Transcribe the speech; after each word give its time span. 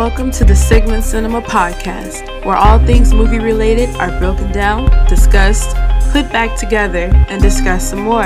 Welcome 0.00 0.30
to 0.30 0.46
the 0.46 0.54
Sigmon 0.54 1.02
Cinema 1.02 1.42
Podcast, 1.42 2.46
where 2.46 2.56
all 2.56 2.78
things 2.86 3.12
movie 3.12 3.38
related 3.38 3.90
are 3.96 4.18
broken 4.18 4.50
down, 4.50 4.88
discussed, 5.06 5.76
put 6.10 6.32
back 6.32 6.58
together, 6.58 7.10
and 7.28 7.42
discussed 7.42 7.90
some 7.90 8.00
more. 8.00 8.24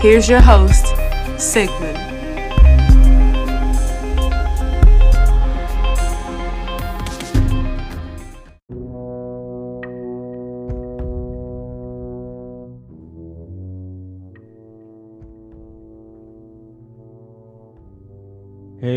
Here's 0.00 0.28
your 0.28 0.40
host, 0.40 0.84
Sigmon. 1.36 2.05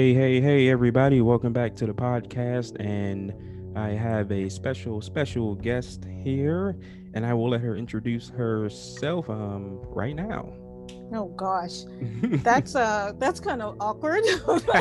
Hey, 0.10 0.16
hey, 0.16 0.42
hey, 0.42 0.70
everybody. 0.70 1.22
Welcome 1.22 1.54
back 1.54 1.76
to 1.76 1.86
the 1.86 1.94
podcast. 1.94 2.84
And 2.84 3.32
I 3.78 3.90
have 3.90 4.32
a 4.32 4.50
special, 4.50 5.02
special 5.02 5.54
guest 5.54 6.04
here, 6.24 6.76
and 7.14 7.24
I 7.24 7.36
will 7.36 7.50
let 7.50 7.62
her 7.62 7.76
introduce 7.76 8.28
herself 8.30 9.30
um, 9.30 9.80
right 9.84 10.16
now. 10.16 10.52
Oh 11.14 11.28
gosh, 11.38 11.84
that's 12.42 12.76
uh 12.76 13.12
that's 13.20 13.40
kind 13.40 13.62
of 13.62 13.78
awkward. 13.80 14.24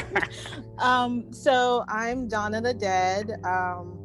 um, 0.78 1.30
so 1.30 1.84
I'm 1.88 2.26
Donna 2.26 2.62
the 2.62 2.73
Dead. 2.73 3.32
Um, 3.45 3.98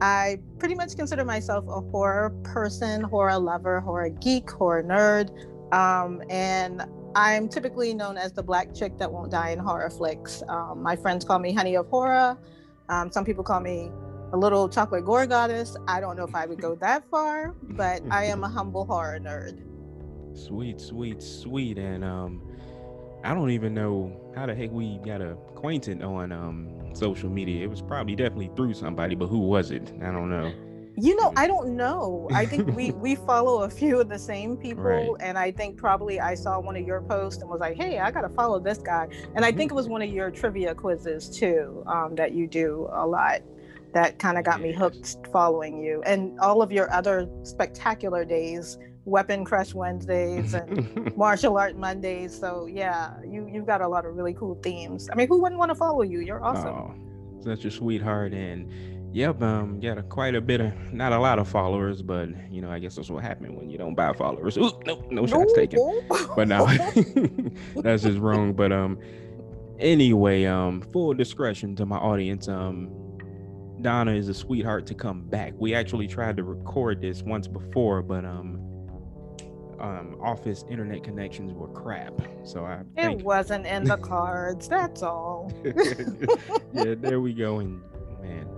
I 0.00 0.38
pretty 0.60 0.76
much 0.76 0.94
consider 0.94 1.24
myself 1.24 1.64
a 1.66 1.80
horror 1.80 2.30
person, 2.44 3.02
horror 3.02 3.40
lover, 3.40 3.80
horror 3.80 4.10
geek, 4.10 4.48
horror 4.48 4.84
nerd, 4.84 5.32
um, 5.74 6.22
and 6.30 6.80
I'm 7.16 7.48
typically 7.48 7.94
known 7.94 8.16
as 8.16 8.32
the 8.32 8.42
black 8.42 8.74
chick 8.74 8.98
that 8.98 9.10
won't 9.10 9.30
die 9.30 9.50
in 9.50 9.58
horror 9.58 9.90
flicks. 9.90 10.42
Um, 10.48 10.82
my 10.82 10.96
friends 10.96 11.24
call 11.24 11.38
me 11.38 11.52
Honey 11.52 11.76
of 11.76 11.86
Horror. 11.88 12.36
Um, 12.88 13.10
some 13.12 13.24
people 13.24 13.44
call 13.44 13.60
me 13.60 13.90
a 14.32 14.36
little 14.36 14.68
chocolate 14.68 15.04
gore 15.04 15.26
goddess. 15.26 15.76
I 15.86 16.00
don't 16.00 16.16
know 16.16 16.24
if 16.24 16.34
I 16.34 16.46
would 16.46 16.60
go 16.60 16.74
that 16.76 17.08
far, 17.08 17.54
but 17.62 18.02
I 18.10 18.24
am 18.24 18.42
a 18.42 18.48
humble 18.48 18.84
horror 18.84 19.20
nerd. 19.20 19.62
Sweet, 20.36 20.80
sweet, 20.80 21.22
sweet. 21.22 21.78
And 21.78 22.04
um, 22.04 22.42
I 23.22 23.32
don't 23.32 23.50
even 23.50 23.74
know 23.74 24.32
how 24.34 24.46
the 24.46 24.54
heck 24.54 24.72
we 24.72 24.98
got 25.04 25.20
acquainted 25.20 26.02
on 26.02 26.32
um, 26.32 26.94
social 26.94 27.30
media. 27.30 27.62
It 27.62 27.70
was 27.70 27.80
probably 27.80 28.16
definitely 28.16 28.50
through 28.56 28.74
somebody, 28.74 29.14
but 29.14 29.28
who 29.28 29.38
was 29.38 29.70
it? 29.70 29.92
I 30.02 30.10
don't 30.10 30.30
know. 30.30 30.52
You 30.96 31.16
know, 31.16 31.32
I 31.36 31.46
don't 31.46 31.76
know. 31.76 32.28
I 32.32 32.46
think 32.46 32.74
we 32.76 32.90
we 33.06 33.14
follow 33.14 33.62
a 33.62 33.70
few 33.70 34.00
of 34.00 34.08
the 34.08 34.18
same 34.18 34.56
people, 34.56 34.82
right. 34.82 35.10
and 35.20 35.38
I 35.38 35.50
think 35.50 35.76
probably 35.76 36.20
I 36.20 36.34
saw 36.34 36.60
one 36.60 36.76
of 36.76 36.86
your 36.86 37.00
posts 37.02 37.40
and 37.40 37.50
was 37.50 37.60
like, 37.60 37.76
"Hey, 37.76 37.98
I 37.98 38.10
gotta 38.10 38.28
follow 38.28 38.58
this 38.60 38.78
guy." 38.78 39.08
And 39.34 39.44
I 39.44 39.52
think 39.52 39.70
it 39.72 39.74
was 39.74 39.88
one 39.88 40.02
of 40.02 40.10
your 40.10 40.30
trivia 40.30 40.74
quizzes 40.74 41.28
too 41.28 41.84
um, 41.86 42.14
that 42.16 42.32
you 42.32 42.46
do 42.46 42.88
a 42.92 43.06
lot. 43.06 43.42
That 43.92 44.18
kind 44.18 44.38
of 44.38 44.44
got 44.44 44.60
me 44.60 44.72
hooked 44.72 45.28
following 45.32 45.82
you, 45.82 46.02
and 46.04 46.38
all 46.40 46.62
of 46.62 46.72
your 46.72 46.92
other 46.92 47.28
spectacular 47.44 48.24
days, 48.24 48.76
Weapon 49.04 49.44
Crush 49.44 49.74
Wednesdays 49.74 50.54
and 50.54 51.14
Martial 51.16 51.56
Art 51.56 51.76
Mondays. 51.76 52.36
So 52.38 52.66
yeah, 52.66 53.14
you 53.22 53.48
you've 53.52 53.66
got 53.66 53.80
a 53.80 53.88
lot 53.88 54.06
of 54.06 54.16
really 54.16 54.34
cool 54.34 54.56
themes. 54.62 55.08
I 55.12 55.14
mean, 55.14 55.28
who 55.28 55.40
wouldn't 55.40 55.58
want 55.58 55.70
to 55.70 55.74
follow 55.74 56.02
you? 56.02 56.20
You're 56.20 56.42
awesome. 56.42 56.74
Oh, 56.74 56.94
such 57.44 57.64
a 57.66 57.70
sweetheart 57.70 58.32
and 58.32 58.68
Yep, 59.14 59.42
um, 59.42 59.78
got 59.78 59.96
a, 59.96 60.02
quite 60.02 60.34
a 60.34 60.40
bit 60.40 60.60
of, 60.60 60.92
not 60.92 61.12
a 61.12 61.18
lot 61.20 61.38
of 61.38 61.46
followers, 61.46 62.02
but 62.02 62.28
you 62.50 62.60
know, 62.60 62.68
I 62.68 62.80
guess 62.80 62.96
that's 62.96 63.08
what 63.08 63.22
happened 63.22 63.56
when 63.56 63.70
you 63.70 63.78
don't 63.78 63.94
buy 63.94 64.12
followers. 64.12 64.58
Ooh, 64.58 64.72
no, 64.86 65.04
no 65.08 65.24
shots 65.24 65.52
taken. 65.54 66.04
But 66.34 66.48
now 66.48 66.66
that's 67.76 68.02
just 68.02 68.18
wrong. 68.18 68.54
But 68.54 68.72
um, 68.72 68.98
anyway, 69.78 70.46
um, 70.46 70.82
full 70.92 71.14
discretion 71.14 71.76
to 71.76 71.86
my 71.86 71.96
audience. 71.96 72.48
Um, 72.48 72.90
Donna 73.80 74.10
is 74.10 74.28
a 74.28 74.34
sweetheart 74.34 74.84
to 74.86 74.94
come 74.96 75.22
back. 75.28 75.52
We 75.58 75.76
actually 75.76 76.08
tried 76.08 76.36
to 76.38 76.42
record 76.42 77.00
this 77.00 77.22
once 77.22 77.46
before, 77.46 78.02
but 78.02 78.24
um, 78.24 78.60
um, 79.78 80.16
office 80.20 80.64
internet 80.68 81.04
connections 81.04 81.52
were 81.52 81.68
crap. 81.68 82.20
So 82.42 82.64
I 82.64 82.80
it 82.80 82.86
think... 82.96 83.24
wasn't 83.24 83.64
in 83.64 83.84
the 83.84 83.96
cards. 83.96 84.66
That's 84.66 85.04
all. 85.04 85.52
yeah, 86.74 86.96
there 86.98 87.20
we 87.20 87.32
go. 87.32 87.60
And 87.60 87.80
man 88.20 88.48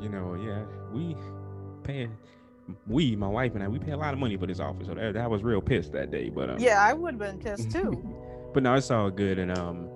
you 0.00 0.08
know, 0.08 0.34
yeah, 0.34 0.64
we 0.92 1.16
pay 1.82 2.08
we, 2.86 3.16
my 3.16 3.28
wife 3.28 3.54
and 3.54 3.62
I, 3.62 3.68
we 3.68 3.78
pay 3.78 3.92
a 3.92 3.96
lot 3.96 4.12
of 4.12 4.20
money 4.20 4.36
for 4.36 4.46
this 4.46 4.60
office. 4.60 4.86
So 4.86 4.94
that, 4.94 5.14
that 5.14 5.30
was 5.30 5.42
real 5.42 5.60
pissed 5.60 5.92
that 5.92 6.10
day. 6.10 6.28
But 6.28 6.50
um, 6.50 6.58
yeah, 6.58 6.82
I 6.82 6.92
would 6.92 7.14
have 7.14 7.20
been 7.20 7.38
pissed 7.38 7.70
too. 7.74 7.92
but 8.52 8.62
no, 8.62 8.74
it's 8.74 8.90
all 8.90 9.10
good. 9.10 9.38
And 9.38 9.56
um, 9.56 9.88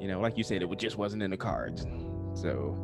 you 0.00 0.08
know, 0.08 0.20
like 0.20 0.36
you 0.38 0.44
said, 0.44 0.62
it 0.62 0.78
just 0.78 0.96
wasn't 0.96 1.22
in 1.22 1.30
the 1.30 1.36
cards. 1.36 1.86
So 2.34 2.76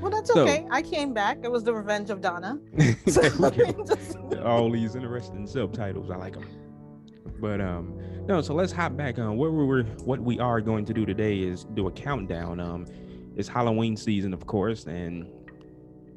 well, 0.00 0.10
that's 0.10 0.32
so, 0.32 0.40
okay. 0.40 0.66
I 0.70 0.82
came 0.82 1.12
back. 1.12 1.38
It 1.42 1.50
was 1.50 1.64
the 1.64 1.74
revenge 1.74 2.10
of 2.10 2.20
Donna. 2.20 2.58
all 4.44 4.70
these 4.70 4.94
interesting 4.96 5.46
subtitles. 5.46 6.10
I 6.10 6.16
like 6.16 6.34
them. 6.34 6.46
But 7.40 7.60
um, 7.60 7.98
no. 8.26 8.40
So 8.40 8.54
let's 8.54 8.72
hop 8.72 8.96
back 8.96 9.18
on 9.18 9.36
what 9.36 9.52
we 9.52 9.64
were. 9.64 9.82
What 10.04 10.20
we 10.20 10.38
are 10.38 10.60
going 10.60 10.84
to 10.86 10.94
do 10.94 11.04
today 11.06 11.38
is 11.38 11.64
do 11.64 11.86
a 11.88 11.92
countdown. 11.92 12.60
Um, 12.60 12.86
it's 13.36 13.48
Halloween 13.48 13.96
season, 13.96 14.32
of 14.32 14.46
course, 14.46 14.84
and 14.84 15.26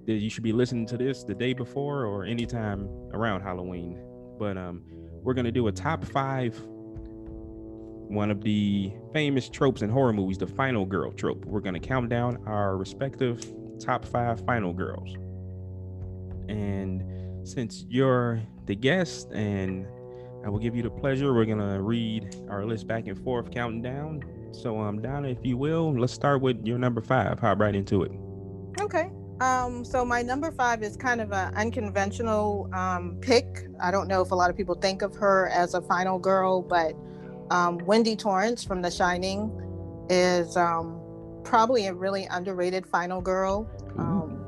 that 0.07 0.13
you 0.13 0.29
should 0.29 0.43
be 0.43 0.53
listening 0.53 0.85
to 0.87 0.97
this 0.97 1.23
the 1.23 1.35
day 1.35 1.53
before 1.53 2.05
or 2.05 2.23
anytime 2.23 2.87
around 3.13 3.41
Halloween. 3.41 4.01
But 4.39 4.57
um, 4.57 4.81
we're 5.21 5.33
gonna 5.33 5.51
do 5.51 5.67
a 5.67 5.71
top 5.71 6.03
five, 6.05 6.57
one 8.07 8.31
of 8.31 8.41
the 8.41 8.93
famous 9.13 9.49
tropes 9.49 9.81
in 9.81 9.89
horror 9.89 10.13
movies, 10.13 10.37
the 10.37 10.47
final 10.47 10.85
girl 10.85 11.11
trope. 11.11 11.45
We're 11.45 11.59
gonna 11.59 11.79
count 11.79 12.09
down 12.09 12.41
our 12.47 12.77
respective 12.77 13.45
top 13.79 14.05
five 14.05 14.43
final 14.45 14.73
girls. 14.73 15.13
And 16.47 17.03
since 17.45 17.85
you're 17.89 18.41
the 18.65 18.75
guest 18.75 19.31
and 19.33 19.85
I 20.45 20.49
will 20.49 20.59
give 20.59 20.73
you 20.73 20.83
the 20.83 20.89
pleasure, 20.89 21.33
we're 21.33 21.45
gonna 21.45 21.81
read 21.81 22.33
our 22.49 22.65
list 22.65 22.87
back 22.87 23.07
and 23.07 23.21
forth, 23.25 23.51
counting 23.51 23.81
down. 23.81 24.23
So 24.53 24.79
um 24.79 25.01
Donna, 25.01 25.27
if 25.27 25.39
you 25.43 25.57
will, 25.57 25.99
let's 25.99 26.13
start 26.13 26.41
with 26.41 26.65
your 26.65 26.77
number 26.77 27.01
five. 27.01 27.39
Hop 27.39 27.59
right 27.59 27.75
into 27.75 28.03
it. 28.03 28.11
Okay. 28.79 29.09
Um, 29.39 29.85
so 29.85 30.03
my 30.03 30.23
number 30.23 30.51
five 30.51 30.81
is 30.81 30.97
kind 30.97 31.21
of 31.21 31.31
an 31.31 31.53
unconventional 31.53 32.69
um, 32.73 33.17
pick. 33.21 33.67
I 33.79 33.91
don't 33.91 34.07
know 34.07 34.21
if 34.21 34.31
a 34.31 34.35
lot 34.35 34.49
of 34.49 34.57
people 34.57 34.75
think 34.75 35.03
of 35.03 35.15
her 35.15 35.49
as 35.49 35.75
a 35.75 35.81
final 35.81 36.17
girl, 36.17 36.61
but 36.61 36.95
um, 37.51 37.77
Wendy 37.85 38.15
Torrance 38.15 38.63
from 38.63 38.81
The 38.81 38.89
Shining 38.89 39.51
is 40.09 40.57
um, 40.57 40.99
probably 41.43 41.85
a 41.85 41.93
really 41.93 42.25
underrated 42.31 42.87
final 42.87 43.21
girl. 43.21 43.69
Um, 43.97 44.43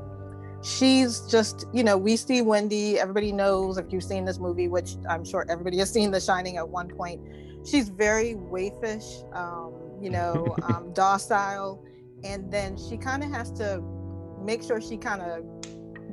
she's 0.63 1.21
just, 1.21 1.65
you 1.71 1.83
know, 1.83 1.95
we 1.95 2.17
see 2.17 2.41
Wendy. 2.41 2.99
Everybody 2.99 3.31
knows 3.31 3.77
if 3.77 3.93
you've 3.93 4.03
seen 4.03 4.25
this 4.25 4.39
movie, 4.39 4.67
which 4.67 4.95
I'm 5.07 5.23
sure 5.23 5.45
everybody 5.49 5.77
has 5.77 5.91
seen 5.91 6.09
The 6.09 6.19
Shining 6.19 6.57
at 6.57 6.67
one 6.67 6.87
point. 6.87 7.21
She's 7.63 7.89
very 7.89 8.33
waifish, 8.33 9.23
um, 9.35 9.73
you 10.01 10.09
know, 10.09 10.55
docile, 10.93 11.85
and 12.23 12.51
then 12.51 12.75
she 12.75 12.97
kind 12.97 13.23
of 13.23 13.31
has 13.31 13.51
to 13.53 13.83
make 14.43 14.63
sure 14.63 14.81
she 14.81 14.97
kind 14.97 15.21
of 15.21 15.43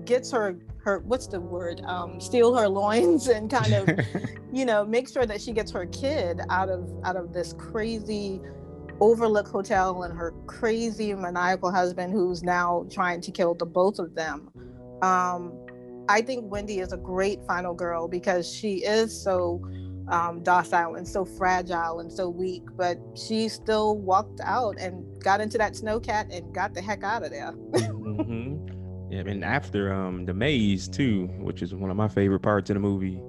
gets 0.04 0.30
her 0.30 0.56
her 0.78 1.00
what's 1.00 1.26
the 1.26 1.40
word 1.40 1.80
um 1.84 2.20
steal 2.20 2.54
her 2.54 2.68
loins 2.68 3.28
and 3.36 3.50
kind 3.50 3.72
of 3.72 3.88
you 4.52 4.64
know 4.64 4.84
make 4.84 5.08
sure 5.08 5.26
that 5.26 5.40
she 5.40 5.52
gets 5.52 5.70
her 5.70 5.86
kid 5.86 6.40
out 6.48 6.68
of 6.68 6.90
out 7.04 7.16
of 7.16 7.32
this 7.32 7.52
crazy 7.54 8.40
overlook 9.00 9.48
hotel 9.48 10.04
and 10.04 10.16
her 10.16 10.32
crazy 10.46 11.12
maniacal 11.12 11.70
husband 11.70 12.12
who's 12.12 12.42
now 12.42 12.86
trying 12.90 13.20
to 13.20 13.30
kill 13.30 13.54
the 13.54 13.66
both 13.66 13.98
of 13.98 14.14
them. 14.14 14.48
Um 15.02 15.52
i 16.08 16.22
think 16.22 16.50
wendy 16.50 16.78
is 16.78 16.92
a 16.92 16.96
great 16.96 17.40
final 17.48 17.74
girl 17.74 18.06
because 18.06 18.48
she 18.50 18.84
is 18.84 19.12
so 19.12 19.60
um, 20.08 20.42
docile 20.42 20.94
and 20.94 21.06
so 21.06 21.24
fragile 21.24 22.00
and 22.00 22.12
so 22.12 22.28
weak, 22.28 22.62
but 22.76 22.98
she 23.14 23.48
still 23.48 23.98
walked 23.98 24.40
out 24.40 24.76
and 24.78 25.04
got 25.22 25.40
into 25.40 25.58
that 25.58 25.74
snowcat 25.74 26.34
and 26.36 26.54
got 26.54 26.74
the 26.74 26.80
heck 26.80 27.02
out 27.02 27.22
of 27.24 27.30
there. 27.30 27.52
mm-hmm. 27.52 28.66
Yeah, 29.10 29.20
and 29.20 29.44
after 29.44 29.92
um 29.92 30.24
the 30.26 30.34
maze 30.34 30.88
too, 30.88 31.28
which 31.38 31.62
is 31.62 31.74
one 31.74 31.90
of 31.90 31.96
my 31.96 32.08
favorite 32.08 32.40
parts 32.40 32.70
of 32.70 32.74
the 32.74 32.80
movie. 32.80 33.20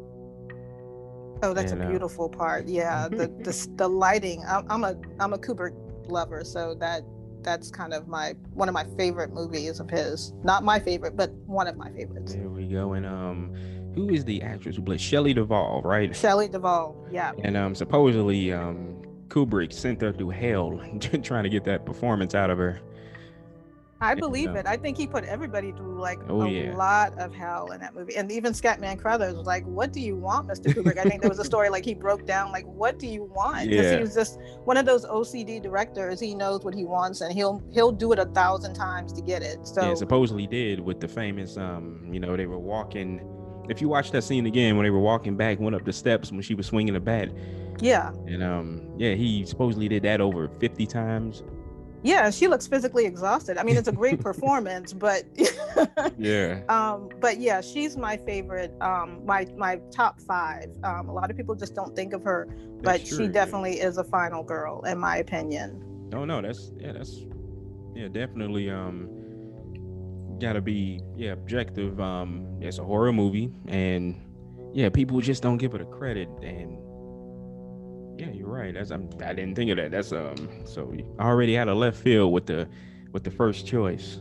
Oh, 1.43 1.53
that's 1.53 1.71
and, 1.71 1.83
a 1.83 1.85
uh, 1.85 1.89
beautiful 1.89 2.25
uh, 2.25 2.37
part. 2.37 2.67
Yeah, 2.67 3.07
the, 3.07 3.27
the 3.43 3.67
the 3.75 3.87
lighting. 3.87 4.43
I'm, 4.47 4.65
I'm 4.69 4.83
a 4.83 4.95
I'm 5.19 5.33
a 5.33 5.37
Kubrick 5.37 5.75
lover, 6.09 6.43
so 6.43 6.73
that 6.79 7.03
that's 7.43 7.69
kind 7.69 7.93
of 7.93 8.07
my 8.07 8.33
one 8.53 8.67
of 8.67 8.73
my 8.73 8.85
favorite 8.97 9.31
movies 9.33 9.79
of 9.79 9.89
his. 9.89 10.33
Not 10.43 10.63
my 10.63 10.79
favorite, 10.79 11.15
but 11.15 11.31
one 11.45 11.67
of 11.67 11.77
my 11.77 11.91
favorites. 11.91 12.33
There 12.33 12.49
we 12.49 12.65
go. 12.65 12.93
And 12.93 13.05
um 13.05 13.53
who 13.97 14.09
is 14.09 14.23
the 14.23 14.41
actress 14.43 14.75
who 14.75 14.83
played 14.83 15.01
Shelley 15.01 15.33
Duvall, 15.33 15.81
right? 15.83 16.15
Shelley 16.15 16.47
Duvall, 16.47 16.95
yeah. 17.11 17.31
And 17.43 17.57
um, 17.57 17.73
supposedly 17.73 18.53
um, 18.53 19.01
Kubrick 19.27 19.73
sent 19.73 20.01
her 20.01 20.13
through 20.13 20.29
hell 20.29 20.79
trying 21.23 21.43
to 21.43 21.49
get 21.49 21.63
that 21.65 21.83
performance 21.85 22.35
out 22.35 22.51
of 22.51 22.59
her. 22.59 22.79
I 23.99 24.13
believe 24.13 24.51
it. 24.51 24.67
I 24.67 24.77
think 24.77 24.95
he 24.95 25.07
put 25.07 25.23
everybody 25.23 25.71
through 25.71 25.99
like 25.99 26.19
Oh, 26.29 26.43
a 26.43 26.49
yeah. 26.51 26.75
lot 26.75 27.17
of 27.17 27.33
hell 27.33 27.71
in 27.71 27.81
that 27.81 27.95
movie. 27.95 28.15
And 28.15 28.31
even 28.31 28.53
Scatman 28.53 28.99
Crothers 28.99 29.33
was 29.35 29.47
like, 29.47 29.65
What 29.65 29.91
do 29.91 29.99
you 29.99 30.15
want, 30.15 30.47
Mr. 30.47 30.71
Kubrick? 30.71 30.99
I 30.99 31.03
think 31.09 31.21
there 31.21 31.29
was 31.31 31.39
a 31.39 31.43
story 31.43 31.69
like 31.69 31.83
he 31.83 31.95
broke 31.95 32.27
down, 32.27 32.51
like, 32.51 32.67
what 32.67 32.99
do 32.99 33.07
you 33.07 33.23
want? 33.23 33.67
Because 33.67 33.85
Yeah. 33.87 33.95
he 33.95 34.01
was 34.01 34.13
just 34.13 34.39
one 34.65 34.77
of 34.77 34.85
those 34.85 35.03
OCD 35.03 35.59
directors. 35.59 36.19
He 36.19 36.35
knows 36.35 36.63
what 36.63 36.75
he 36.75 36.85
wants 36.85 37.21
and 37.21 37.33
he'll 37.33 37.63
he'll 37.73 37.91
do 37.91 38.11
it 38.11 38.19
a 38.19 38.25
thousand 38.25 38.75
times 38.75 39.11
to 39.13 39.21
get 39.23 39.41
it. 39.41 39.65
So 39.65 39.81
yeah, 39.81 39.95
supposedly 39.95 40.45
did 40.45 40.79
with 40.79 40.99
the 40.99 41.07
famous 41.07 41.57
um, 41.57 42.07
you 42.11 42.19
know, 42.19 42.37
they 42.37 42.45
were 42.45 42.59
walking 42.59 43.19
if 43.69 43.81
you 43.81 43.89
watch 43.89 44.11
that 44.11 44.23
scene 44.23 44.45
again 44.45 44.77
when 44.77 44.85
they 44.85 44.89
were 44.89 44.99
walking 44.99 45.35
back, 45.35 45.59
went 45.59 45.75
up 45.75 45.85
the 45.85 45.93
steps 45.93 46.31
when 46.31 46.41
she 46.41 46.55
was 46.55 46.65
swinging 46.65 46.93
the 46.93 46.99
bat, 46.99 47.29
yeah. 47.79 48.11
and 48.25 48.43
um, 48.43 48.87
yeah, 48.97 49.13
he 49.13 49.45
supposedly 49.45 49.87
did 49.87 50.03
that 50.03 50.21
over 50.21 50.47
fifty 50.59 50.85
times. 50.85 51.43
Yeah, 52.03 52.29
she 52.29 52.47
looks 52.47 52.67
physically 52.67 53.05
exhausted. 53.05 53.57
I 53.57 53.63
mean, 53.63 53.75
it's 53.75 53.87
a 53.87 53.91
great 53.91 54.19
performance, 54.29 54.93
but 54.93 55.25
Yeah, 56.17 56.61
um 56.69 57.09
but 57.19 57.39
yeah 57.39 57.61
she's 57.61 57.97
my 57.97 58.17
favorite 58.17 58.73
um 58.81 59.23
my 59.25 59.45
my 59.55 59.79
top 59.91 60.19
five 60.21 60.65
um 60.83 61.09
a 61.09 61.13
lot 61.13 61.29
of 61.29 61.37
people 61.37 61.55
just 61.55 61.75
don't 61.75 61.95
think 61.95 62.13
of 62.13 62.23
her 62.23 62.47
but 62.81 63.05
true, 63.05 63.17
she 63.17 63.23
yeah. 63.23 63.29
definitely 63.31 63.79
is 63.79 63.97
a 63.97 64.03
final 64.03 64.43
girl 64.43 64.81
in 64.83 64.97
my 64.97 65.17
opinion 65.17 65.83
No, 66.11 66.25
no, 66.25 66.41
that's 66.41 66.71
yeah, 66.77 66.93
that's 66.93 67.25
yeah, 67.95 68.07
definitely 68.07 68.69
um 68.69 69.09
gotta 70.39 70.61
be 70.61 71.01
yeah, 71.15 71.31
objective. 71.31 71.99
Um 71.99 72.45
it's 72.61 72.77
a 72.79 72.83
horror 72.83 73.13
movie 73.13 73.51
and 73.67 74.15
yeah, 74.73 74.89
people 74.89 75.19
just 75.21 75.41
don't 75.43 75.57
give 75.57 75.73
it 75.75 75.81
a 75.81 75.85
credit 75.85 76.29
and 76.43 76.77
yeah, 78.19 78.31
you're 78.31 78.47
right. 78.47 78.73
That's 78.73 78.89
I'm, 78.91 79.09
I 79.23 79.33
didn't 79.33 79.55
think 79.55 79.69
of 79.71 79.77
that. 79.77 79.91
That's 79.91 80.11
um 80.11 80.35
so 80.65 80.93
I 81.19 81.23
already 81.25 81.53
had 81.53 81.67
a 81.67 81.75
left 81.75 81.97
field 82.01 82.33
with 82.33 82.45
the 82.47 82.67
with 83.13 83.23
the 83.23 83.31
first 83.31 83.65
choice. 83.65 84.19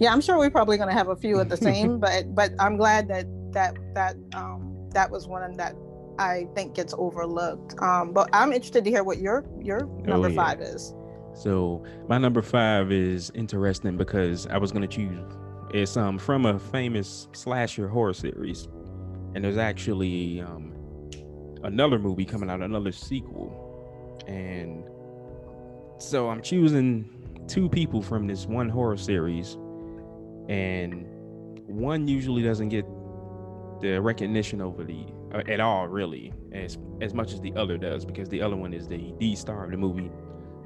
yeah 0.00 0.12
i'm 0.12 0.20
sure 0.20 0.36
we're 0.38 0.50
probably 0.50 0.76
going 0.76 0.88
to 0.88 0.94
have 0.94 1.08
a 1.08 1.16
few 1.16 1.38
of 1.38 1.48
the 1.48 1.56
same 1.68 1.98
but 2.00 2.34
but 2.34 2.50
i'm 2.58 2.76
glad 2.76 3.06
that 3.08 3.26
that 3.52 3.76
that 3.94 4.16
um 4.34 4.88
that 4.90 5.08
was 5.10 5.28
one 5.28 5.56
that 5.56 5.74
i 6.18 6.46
think 6.54 6.74
gets 6.74 6.92
overlooked 6.98 7.74
um 7.80 8.12
but 8.12 8.28
i'm 8.32 8.52
interested 8.52 8.82
to 8.84 8.90
hear 8.90 9.04
what 9.04 9.18
your 9.18 9.44
your 9.60 9.86
number 10.04 10.26
Oh, 10.28 10.30
yeah. 10.30 10.36
five 10.36 10.60
is 10.60 10.92
So 11.34 11.84
my 12.08 12.18
number 12.18 12.42
five 12.42 12.92
is 12.92 13.30
interesting 13.34 13.96
because 13.96 14.46
I 14.46 14.58
was 14.58 14.72
gonna 14.72 14.86
choose 14.86 15.18
it's 15.72 15.96
um 15.96 16.18
from 16.18 16.44
a 16.44 16.58
famous 16.58 17.28
slasher 17.32 17.88
horror 17.88 18.12
series, 18.12 18.68
and 19.34 19.44
there's 19.44 19.56
actually 19.56 20.40
um 20.40 20.74
another 21.64 21.98
movie 21.98 22.24
coming 22.24 22.50
out, 22.50 22.60
another 22.60 22.92
sequel, 22.92 24.22
and 24.26 24.84
so 25.98 26.28
I'm 26.28 26.42
choosing 26.42 27.08
two 27.48 27.68
people 27.68 28.02
from 28.02 28.26
this 28.26 28.46
one 28.46 28.68
horror 28.68 28.96
series, 28.98 29.54
and 30.48 31.06
one 31.66 32.06
usually 32.06 32.42
doesn't 32.42 32.68
get 32.68 32.84
the 33.80 33.98
recognition 34.00 34.60
over 34.60 34.84
the 34.84 35.06
uh, 35.34 35.42
at 35.48 35.58
all 35.58 35.88
really 35.88 36.32
as 36.52 36.78
as 37.00 37.14
much 37.14 37.32
as 37.32 37.40
the 37.40 37.52
other 37.56 37.78
does 37.78 38.04
because 38.04 38.28
the 38.28 38.40
other 38.42 38.56
one 38.56 38.74
is 38.74 38.86
the 38.86 39.12
D 39.18 39.34
star 39.34 39.64
of 39.64 39.70
the 39.70 39.76
movie. 39.76 40.10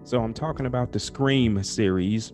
So 0.07 0.23
I'm 0.23 0.33
talking 0.33 0.67
about 0.67 0.93
the 0.93 1.01
Scream 1.01 1.61
series 1.65 2.33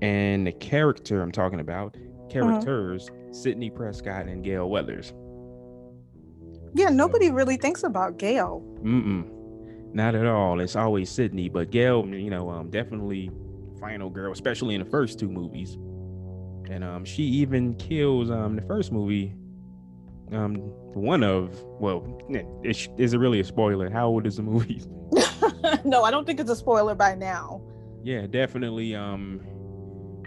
and 0.00 0.46
the 0.46 0.52
character 0.52 1.20
I'm 1.20 1.32
talking 1.32 1.58
about, 1.58 1.96
characters 2.30 3.10
Sidney 3.32 3.70
Prescott 3.70 4.26
and 4.26 4.44
Gale 4.44 4.70
Weathers. 4.70 5.12
yeah 6.74 6.90
nobody 6.90 7.30
really 7.30 7.56
thinks 7.56 7.82
about 7.82 8.18
gale 8.18 8.62
Mm-mm. 8.82 9.28
Not 9.94 10.14
at 10.14 10.26
all. 10.26 10.60
It's 10.60 10.74
always 10.74 11.10
Sidney, 11.10 11.50
but 11.50 11.70
Gale, 11.70 12.06
you 12.06 12.30
know, 12.30 12.48
um, 12.48 12.70
definitely 12.70 13.30
final 13.78 14.08
girl, 14.08 14.32
especially 14.32 14.74
in 14.74 14.82
the 14.82 14.88
first 14.88 15.18
two 15.18 15.28
movies. 15.28 15.74
And 16.72 16.82
um, 16.82 17.04
she 17.04 17.24
even 17.24 17.74
kills 17.74 18.30
um 18.30 18.56
the 18.56 18.62
first 18.62 18.92
movie. 18.92 19.34
Um, 20.30 20.54
one 20.94 21.22
of 21.24 21.62
well, 21.80 22.18
is, 22.64 22.88
is 22.96 23.12
it 23.12 23.18
really 23.18 23.40
a 23.40 23.44
spoiler? 23.44 23.90
How 23.90 24.06
old 24.06 24.26
is 24.26 24.36
the 24.36 24.42
movie? 24.42 24.82
no 25.84 26.02
i 26.04 26.10
don't 26.10 26.26
think 26.26 26.40
it's 26.40 26.50
a 26.50 26.56
spoiler 26.56 26.94
by 26.94 27.14
now 27.14 27.60
Yeah, 28.04 28.26
definitely. 28.26 28.96
Um, 28.96 29.40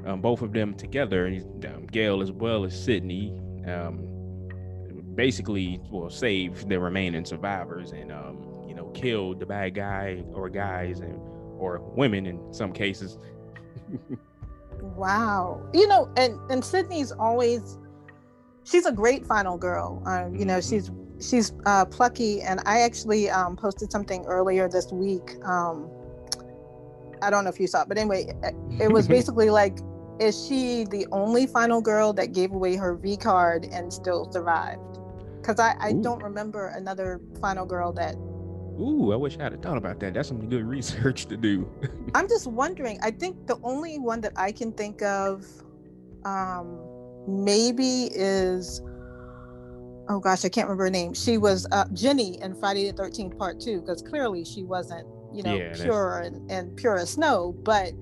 um, 0.06 0.22
both 0.22 0.42
of 0.42 0.54
them 0.54 0.74
together, 0.76 1.28
um, 1.68 1.86
Gale 1.92 2.22
as 2.22 2.32
well 2.32 2.64
as 2.64 2.74
Sidney, 2.86 3.34
um, 3.68 3.96
basically 5.16 5.80
will 5.92 6.10
save 6.10 6.68
the 6.70 6.80
remaining 6.80 7.26
survivors 7.26 7.92
and 7.92 8.12
um, 8.12 8.38
you 8.68 8.76
know, 8.76 8.86
killed 8.94 9.40
the 9.42 9.46
bad 9.46 9.74
guy 9.76 10.24
or 10.34 10.50
guys 10.50 11.02
and 11.02 11.16
or 11.60 11.80
women 11.98 12.26
in 12.26 12.38
some 12.54 12.72
cases. 12.72 13.18
Wow. 14.82 15.62
You 15.74 15.88
know, 15.88 16.10
and 16.18 16.40
and 16.52 16.64
Sidney's 16.64 17.12
always 17.12 17.78
she's 18.64 18.86
a 18.86 18.92
great 18.92 19.26
final 19.26 19.58
girl. 19.58 20.02
Um, 20.06 20.36
you 20.36 20.46
know, 20.46 20.60
Mhm. 20.60 20.70
she's 20.70 20.92
she's 21.20 21.54
uh, 21.66 21.86
plucky, 21.86 22.42
and 22.42 22.60
I 22.66 22.82
actually 22.82 23.30
um, 23.30 23.56
posted 23.56 23.92
something 23.92 24.26
earlier 24.26 24.68
this 24.70 24.92
week. 24.92 25.36
Um, 25.46 25.90
I 27.22 27.30
don't 27.30 27.44
know 27.44 27.50
if 27.50 27.60
you 27.60 27.68
saw 27.68 27.84
it, 27.84 27.88
but 27.88 27.98
anyway, 27.98 28.26
it- 28.44 28.56
it 28.80 28.92
was 28.92 29.08
basically 29.18 29.50
like, 29.50 29.78
is 30.20 30.46
she 30.48 30.86
the 30.86 31.08
only 31.12 31.46
final 31.48 31.82
girl 31.82 32.14
that 32.14 32.34
gave 32.34 32.52
away 32.54 32.76
her 32.76 32.96
V 32.96 33.18
card 33.18 33.68
and 33.72 33.92
still 33.92 34.32
survived? 34.32 34.82
Because 35.42 35.60
I, 35.60 35.76
I 35.80 35.92
Ooh. 35.92 36.02
don't 36.02 36.24
remember 36.24 36.68
another 36.68 37.22
final 37.42 37.66
girl 37.66 37.92
that. 37.94 38.16
Ooh, 38.80 39.14
I 39.14 39.16
wish 39.16 39.38
I 39.40 39.44
had 39.44 39.62
thought 39.62 39.78
about 39.78 40.00
that. 40.02 40.14
That's 40.14 40.28
some 40.28 40.50
good 40.50 40.64
research 40.66 41.28
to 41.28 41.38
do. 41.38 41.70
I'm 42.16 42.28
just 42.28 42.48
wondering. 42.48 43.00
I 43.02 43.12
think 43.12 43.48
the 43.48 43.58
only 43.64 44.00
one 44.00 44.22
that 44.22 44.34
I 44.36 44.52
can 44.52 44.72
think 44.74 45.02
of, 45.02 45.46
um, 46.26 46.80
maybe 47.28 48.10
is. 48.14 48.82
Oh 50.08 50.20
gosh, 50.20 50.46
I 50.46 50.50
can't 50.50 50.68
remember 50.68 50.84
her 50.86 50.90
name. 50.90 51.14
She 51.14 51.38
was 51.38 51.66
uh, 51.72 51.86
Ginny 51.94 52.40
in 52.42 52.54
Friday 52.56 52.90
the 52.90 52.96
Thirteenth 52.96 53.38
Part 53.38 53.60
Two, 53.60 53.82
because 53.82 54.02
clearly 54.02 54.46
she 54.46 54.64
wasn't, 54.64 55.08
you 55.34 55.42
know, 55.42 55.56
Yeah, 55.58 55.74
pure 55.74 56.20
and, 56.20 56.50
and 56.52 56.76
pure 56.76 56.98
as 56.98 57.12
snow. 57.12 57.56
But 57.64 57.94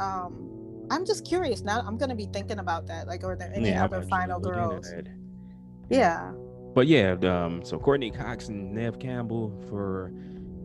um, 0.00 0.86
I'm 0.90 1.04
just 1.04 1.26
curious 1.26 1.62
now. 1.62 1.82
I'm 1.86 1.98
going 1.98 2.08
to 2.08 2.16
be 2.16 2.26
thinking 2.26 2.58
about 2.58 2.86
that. 2.86 3.06
Like, 3.06 3.22
are 3.24 3.36
there 3.36 3.52
any 3.54 3.70
Yeah, 3.70 3.84
other 3.84 4.02
final 4.02 4.40
girls? 4.40 4.90
Yeah. 5.90 6.32
But 6.74 6.86
yeah, 6.86 7.16
um, 7.22 7.64
so 7.64 7.78
Courteney 7.78 8.10
Cox 8.10 8.48
and 8.48 8.72
Neve 8.72 8.98
Campbell 8.98 9.52
for 9.68 10.12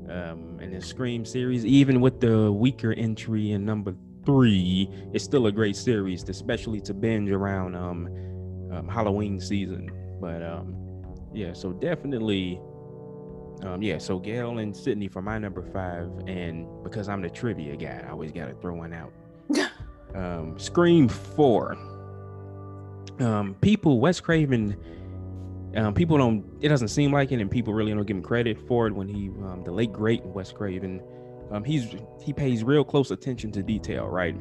um 0.09 0.59
in 0.61 0.71
the 0.71 0.81
Scream 0.81 1.25
series, 1.25 1.65
even 1.65 2.01
with 2.01 2.19
the 2.21 2.51
weaker 2.51 2.93
entry 2.93 3.51
in 3.51 3.65
number 3.65 3.93
three, 4.25 4.89
it's 5.13 5.23
still 5.23 5.47
a 5.47 5.51
great 5.51 5.75
series, 5.75 6.27
especially 6.29 6.79
to 6.81 6.93
binge 6.93 7.29
around 7.31 7.75
um, 7.75 8.07
um 8.71 8.87
Halloween 8.87 9.39
season. 9.39 9.89
But 10.21 10.43
um 10.43 10.75
yeah, 11.33 11.53
so 11.53 11.73
definitely 11.73 12.61
um 13.63 13.81
yeah, 13.81 13.97
so 13.97 14.19
Gale 14.19 14.59
and 14.59 14.75
Sidney 14.75 15.07
for 15.07 15.21
my 15.21 15.37
number 15.37 15.63
five, 15.73 16.09
and 16.27 16.67
because 16.83 17.09
I'm 17.09 17.21
the 17.21 17.29
trivia 17.29 17.75
guy, 17.75 18.03
I 18.07 18.11
always 18.11 18.31
gotta 18.31 18.53
throw 18.61 18.75
one 18.75 18.93
out. 18.93 19.11
um 20.15 20.57
Scream 20.57 21.07
four. 21.09 21.73
Um 23.19 23.55
people 23.61 23.99
Wes 23.99 24.19
Craven 24.19 24.77
um, 25.75 25.93
people 25.93 26.17
don't 26.17 26.43
it 26.59 26.67
doesn't 26.67 26.89
seem 26.89 27.13
like 27.13 27.31
it 27.31 27.39
and 27.39 27.49
people 27.49 27.73
really 27.73 27.93
don't 27.93 28.05
give 28.05 28.17
him 28.17 28.23
credit 28.23 28.57
for 28.67 28.87
it 28.87 28.93
when 28.93 29.07
he 29.07 29.29
um, 29.45 29.61
the 29.63 29.71
late 29.71 29.93
great 29.93 30.21
wes 30.25 30.51
craven 30.51 31.01
um, 31.51 31.63
he's 31.63 31.95
he 32.21 32.33
pays 32.33 32.61
real 32.63 32.83
close 32.83 33.09
attention 33.11 33.51
to 33.53 33.63
detail 33.63 34.07
right 34.07 34.35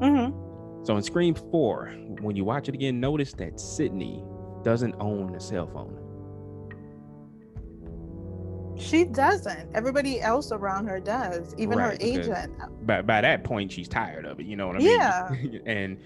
Mm-hmm. 0.00 0.84
so 0.84 0.96
in 0.96 1.02
scream 1.02 1.34
4 1.34 1.86
when 2.20 2.36
you 2.36 2.44
watch 2.44 2.68
it 2.68 2.74
again 2.74 3.00
notice 3.00 3.32
that 3.34 3.58
sidney 3.58 4.22
doesn't 4.64 4.94
own 5.00 5.34
a 5.34 5.40
cell 5.40 5.66
phone 5.66 6.00
She 8.76 9.04
doesn't. 9.04 9.70
Everybody 9.74 10.20
else 10.20 10.50
around 10.50 10.86
her 10.88 10.98
does. 10.98 11.54
Even 11.56 11.78
Right, 11.78 11.92
her 11.92 11.96
agent. 12.00 12.52
by, 12.86 13.02
by 13.02 13.20
that 13.20 13.44
point 13.44 13.70
she's 13.70 13.88
tired 13.88 14.24
of 14.26 14.40
it 14.40 14.46
you 14.46 14.56
know 14.56 14.66
what 14.66 14.76
i 14.76 14.78
mean 14.80 14.88
Yeah. 14.98 15.30
and 15.66 15.98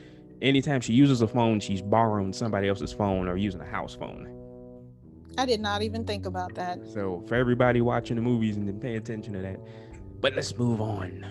anytime 0.43 0.81
she 0.81 0.93
uses 0.93 1.23
a 1.23 1.27
phone 1.29 1.61
she's 1.61 1.81
borrowing 1.83 2.33
somebody 2.33 2.69
else's 2.69 2.93
phone 2.93 3.27
or 3.29 3.37
using 3.37 3.61
a 3.61 3.67
house 3.67 3.95
phone 3.95 4.35
I 5.37 5.47
did 5.47 5.61
not 5.61 5.83
even 5.83 6.05
think 6.05 6.27
about 6.27 6.57
that. 6.57 6.81
So 6.93 7.23
for 7.29 7.37
everybody 7.37 7.81
watching 7.81 8.17
the 8.17 8.23
movies 8.23 8.57
and 8.57 8.67
then 8.67 8.81
pay 8.81 8.97
attention 8.97 9.35
to 9.35 9.39
that. 9.43 9.61
But 10.21 10.35
let's 10.35 10.57
move 10.59 10.81
on. 10.81 11.25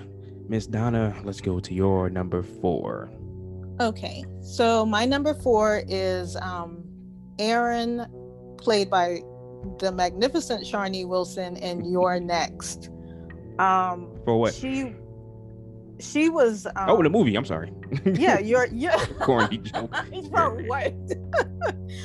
Miss 0.47 0.65
Donna, 0.65 1.13
let's 1.25 1.41
go 1.41 1.59
to 1.59 1.73
your 1.73 2.09
number 2.09 2.41
four. 2.41 3.09
Okay, 3.81 4.23
so 4.41 4.85
my 4.85 5.03
number 5.03 5.33
four 5.33 5.83
is 5.89 6.37
um, 6.37 6.85
Erin, 7.39 8.05
played 8.57 8.89
by 8.89 9.21
the 9.79 9.91
magnificent 9.91 10.63
Sharni 10.65 11.09
Vinson 11.09 11.55
in 11.57 11.85
Your 11.91 12.19
Next. 12.19 12.89
Um, 13.59 14.09
For 14.25 14.37
what? 14.39 14.53
She, 14.53 14.93
she 15.99 16.29
was. 16.29 16.65
Um, 16.75 16.89
oh, 16.89 17.01
the 17.03 17.09
movie. 17.09 17.35
I'm 17.35 17.45
sorry. 17.45 17.71
Yeah, 18.05 18.39
you're. 18.39 18.67
Yeah. 18.67 19.03
Corny 19.19 19.57
joke. 19.59 19.95
For 20.31 20.61
what? 20.67 20.93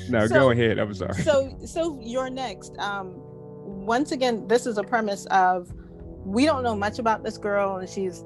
No, 0.09 0.27
So- 0.27 0.35
go 0.35 0.51
ahead. 0.51 0.79
I'm 0.79 0.95
sorry. 0.95 1.15
so 1.23 1.57
so 1.67 1.99
you're 2.01 2.31
next 2.31 2.77
um 2.79 3.15
once 3.85 4.12
again 4.12 4.47
this 4.47 4.65
is 4.67 4.79
a 4.79 4.83
premise 4.85 5.27
of 5.27 5.73
we 6.25 6.45
don't 6.47 6.62
know 6.62 6.77
much 6.77 7.01
about 7.01 7.25
this 7.25 7.37
girl 7.37 7.79
and 7.79 7.89
she's 7.89 8.25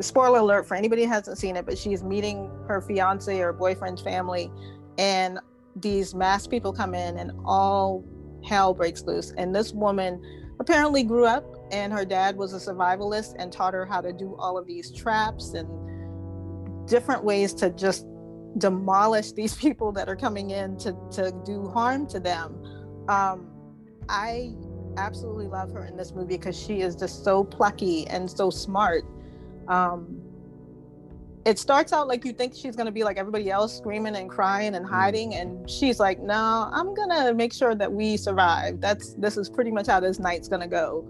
spoiler 0.00 0.38
alert 0.40 0.66
for 0.66 0.74
anybody 0.74 1.04
who 1.04 1.08
hasn't 1.08 1.38
seen 1.38 1.54
it, 1.56 1.64
but 1.64 1.78
she's 1.78 2.02
meeting 2.02 2.50
her 2.66 2.80
fiance 2.80 3.38
or 3.40 3.52
boyfriend's 3.52 4.02
family, 4.02 4.50
and 4.98 5.38
these 5.80 6.14
masked 6.14 6.50
people 6.50 6.72
come 6.72 6.94
in, 6.94 7.18
and 7.18 7.32
all 7.44 8.04
hell 8.44 8.74
breaks 8.74 9.02
loose. 9.02 9.32
And 9.36 9.54
this 9.54 9.72
woman 9.72 10.22
apparently 10.60 11.02
grew 11.02 11.26
up, 11.26 11.44
and 11.70 11.92
her 11.92 12.04
dad 12.04 12.36
was 12.36 12.52
a 12.52 12.72
survivalist 12.72 13.34
and 13.38 13.52
taught 13.52 13.74
her 13.74 13.86
how 13.86 14.00
to 14.00 14.12
do 14.12 14.34
all 14.38 14.58
of 14.58 14.66
these 14.66 14.90
traps 14.90 15.54
and 15.54 15.68
different 16.88 17.22
ways 17.22 17.52
to 17.54 17.70
just 17.70 18.06
demolish 18.56 19.32
these 19.32 19.54
people 19.64 19.92
that 19.92 20.08
are 20.08 20.16
coming 20.16 20.50
in 20.50 20.76
to 20.78 20.96
to 21.10 21.32
do 21.44 21.68
harm 21.68 22.06
to 22.08 22.20
them. 22.20 22.62
Um, 23.08 23.50
I 24.08 24.54
absolutely 24.96 25.46
love 25.46 25.72
her 25.72 25.86
in 25.86 25.96
this 25.96 26.12
movie 26.12 26.36
because 26.36 26.58
she 26.58 26.80
is 26.80 26.96
just 26.96 27.24
so 27.24 27.44
plucky 27.44 28.06
and 28.08 28.30
so 28.30 28.50
smart. 28.50 29.04
Um, 29.68 30.20
it 31.48 31.58
starts 31.58 31.92
out 31.92 32.08
like 32.08 32.24
you 32.24 32.32
think 32.32 32.54
she's 32.54 32.76
going 32.76 32.86
to 32.86 32.92
be 32.92 33.04
like 33.04 33.16
everybody 33.16 33.50
else 33.50 33.76
screaming 33.76 34.16
and 34.16 34.28
crying 34.28 34.74
and 34.74 34.84
hiding 34.84 35.34
and 35.34 35.68
she's 35.68 35.98
like 35.98 36.20
no 36.20 36.68
i'm 36.72 36.94
going 36.94 37.08
to 37.08 37.32
make 37.34 37.52
sure 37.52 37.74
that 37.74 37.90
we 37.90 38.16
survive. 38.16 38.80
That's 38.80 39.14
this 39.14 39.36
is 39.36 39.48
pretty 39.48 39.70
much 39.70 39.86
how 39.86 40.00
this 40.00 40.18
night's 40.18 40.48
going 40.48 40.60
to 40.60 40.68
go. 40.68 41.06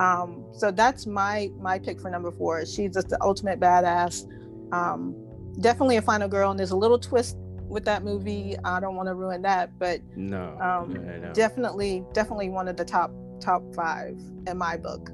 Um, 0.00 0.44
so 0.52 0.70
that's 0.70 1.06
my 1.06 1.50
my 1.58 1.78
pick 1.78 2.00
for 2.00 2.10
number 2.10 2.30
four. 2.30 2.64
She's 2.64 2.94
just 2.94 3.08
the 3.08 3.22
ultimate 3.22 3.60
badass. 3.60 4.26
Um, 4.72 5.14
definitely 5.60 5.96
a 5.98 6.02
final 6.02 6.28
girl 6.28 6.50
and 6.50 6.58
there's 6.58 6.72
a 6.72 6.76
little 6.76 6.98
twist 6.98 7.36
with 7.68 7.84
that 7.84 8.02
movie. 8.04 8.56
I 8.64 8.80
don't 8.80 8.96
want 8.96 9.08
to 9.08 9.14
ruin 9.14 9.42
that 9.42 9.78
but 9.78 10.00
no, 10.16 10.58
um, 10.60 10.94
no. 10.94 11.32
definitely 11.32 12.04
definitely 12.12 12.48
one 12.48 12.68
of 12.68 12.76
the 12.76 12.84
top 12.84 13.12
top 13.40 13.62
five 13.74 14.18
in 14.46 14.56
my 14.56 14.76
book. 14.76 15.10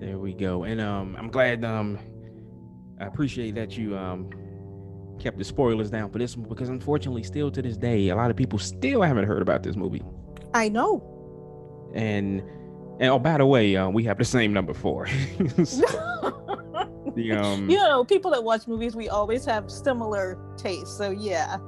There 0.00 0.18
we 0.18 0.32
go. 0.32 0.64
And 0.64 0.80
um 0.80 1.16
i'm 1.18 1.28
glad 1.28 1.64
um 1.64 1.98
I 3.04 3.06
appreciate 3.06 3.54
that 3.56 3.76
you 3.76 3.96
um 3.96 4.30
kept 5.18 5.38
the 5.38 5.44
spoilers 5.44 5.90
down 5.90 6.10
for 6.10 6.18
this 6.18 6.36
one 6.36 6.48
because 6.48 6.70
unfortunately, 6.70 7.22
still 7.22 7.50
to 7.50 7.62
this 7.62 7.76
day, 7.76 8.08
a 8.08 8.16
lot 8.16 8.30
of 8.30 8.36
people 8.36 8.58
still 8.58 9.02
haven't 9.02 9.26
heard 9.26 9.42
about 9.42 9.62
this 9.62 9.76
movie. 9.76 10.02
I 10.54 10.68
know. 10.68 11.10
And 11.94 12.40
and 13.00 13.10
oh, 13.10 13.18
by 13.18 13.38
the 13.38 13.46
way, 13.46 13.76
uh, 13.76 13.90
we 13.90 14.04
have 14.04 14.18
the 14.18 14.24
same 14.24 14.52
number 14.52 14.72
four. 14.72 15.04
the 17.14 17.32
um, 17.38 17.68
you 17.68 17.76
know, 17.76 18.04
people 18.04 18.30
that 18.30 18.42
watch 18.42 18.66
movies, 18.66 18.96
we 18.96 19.08
always 19.08 19.44
have 19.44 19.70
similar 19.70 20.38
tastes. 20.56 20.96
So 20.96 21.10
yeah. 21.10 21.58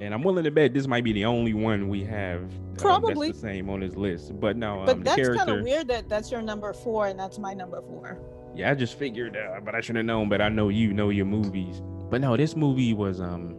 And 0.00 0.12
I'm 0.12 0.22
willing 0.22 0.44
to 0.44 0.50
bet 0.50 0.74
this 0.74 0.86
might 0.86 1.04
be 1.04 1.12
the 1.12 1.24
only 1.24 1.54
one 1.54 1.88
we 1.88 2.04
have 2.04 2.42
uh, 2.42 2.76
probably 2.76 3.30
the 3.30 3.38
same 3.38 3.70
on 3.70 3.80
this 3.80 3.94
list. 3.94 4.38
But 4.38 4.56
no, 4.56 4.80
um, 4.80 4.86
but 4.86 5.04
that's 5.04 5.28
kind 5.28 5.48
of 5.48 5.62
weird 5.62 5.88
that 5.88 6.10
that's 6.10 6.30
your 6.30 6.42
number 6.42 6.72
four 6.74 7.06
and 7.06 7.18
that's 7.18 7.38
my 7.38 7.54
number 7.54 7.80
four. 7.80 8.20
Yeah, 8.54 8.70
I 8.70 8.74
just 8.74 8.98
figured, 8.98 9.36
uh, 9.36 9.60
but 9.64 9.74
I 9.74 9.80
should 9.80 9.96
have 9.96 10.04
known. 10.04 10.28
But 10.28 10.40
I 10.40 10.48
know 10.48 10.68
you 10.68 10.92
know 10.92 11.10
your 11.10 11.26
movies. 11.26 11.82
But 12.10 12.20
no, 12.20 12.36
this 12.36 12.54
movie 12.54 12.94
was 12.94 13.20
um, 13.20 13.56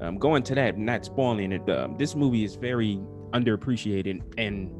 um 0.00 0.18
going 0.18 0.42
to 0.44 0.54
that, 0.56 0.78
not 0.78 1.04
spoiling 1.04 1.52
it. 1.52 1.68
Um, 1.68 1.96
this 1.96 2.14
movie 2.14 2.44
is 2.44 2.56
very 2.56 3.00
underappreciated 3.32 4.22
and 4.38 4.70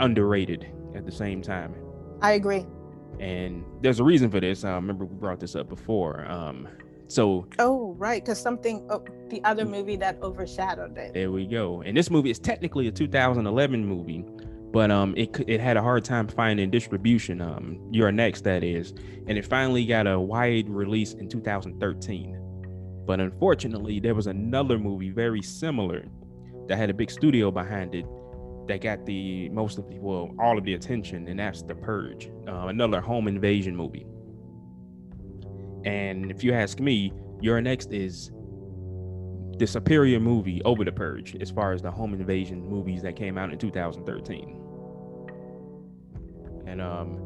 underrated 0.00 0.66
at 0.94 1.04
the 1.04 1.12
same 1.12 1.42
time. 1.42 1.74
I 2.20 2.32
agree. 2.32 2.66
And 3.20 3.64
there's 3.80 4.00
a 4.00 4.04
reason 4.04 4.30
for 4.30 4.40
this. 4.40 4.64
I 4.64 4.74
remember 4.74 5.04
we 5.04 5.14
brought 5.14 5.40
this 5.40 5.54
up 5.54 5.68
before. 5.68 6.24
Um, 6.28 6.68
so 7.06 7.46
oh 7.58 7.94
right, 7.98 8.24
because 8.24 8.40
something 8.40 8.86
oh, 8.90 9.04
the 9.28 9.42
other 9.44 9.64
mm. 9.64 9.70
movie 9.70 9.96
that 9.96 10.18
overshadowed 10.22 10.96
it. 10.96 11.14
There 11.14 11.30
we 11.30 11.46
go. 11.46 11.82
And 11.82 11.96
this 11.96 12.10
movie 12.10 12.30
is 12.30 12.38
technically 12.38 12.88
a 12.88 12.90
2011 12.90 13.84
movie, 13.84 14.24
but 14.74 14.90
um, 14.90 15.14
it 15.16 15.30
it 15.46 15.60
had 15.60 15.76
a 15.76 15.82
hard 15.82 16.04
time 16.04 16.26
finding 16.26 16.68
distribution. 16.68 17.40
Um, 17.40 17.78
You're 17.92 18.10
Next, 18.10 18.42
that 18.42 18.64
is, 18.64 18.92
and 19.28 19.38
it 19.38 19.46
finally 19.46 19.86
got 19.86 20.08
a 20.08 20.18
wide 20.18 20.68
release 20.68 21.12
in 21.14 21.28
2013. 21.28 23.04
But 23.06 23.20
unfortunately, 23.20 24.00
there 24.00 24.16
was 24.16 24.26
another 24.26 24.76
movie 24.76 25.10
very 25.10 25.42
similar 25.42 26.04
that 26.66 26.76
had 26.76 26.90
a 26.90 26.94
big 26.94 27.12
studio 27.12 27.52
behind 27.52 27.94
it 27.94 28.04
that 28.66 28.80
got 28.80 29.06
the 29.06 29.48
most 29.50 29.78
of 29.78 29.88
the 29.88 29.98
well 30.00 30.34
all 30.40 30.58
of 30.58 30.64
the 30.64 30.74
attention, 30.74 31.28
and 31.28 31.38
that's 31.38 31.62
The 31.62 31.76
Purge, 31.76 32.32
uh, 32.48 32.66
another 32.66 33.00
home 33.00 33.28
invasion 33.28 33.76
movie. 33.76 34.06
And 35.84 36.32
if 36.32 36.42
you 36.42 36.52
ask 36.52 36.80
me, 36.80 37.12
You're 37.40 37.60
Next 37.60 37.92
is 37.92 38.32
the 39.56 39.68
superior 39.68 40.18
movie 40.18 40.62
over 40.64 40.84
The 40.84 40.90
Purge 40.90 41.36
as 41.40 41.52
far 41.52 41.72
as 41.72 41.80
the 41.80 41.92
home 41.92 42.12
invasion 42.12 42.68
movies 42.68 43.02
that 43.02 43.14
came 43.14 43.38
out 43.38 43.52
in 43.52 43.58
2013. 43.58 44.62
And 46.66 46.80
um, 46.80 47.16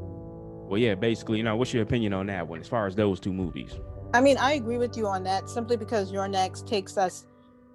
well, 0.69 0.79
yeah, 0.79 0.95
basically, 0.95 1.39
you 1.39 1.45
know, 1.45 1.57
what's 1.57 1.73
your 1.73 1.83
opinion 1.83 2.13
on 2.13 2.27
that 2.27 2.47
one 2.47 2.61
as 2.61 2.69
far 2.69 2.87
as 2.87 2.95
those 2.95 3.21
two 3.21 3.33
movies? 3.33 3.79
I 4.15 4.21
mean, 4.21 4.39
I 4.39 4.53
agree 4.53 4.79
with 4.79 4.97
you 4.97 5.07
on 5.07 5.23
that 5.25 5.49
simply 5.49 5.77
because 5.77 6.11
You're 6.13 6.29
Next 6.29 6.67
takes 6.67 6.97
us 6.97 7.27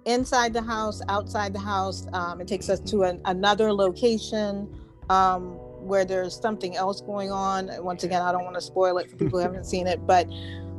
inside 0.04 0.52
the 0.52 0.62
house, 0.62 1.00
outside 1.08 1.52
the 1.52 1.60
house. 1.60 2.06
Um, 2.12 2.40
it 2.40 2.48
takes 2.48 2.68
us 2.68 2.80
to 2.80 3.02
an, 3.02 3.20
another 3.24 3.72
location 3.72 4.68
um, 5.10 5.52
where 5.86 6.04
there's 6.04 6.38
something 6.38 6.76
else 6.76 7.00
going 7.00 7.30
on. 7.30 7.70
Once 7.82 8.04
again, 8.04 8.22
I 8.22 8.32
don't 8.32 8.44
want 8.44 8.56
to 8.56 8.60
spoil 8.60 8.98
it 8.98 9.10
for 9.10 9.16
people 9.16 9.38
who 9.38 9.44
haven't 9.44 9.64
seen 9.64 9.86
it, 9.86 10.06
but 10.06 10.24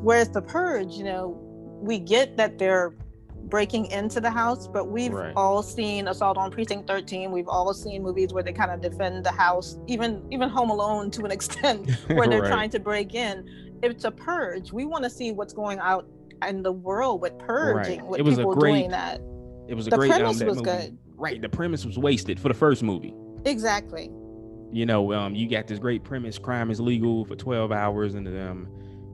whereas 0.02 0.30
The 0.30 0.42
Purge, 0.42 0.94
you 0.94 1.04
know, 1.04 1.40
we 1.82 2.00
get 2.00 2.38
that 2.38 2.58
they're 2.58 2.96
breaking 3.50 3.88
into 3.88 4.20
the 4.20 4.30
house, 4.30 4.68
but 4.68 4.90
we've 4.90 5.14
right. 5.14 5.34
all 5.36 5.62
seen 5.62 6.08
Assault 6.08 6.38
on 6.38 6.52
Precinct 6.52 6.88
13. 6.88 7.32
We've 7.32 7.48
all 7.48 7.74
seen 7.74 8.04
movies 8.04 8.34
where 8.34 8.44
they 8.44 8.54
kind 8.54 8.72
of 8.72 8.82
defend 8.82 9.26
the 9.26 9.32
house, 9.32 9.78
even 9.88 10.26
even 10.32 10.50
Home 10.50 10.70
Alone 10.70 11.12
to 11.12 11.26
an 11.26 11.32
extent, 11.40 11.90
where 12.08 12.28
they're 12.28 12.42
right. 12.42 12.52
trying 12.52 12.70
to 12.72 12.80
break 12.80 13.14
in. 13.14 13.50
It's 13.84 14.04
a 14.04 14.12
purge. 14.12 14.72
We 14.72 14.86
want 14.86 15.04
to 15.04 15.10
see 15.10 15.32
what's 15.32 15.54
going 15.54 15.80
out 15.80 16.08
in 16.48 16.64
the 16.64 16.72
world 16.72 17.22
with 17.22 17.38
purging, 17.40 18.00
right. 18.00 18.08
with 18.08 18.20
it 18.20 18.24
was 18.24 18.38
people 18.38 18.52
a 18.52 18.56
great, 18.56 18.72
doing 18.72 18.92
that. 18.92 19.22
It 19.68 19.76
was 19.76 19.88
a 19.88 19.90
the 19.90 19.98
great. 19.98 20.10
The 20.10 20.20
premise 20.20 20.42
um, 20.42 20.48
was 20.48 20.58
movie. 20.58 20.70
good. 20.70 20.98
Right. 21.16 21.42
The 21.42 21.50
premise 21.50 21.86
was 21.86 21.98
wasted 21.98 22.40
for 22.40 22.48
the 22.50 22.54
first 22.54 22.84
movie. 22.84 23.14
Exactly. 23.46 24.12
You 24.72 24.86
know, 24.86 25.14
um, 25.14 25.36
you 25.36 25.48
got 25.48 25.68
this 25.68 25.80
great 25.80 26.04
premise: 26.04 26.38
crime 26.38 26.72
is 26.72 26.80
legal 26.80 27.26
for 27.26 27.36
12 27.36 27.72
hours 27.72 28.16
in 28.16 28.24
the 28.24 28.50
um, 28.50 28.68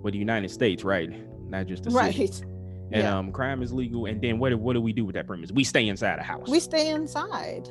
the 0.03 0.17
United 0.17 0.50
States, 0.50 0.83
right? 0.83 1.09
Not 1.50 1.67
just 1.67 1.83
the 1.83 1.91
right. 1.91 2.13
City 2.15 2.47
and 2.91 3.03
yeah. 3.03 3.17
um, 3.17 3.31
crime 3.31 3.62
is 3.62 3.71
legal. 3.71 4.05
And 4.05 4.21
then 4.21 4.38
what 4.39 4.53
what 4.55 4.74
do 4.74 4.81
we 4.81 4.93
do 4.93 5.05
with 5.05 5.15
that 5.15 5.27
premise? 5.27 5.51
We 5.51 5.63
stay 5.63 5.88
inside 5.88 6.19
a 6.19 6.24
house. 6.24 6.50
We 6.50 6.60
stay 6.60 6.89
inside. 6.89 7.69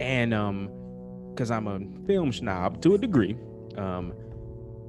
And 0.00 0.34
um, 0.34 0.70
because 1.30 1.50
I'm 1.50 1.66
a 1.66 1.78
film 2.06 2.32
snob 2.32 2.82
to 2.82 2.94
a 2.94 2.98
degree, 2.98 3.36
um, 3.76 4.12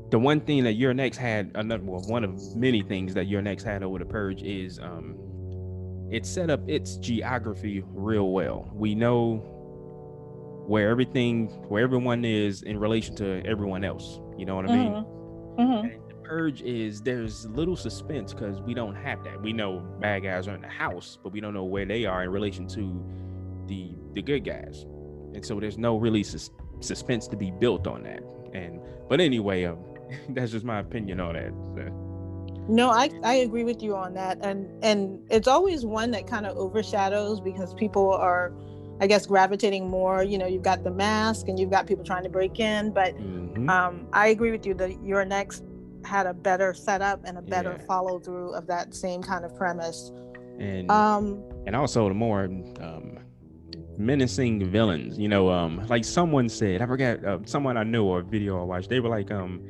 the 0.09 0.17
one 0.17 0.41
thing 0.41 0.63
that 0.63 0.73
You're 0.73 0.93
Next 0.93 1.17
had 1.17 1.51
another 1.55 1.83
well, 1.83 2.01
one 2.01 2.23
of 2.23 2.55
many 2.55 2.81
things 2.81 3.13
that 3.13 3.27
You're 3.27 3.41
Next 3.41 3.63
had 3.63 3.83
over 3.83 3.99
the 3.99 4.05
purge 4.05 4.41
is 4.41 4.79
um, 4.79 5.15
it 6.11 6.25
set 6.25 6.49
up 6.49 6.67
its 6.67 6.97
geography 6.97 7.83
real 7.87 8.31
well. 8.31 8.71
We 8.73 8.95
know 8.95 9.37
where 10.67 10.89
everything 10.89 11.47
where 11.67 11.83
everyone 11.83 12.25
is 12.25 12.63
in 12.63 12.79
relation 12.79 13.15
to 13.17 13.43
everyone 13.45 13.83
else. 13.83 14.19
You 14.37 14.45
know 14.45 14.55
what 14.55 14.69
I 14.69 14.75
mean? 14.75 14.91
Mm-hmm. 14.91 15.61
Mm-hmm 15.61 16.08
purge 16.29 16.61
is 16.61 17.01
there's 17.01 17.47
little 17.47 17.75
suspense 17.75 18.33
because 18.33 18.61
we 18.61 18.75
don't 18.75 18.95
have 18.95 19.23
that. 19.23 19.41
We 19.41 19.51
know 19.51 19.79
bad 19.99 20.23
guys 20.23 20.47
are 20.47 20.53
in 20.53 20.61
the 20.61 20.67
house, 20.67 21.17
but 21.23 21.33
we 21.33 21.41
don't 21.41 21.55
know 21.55 21.63
where 21.63 21.85
they 21.85 22.05
are 22.05 22.23
in 22.23 22.29
relation 22.29 22.67
to 22.69 23.03
the 23.67 23.95
the 24.13 24.21
good 24.21 24.45
guys, 24.45 24.85
and 25.33 25.43
so 25.43 25.59
there's 25.59 25.77
no 25.77 25.97
really 25.97 26.23
sus- 26.23 26.51
suspense 26.81 27.27
to 27.29 27.35
be 27.35 27.49
built 27.51 27.87
on 27.87 28.03
that. 28.03 28.21
And 28.53 28.79
but 29.09 29.19
anyway, 29.19 29.65
um, 29.65 29.79
that's 30.29 30.51
just 30.51 30.63
my 30.63 30.79
opinion 30.79 31.19
on 31.19 31.33
that. 31.33 31.51
So. 31.75 32.09
No, 32.69 32.91
I, 32.91 33.09
I 33.23 33.33
agree 33.37 33.63
with 33.63 33.81
you 33.81 33.95
on 33.95 34.13
that. 34.13 34.37
And 34.43 34.67
and 34.83 35.19
it's 35.31 35.47
always 35.47 35.83
one 35.83 36.11
that 36.11 36.27
kind 36.27 36.45
of 36.45 36.55
overshadows 36.57 37.41
because 37.41 37.73
people 37.73 38.13
are 38.13 38.53
I 39.01 39.07
guess 39.07 39.25
gravitating 39.25 39.89
more. 39.89 40.23
You 40.23 40.37
know, 40.37 40.45
you've 40.45 40.61
got 40.61 40.83
the 40.83 40.91
mask 40.91 41.47
and 41.47 41.59
you've 41.59 41.71
got 41.71 41.87
people 41.87 42.03
trying 42.03 42.23
to 42.23 42.29
break 42.29 42.59
in. 42.59 42.91
But 42.91 43.17
mm-hmm. 43.17 43.67
um, 43.67 44.07
I 44.13 44.27
agree 44.27 44.51
with 44.51 44.67
you 44.67 44.75
that 44.75 45.03
You're 45.03 45.25
Next 45.25 45.63
had 46.05 46.25
a 46.25 46.33
better 46.33 46.73
setup 46.73 47.21
and 47.25 47.37
a 47.37 47.41
better 47.41 47.75
yeah. 47.77 47.85
follow 47.85 48.19
through 48.19 48.53
of 48.53 48.67
that 48.67 48.93
same 48.93 49.21
kind 49.21 49.45
of 49.45 49.55
premise. 49.55 50.11
And 50.59 50.89
um, 50.91 51.43
and 51.65 51.75
also 51.75 52.07
the 52.07 52.13
more 52.13 52.43
um, 52.43 53.19
menacing 53.97 54.69
villains. 54.71 55.17
You 55.19 55.27
know, 55.27 55.49
um, 55.49 55.85
like 55.87 56.03
someone 56.05 56.49
said, 56.49 56.81
I 56.81 56.85
forgot, 56.85 57.23
uh, 57.23 57.39
someone 57.45 57.77
I 57.77 57.83
knew 57.83 58.03
or 58.03 58.19
a 58.19 58.23
video 58.23 58.59
I 58.59 58.63
watched. 58.63 58.89
They 58.89 58.99
were 58.99 59.09
like, 59.09 59.31
um, 59.31 59.61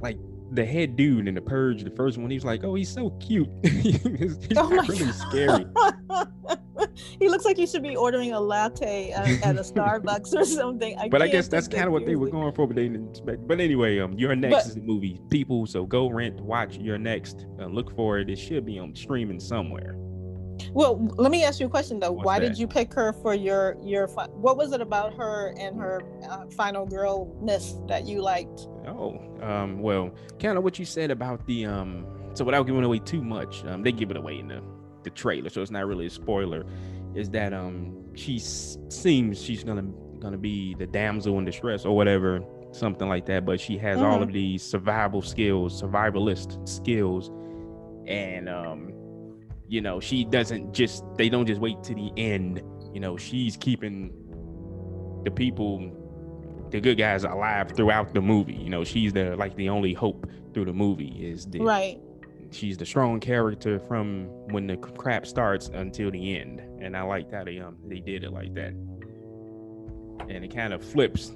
like 0.00 0.18
the 0.52 0.64
head 0.64 0.96
dude 0.96 1.28
in 1.28 1.34
the 1.34 1.40
Purge, 1.40 1.82
the 1.82 1.90
first 1.90 2.18
one. 2.18 2.30
He 2.30 2.36
was 2.36 2.44
like, 2.44 2.62
oh, 2.64 2.74
he's 2.74 2.90
so 2.90 3.10
cute. 3.20 3.48
he's, 3.64 4.02
he's 4.02 4.48
oh 4.56 4.68
really 4.68 5.12
scary. 5.12 5.64
he 7.18 7.28
looks 7.28 7.44
like 7.44 7.56
he 7.56 7.66
should 7.66 7.82
be 7.82 7.96
ordering 7.96 8.32
a 8.32 8.40
latte 8.40 9.10
at, 9.12 9.28
at 9.44 9.56
a 9.56 9.60
Starbucks 9.60 10.34
or 10.34 10.44
something. 10.44 10.98
I 10.98 11.08
but 11.08 11.22
I 11.22 11.28
guess 11.28 11.48
that's 11.48 11.68
kind 11.68 11.86
of 11.86 11.92
what 11.92 12.06
they 12.06 12.16
were 12.16 12.28
going 12.28 12.52
for, 12.54 12.66
but 12.66 12.76
they 12.76 12.88
didn't 12.88 13.10
expect. 13.10 13.46
But 13.46 13.60
anyway, 13.60 13.98
um, 13.98 14.12
You're 14.14 14.36
Next 14.36 14.54
but, 14.54 14.66
is 14.66 14.76
a 14.76 14.80
movie, 14.80 15.20
people. 15.30 15.66
So 15.66 15.84
go 15.86 16.10
rent, 16.10 16.40
watch 16.40 16.76
You're 16.76 16.98
Next, 16.98 17.46
uh, 17.60 17.66
look 17.66 17.94
for 17.94 18.18
it. 18.18 18.28
It 18.28 18.36
should 18.36 18.66
be 18.66 18.78
on 18.78 18.94
streaming 18.94 19.40
somewhere. 19.40 19.96
Well, 20.72 21.08
let 21.16 21.32
me 21.32 21.44
ask 21.44 21.60
you 21.60 21.66
a 21.66 21.70
question 21.70 21.98
though. 21.98 22.12
What's 22.12 22.26
Why 22.26 22.38
that? 22.38 22.48
did 22.48 22.58
you 22.58 22.66
pick 22.66 22.92
her 22.94 23.12
for 23.14 23.34
your 23.34 23.76
your? 23.82 24.06
What 24.06 24.56
was 24.56 24.72
it 24.72 24.80
about 24.80 25.14
her 25.14 25.54
and 25.58 25.78
her 25.80 26.02
uh, 26.28 26.46
final 26.56 26.86
girlness 26.86 27.74
that 27.88 28.06
you 28.06 28.20
liked? 28.20 28.68
Oh, 28.86 29.20
um, 29.42 29.80
well, 29.80 30.10
kind 30.40 30.58
of 30.58 30.64
what 30.64 30.78
you 30.78 30.84
said 30.84 31.10
about 31.10 31.46
the 31.46 31.66
um. 31.66 32.06
So 32.34 32.44
without 32.44 32.66
giving 32.66 32.82
away 32.82 32.98
too 32.98 33.22
much, 33.22 33.64
um, 33.66 33.82
they 33.82 33.92
give 33.92 34.10
it 34.10 34.16
away 34.16 34.38
in 34.38 34.48
the 34.48 34.62
the 35.04 35.10
trailer, 35.10 35.48
so 35.50 35.60
it's 35.62 35.70
not 35.70 35.86
really 35.86 36.06
a 36.06 36.10
spoiler. 36.10 36.64
Is 37.14 37.28
that 37.30 37.52
um 37.52 37.94
she 38.14 38.36
s- 38.36 38.78
seems 38.88 39.40
she's 39.42 39.62
gonna 39.64 39.84
gonna 40.20 40.38
be 40.38 40.74
the 40.74 40.86
damsel 40.86 41.38
in 41.38 41.44
distress 41.44 41.84
or 41.84 41.94
whatever, 41.96 42.42
something 42.70 43.08
like 43.08 43.26
that. 43.26 43.44
But 43.44 43.60
she 43.60 43.76
has 43.78 44.00
all 44.00 44.18
Mhm. 44.20 44.22
of 44.22 44.32
these 44.32 44.62
survival 44.62 45.20
skills, 45.22 45.80
survivalist 45.82 46.66
skills, 46.68 47.30
and 48.06 48.48
um, 48.48 48.92
you 49.68 49.80
know, 49.80 50.00
she 50.00 50.24
doesn't 50.24 50.72
just 50.72 51.04
they 51.16 51.28
don't 51.28 51.46
just 51.46 51.60
wait 51.60 51.82
to 51.84 51.94
the 51.94 52.10
end. 52.16 52.62
You 52.92 53.00
know, 53.00 53.16
she's 53.16 53.56
keeping 53.56 54.12
the 55.24 55.30
people, 55.30 55.90
the 56.72 56.80
good 56.80 56.98
guys 56.98 57.24
alive 57.24 57.72
throughout 57.76 58.12
the 58.14 58.20
movie. 58.20 58.54
You 58.54 58.70
know, 58.70 58.82
she's 58.84 59.12
the 59.12 59.36
like 59.36 59.54
the 59.56 59.68
only 59.68 59.92
hope 59.92 60.26
through 60.54 60.64
the 60.64 60.72
movie 60.72 61.14
is 61.20 61.46
the 61.46 61.60
Right. 61.60 62.00
she's 62.50 62.76
the 62.76 62.84
strong 62.86 63.20
character 63.20 63.78
from 63.78 64.24
when 64.52 64.66
the 64.66 64.76
crap 64.76 65.26
starts 65.26 65.68
until 65.68 66.10
the 66.10 66.36
end 66.38 66.60
and 66.82 66.94
i 66.94 67.00
liked 67.00 67.32
how 67.32 67.42
they 67.42 67.58
um 67.58 67.76
they 67.86 68.00
did 68.00 68.22
it 68.24 68.30
like 68.30 68.52
that 68.52 68.74
and 70.28 70.44
it 70.44 70.54
kind 70.54 70.74
of 70.74 70.84
flips 70.84 71.32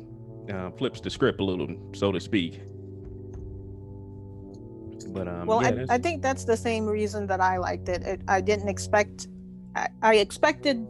uh, 0.52 0.70
flips 0.72 1.00
the 1.00 1.08
script 1.08 1.40
a 1.40 1.44
little 1.44 1.68
so 1.94 2.12
to 2.12 2.20
speak 2.20 2.60
but 5.08 5.26
um 5.28 5.46
Well, 5.46 5.62
yeah, 5.62 5.86
I, 5.88 5.94
I 5.94 5.98
think 5.98 6.20
that's 6.22 6.44
the 6.44 6.56
same 6.56 6.84
reason 6.86 7.26
that 7.28 7.40
I 7.40 7.56
liked 7.56 7.88
it. 7.88 8.02
it 8.02 8.20
I 8.28 8.40
didn't 8.42 8.68
expect, 8.68 9.28
I, 9.74 9.88
I 10.02 10.14
expected 10.16 10.86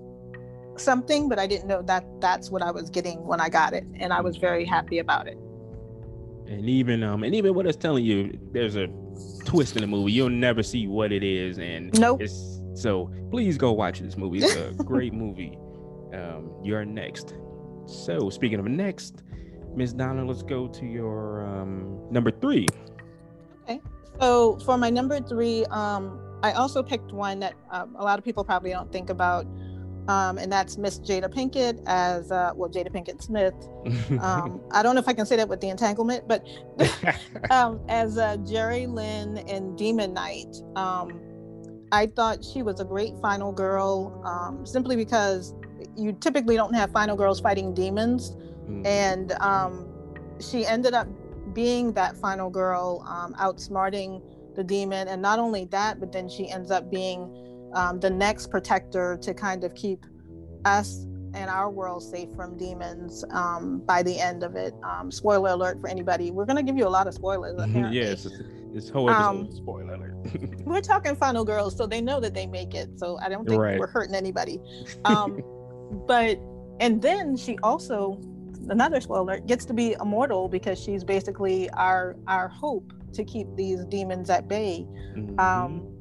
something, 0.81 1.29
but 1.29 1.39
I 1.39 1.47
didn't 1.47 1.67
know 1.69 1.83
that 1.83 2.05
that's 2.21 2.51
what 2.51 2.63
I 2.63 2.71
was 2.71 2.91
getting 2.91 3.25
when 3.27 3.41
I 3.41 3.49
got 3.49 3.73
it, 3.73 3.85
and 4.01 4.13
I 4.13 4.21
was 4.21 4.37
very 4.37 4.65
happy 4.65 4.99
about 4.99 5.27
it. 5.29 5.39
and 6.49 6.69
even 6.71 7.03
um 7.03 7.25
and 7.25 7.35
even 7.35 7.55
what 7.55 7.67
it's 7.67 7.77
telling 7.77 8.05
you 8.05 8.17
there's 8.53 8.77
a 8.77 8.87
twist 9.45 9.75
in 9.77 9.83
the 9.83 9.87
movie 9.89 10.13
you'll 10.13 10.31
never 10.49 10.63
see 10.63 10.87
what 10.87 11.11
it 11.11 11.25
is 11.25 11.59
and 11.59 11.93
Nope. 11.99 12.21
it's 12.23 12.61
so 12.75 13.11
please 13.33 13.59
go 13.59 13.73
watch 13.73 13.99
this 14.01 14.17
movie 14.17 14.39
it's 14.45 14.55
a 14.55 14.71
great 14.93 15.13
movie 15.13 15.59
um 16.15 16.43
you're 16.63 16.85
next 16.85 17.35
so 17.87 18.31
speaking 18.31 18.61
of 18.61 18.67
next 18.67 19.25
miss 19.75 19.93
donna 19.93 20.25
let's 20.25 20.43
go 20.45 20.69
to 20.69 20.85
your 20.87 21.45
um 21.51 21.99
number 22.13 22.31
three 22.31 22.67
Okay. 23.65 23.81
So 24.21 24.59
for 24.65 24.79
my 24.79 24.91
number 24.91 25.19
three, 25.21 25.65
um, 25.81 26.21
I 26.45 26.53
also 26.53 26.81
picked 26.83 27.11
one 27.13 27.41
that 27.41 27.55
um, 27.73 27.97
a 27.99 28.05
lot 28.05 28.17
of 28.21 28.25
people 28.25 28.45
probably 28.45 28.71
don't 28.71 28.91
think 28.93 29.11
about, 29.11 29.45
um, 30.09 30.39
and 30.39 30.51
that's 30.51 30.77
Miss 30.79 30.99
Jada 31.01 31.29
Pinkett 31.33 31.83
as 31.87 32.31
uh, 32.31 32.53
well, 32.55 32.71
Jada 32.71 32.91
Pinkett 32.93 33.23
Smith. 33.23 33.55
Um, 34.21 34.61
I 34.73 34.83
don't 34.83 34.95
know 34.95 35.01
if 35.01 35.09
I 35.09 35.13
can 35.13 35.27
say 35.27 35.37
that 35.37 35.49
with 35.49 35.61
the 35.61 35.69
entanglement, 35.69 36.27
but 36.27 36.45
um, 37.51 37.81
as 37.89 38.19
uh, 38.19 38.37
Jeryline 38.39 39.47
in 39.49 39.77
Demon 39.77 40.13
Knight. 40.15 40.57
Um, 40.75 41.21
I 41.93 42.07
thought 42.07 42.45
she 42.45 42.63
was 42.63 42.81
a 42.81 42.85
great 42.85 43.13
final 43.23 43.53
girl, 43.53 44.21
um, 44.25 44.67
simply 44.67 44.97
because 44.97 45.55
you 45.97 46.13
typically 46.13 46.57
don't 46.57 46.75
have 46.75 46.91
final 46.91 47.17
girls 47.17 47.41
fighting 47.41 47.75
demons, 47.75 48.33
Mhm. 48.69 48.85
and 48.87 49.33
um, 49.41 49.87
she 50.41 50.67
ended 50.67 50.95
up 50.95 51.07
being 51.55 51.93
that 51.93 52.17
final 52.17 52.51
girl, 52.51 53.05
um, 53.09 53.35
outsmarting 53.35 54.21
the 54.57 54.65
demon, 54.65 55.07
and 55.07 55.23
not 55.23 55.39
only 55.39 55.67
that, 55.67 56.01
but 56.01 56.11
then 56.11 56.29
she 56.29 56.51
ends 56.51 56.71
up 56.73 56.91
being 56.91 57.31
um, 57.77 58.01
the 58.01 58.11
next 58.11 58.51
protector 58.51 59.19
to 59.23 59.33
kind 59.35 59.63
of 59.65 59.75
keep 59.75 60.05
us 60.65 61.07
and 61.35 61.51
our 61.51 61.71
world 61.71 62.03
safe 62.03 62.29
from 62.35 62.57
demons 62.57 63.23
um, 63.31 63.81
by 63.87 64.03
the 64.03 64.19
end 64.19 64.43
of 64.43 64.57
it. 64.57 64.73
Um, 64.83 65.11
spoiler 65.11 65.51
alert 65.51 65.81
for 65.81 65.89
anybody. 65.89 66.31
We're 66.31 66.47
going 66.47 66.57
to 66.57 66.63
give 66.63 66.79
you 66.79 66.87
a 66.87 66.95
lot 66.99 67.07
of 67.07 67.15
spoilers. 67.15 67.55
Apparently. 67.59 67.99
yes, 68.01 68.27
it's- 68.27 68.41
this 68.73 68.91
whole 68.91 69.09
episode. 69.09 69.25
Um, 69.29 69.53
spoiler 69.53 69.95
alert. 69.95 70.15
We're 70.67 70.83
talking 70.83 71.17
final 71.17 71.45
girls, 71.47 71.75
so 71.77 71.87
they 71.87 72.03
know 72.03 72.21
that 72.21 72.35
they 72.35 72.47
make 72.47 72.75
it. 72.75 72.99
So 72.99 73.17
I 73.23 73.29
don't 73.31 73.47
think 73.49 73.59
Right. 73.61 73.79
we're 73.79 73.87
hurting 73.87 74.15
anybody. 74.15 74.61
Um, 75.07 75.41
but, 76.07 76.39
and 76.81 77.01
then 77.01 77.37
she 77.39 77.57
also, 77.63 78.21
another 78.69 79.01
spoiler, 79.01 79.39
gets 79.41 79.65
to 79.67 79.73
be 79.75 79.95
immortal 79.99 80.49
because 80.49 80.79
she's 80.79 81.05
basically 81.05 81.71
our 81.71 82.17
our 82.27 82.49
hope 82.49 82.93
to 83.15 83.25
keep 83.25 83.47
these 83.57 83.83
demons 83.87 84.29
at 84.29 84.47
bay. 84.49 84.87
Mhm. 85.17 85.39
um 85.41 85.96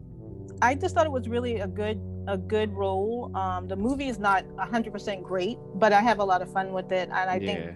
i 0.61 0.75
just 0.75 0.95
thought 0.95 1.05
it 1.05 1.11
was 1.11 1.27
really 1.27 1.59
a 1.59 1.67
good 1.67 1.99
a 2.27 2.37
good 2.37 2.73
role. 2.73 3.31
Um 3.35 3.67
the 3.67 3.75
movie 3.75 4.07
is 4.07 4.17
not 4.17 4.45
100% 4.57 5.23
great 5.23 5.57
but 5.75 5.93
i 5.93 6.01
have 6.01 6.19
a 6.19 6.23
lot 6.23 6.41
of 6.41 6.51
fun 6.51 6.71
with 6.73 6.91
it 6.91 7.09
and 7.09 7.29
i 7.29 7.37
yeah. 7.37 7.53
think 7.53 7.75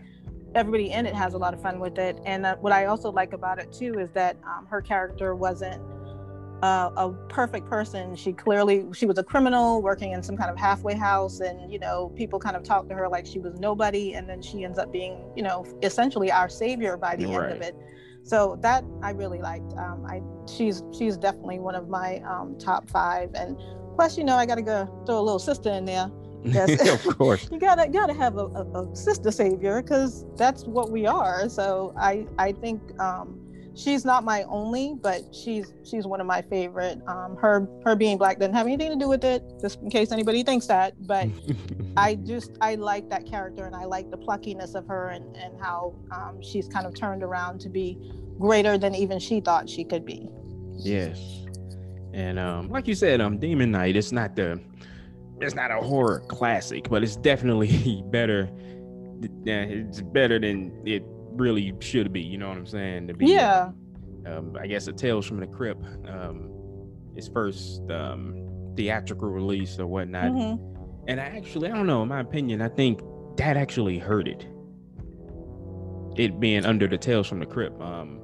everybody 0.55 0.91
in 0.91 1.05
it 1.05 1.13
has 1.13 1.35
a 1.35 1.37
lot 1.37 1.53
of 1.53 1.61
fun 1.61 1.79
with 1.79 1.99
it. 1.99 2.19
And 2.25 2.45
uh, 2.45 2.55
what 2.57 2.73
i 2.73 2.85
also 2.85 3.11
like 3.11 3.33
about 3.33 3.59
it 3.59 3.71
too 3.71 3.99
is 3.99 4.09
that 4.13 4.37
um, 4.43 4.65
her 4.67 4.81
character 4.81 5.35
wasn't 5.35 5.81
uh, 6.61 6.89
a 6.97 7.09
perfect 7.29 7.69
person. 7.69 8.15
She 8.15 8.33
clearly 8.33 8.85
she 8.93 9.05
was 9.05 9.17
a 9.17 9.23
criminal 9.23 9.81
working 9.81 10.11
in 10.11 10.21
some 10.21 10.35
kind 10.35 10.49
of 10.49 10.57
halfway 10.57 10.95
house 10.95 11.39
and 11.39 11.71
you 11.71 11.79
know 11.79 12.11
people 12.15 12.39
kind 12.39 12.55
of 12.55 12.63
talked 12.63 12.89
to 12.89 12.95
her 12.95 13.07
like 13.07 13.25
she 13.25 13.39
was 13.39 13.59
nobody 13.59 14.15
and 14.15 14.27
then 14.27 14.41
she 14.41 14.63
ends 14.63 14.77
up 14.77 14.91
being 14.91 15.31
you 15.35 15.43
know 15.43 15.65
essentially 15.83 16.31
our 16.31 16.49
savior 16.49 16.97
by 16.97 17.15
the 17.15 17.25
end 17.25 17.51
of 17.51 17.61
it 17.61 17.75
so 18.23 18.57
that 18.61 18.83
i 19.01 19.11
really 19.11 19.39
liked. 19.39 19.73
Um, 19.73 20.05
i 20.05 20.21
she's 20.51 20.83
she's 20.97 21.17
definitely 21.17 21.59
one 21.59 21.75
of 21.75 21.89
my 21.89 22.17
um, 22.19 22.57
top 22.59 22.89
five. 22.89 23.29
And 23.33 23.57
plus 23.95 24.17
you 24.17 24.23
know 24.23 24.35
i 24.35 24.45
gotta 24.45 24.61
go 24.61 24.85
throw 25.05 25.19
a 25.19 25.21
little 25.21 25.39
sister 25.39 25.71
in 25.71 25.85
there. 25.85 26.11
Yes. 26.43 27.05
of 27.05 27.17
course. 27.17 27.49
you 27.51 27.59
gotta 27.59 27.87
gotta 27.89 28.13
have 28.13 28.37
a, 28.37 28.45
a, 28.45 28.83
a 28.83 28.95
sister 28.95 29.31
savior 29.31 29.81
because 29.81 30.25
that's 30.37 30.63
what 30.65 30.91
we 30.91 31.05
are. 31.05 31.49
So 31.49 31.93
i 31.97 32.25
i 32.37 32.51
think 32.51 32.81
um 32.99 33.39
she's 33.75 34.03
not 34.03 34.23
my 34.23 34.43
only 34.43 34.95
but 35.01 35.23
she's 35.33 35.73
she's 35.83 36.05
one 36.05 36.21
of 36.21 36.27
my 36.27 36.41
favorite. 36.41 36.99
Um 37.07 37.37
her 37.37 37.67
her 37.83 37.95
being 37.95 38.17
black 38.17 38.39
doesn't 38.39 38.53
have 38.53 38.67
anything 38.67 38.91
to 38.91 38.97
do 38.97 39.07
with 39.07 39.23
it 39.23 39.43
just 39.61 39.81
in 39.81 39.89
case 39.89 40.11
anybody 40.11 40.43
thinks 40.43 40.65
that 40.67 40.93
but 41.07 41.27
i 41.97 42.15
just 42.15 42.51
i 42.61 42.75
like 42.75 43.09
that 43.09 43.25
character 43.25 43.65
and 43.65 43.75
i 43.75 43.85
like 43.85 44.09
the 44.11 44.17
pluckiness 44.17 44.75
of 44.75 44.85
her 44.87 45.09
and 45.09 45.35
and 45.37 45.59
how 45.59 45.93
um 46.11 46.41
she's 46.41 46.67
kind 46.67 46.85
of 46.85 46.93
turned 46.95 47.23
around 47.23 47.59
to 47.59 47.69
be 47.69 47.97
greater 48.39 48.77
than 48.77 48.95
even 48.95 49.19
she 49.19 49.41
thought 49.41 49.69
she 49.69 49.83
could 49.83 50.05
be 50.05 50.27
Yes. 50.81 51.45
And 52.13 52.39
um, 52.39 52.69
like 52.69 52.87
you 52.87 52.95
said, 52.95 53.21
um, 53.21 53.37
Demon 53.37 53.71
Knight, 53.71 53.95
it's 53.95 54.11
not 54.11 54.35
the 54.35 54.59
it's 55.41 55.55
not 55.55 55.71
a 55.71 55.75
horror 55.77 56.21
classic, 56.27 56.89
but 56.89 57.03
it's 57.03 57.15
definitely 57.15 58.03
better. 58.11 58.49
It's 59.45 60.01
better 60.01 60.39
than 60.39 60.81
it 60.85 61.03
really 61.33 61.73
should 61.79 62.11
be. 62.11 62.21
You 62.21 62.37
know 62.37 62.49
what 62.49 62.57
I'm 62.57 62.65
saying? 62.65 63.07
To 63.07 63.13
be, 63.13 63.27
yeah 63.27 63.71
Um, 64.25 64.57
I 64.59 64.67
guess 64.67 64.87
a 64.87 64.93
Tales 64.93 65.25
from 65.25 65.39
the 65.39 65.47
Crypt, 65.47 65.83
um, 66.07 66.49
its 67.15 67.27
first 67.27 67.81
um 67.91 68.45
theatrical 68.75 69.29
release 69.29 69.77
or 69.79 69.87
whatnot. 69.87 70.31
Mhm. 70.31 70.68
And 71.09 71.19
I 71.19 71.25
actually, 71.25 71.69
I 71.71 71.75
don't 71.75 71.87
know, 71.87 72.03
in 72.03 72.07
my 72.07 72.19
opinion, 72.19 72.61
I 72.61 72.69
think 72.69 73.01
that 73.37 73.57
actually 73.57 73.97
hurt 73.97 74.27
it. 74.27 74.45
It 76.17 76.39
being 76.39 76.65
under 76.65 76.87
the 76.87 76.99
Tales 76.99 77.27
from 77.27 77.39
the 77.39 77.47
Crypt. 77.47 77.81
Um, 77.81 78.19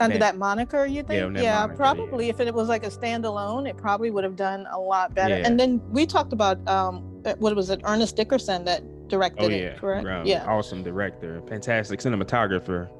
under 0.00 0.14
Yeah. 0.16 0.20
that 0.20 0.36
moniker 0.38 0.84
you 0.84 1.02
think 1.02 1.08
that 1.08 1.16
yeah, 1.16 1.24
moniker, 1.26 1.42
yeah. 1.42 1.66
probably 1.68 2.28
if 2.28 2.38
it 2.40 2.52
was 2.54 2.68
like 2.68 2.84
a 2.84 2.90
standalone 2.90 3.66
it 3.66 3.78
probably 3.78 4.10
would 4.10 4.24
have 4.24 4.36
done 4.36 4.66
a 4.70 4.78
lot 4.78 5.14
better 5.14 5.38
Yeah. 5.38 5.46
and 5.46 5.58
then 5.58 5.80
we 5.90 6.04
talked 6.04 6.34
about 6.34 6.58
um 6.68 7.22
uh, 7.24 7.32
what 7.38 7.56
was 7.56 7.70
it 7.70 7.80
ernest 7.84 8.14
dickerson 8.14 8.66
that 8.66 8.82
directed 9.08 9.42
Oh 9.44 9.48
it 9.48 9.62
yeah, 9.62 9.74
correct 9.78 10.06
um, 10.06 10.26
yeah 10.26 10.44
awesome 10.44 10.82
director, 10.82 11.40
fantastic 11.48 12.00
cinematographer, 12.00 12.90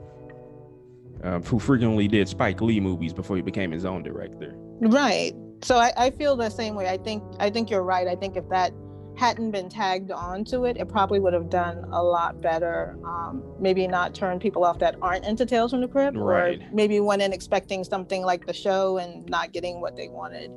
um, 1.23 1.43
who 1.43 1.59
frequently 1.59 2.09
did 2.09 2.29
Spike 2.31 2.63
Lee 2.63 2.81
movies 2.81 3.13
before 3.13 3.37
he 3.37 3.43
became 3.43 3.71
his 3.73 3.85
own 3.85 4.03
director. 4.03 4.55
right 4.81 5.35
so 5.63 5.77
I, 5.77 5.93
I 5.99 6.11
feel 6.11 6.35
the 6.35 6.49
same 6.49 6.75
way 6.75 6.89
i 6.89 6.97
think 6.97 7.23
i 7.41 7.51
think 7.51 7.69
you're 7.71 7.83
right 7.83 8.07
i 8.09 8.17
think 8.17 8.37
if 8.39 8.49
that 8.49 8.73
hadn't 9.17 9.51
been 9.51 9.69
tagged 9.69 10.11
onto 10.11 10.65
it 10.67 10.77
it 10.77 10.89
probably 10.89 11.19
would 11.19 11.33
have 11.33 11.49
done 11.49 11.79
a 11.93 12.03
lot 12.03 12.41
better 12.43 12.97
um 13.05 13.43
maybe 13.59 13.87
not 13.87 14.15
turn 14.15 14.39
people 14.39 14.65
off 14.65 14.79
that 14.79 14.95
aren't 15.01 15.25
into 15.25 15.47
tales 15.47 15.71
from 15.71 15.81
the 15.81 15.89
crypt 15.89 16.17
Right. 16.17 16.61
or 16.61 16.67
maybe 16.73 17.01
went 17.01 17.23
in 17.23 17.33
expecting 17.33 17.83
something 17.85 18.23
like 18.23 18.47
the 18.47 18.53
show 18.53 18.99
and 18.99 19.29
not 19.29 19.53
getting 19.53 19.81
what 19.81 19.97
they 19.97 20.09
wanted 20.09 20.51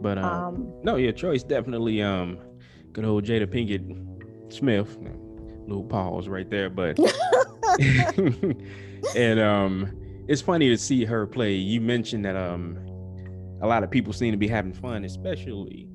But 0.00 0.18
um, 0.18 0.24
um 0.24 0.72
no, 0.82 0.96
yeah, 0.96 1.12
choice 1.12 1.42
definitely 1.42 2.02
um, 2.02 2.38
good 2.92 3.04
old 3.04 3.24
Jada 3.24 3.46
Pinkett 3.46 3.84
Smith, 4.52 4.96
little 5.66 5.84
pause 5.84 6.28
right 6.28 6.48
there, 6.48 6.70
but 6.70 6.98
and 9.16 9.40
um, 9.40 9.92
it's 10.28 10.40
funny 10.40 10.68
to 10.68 10.78
see 10.78 11.04
her 11.04 11.26
play. 11.26 11.52
You 11.54 11.80
mentioned 11.80 12.24
that 12.24 12.36
um, 12.36 12.78
a 13.60 13.66
lot 13.66 13.82
of 13.84 13.90
people 13.90 14.12
seem 14.12 14.32
to 14.32 14.38
be 14.38 14.48
having 14.48 14.72
fun, 14.72 15.04
especially 15.04 15.88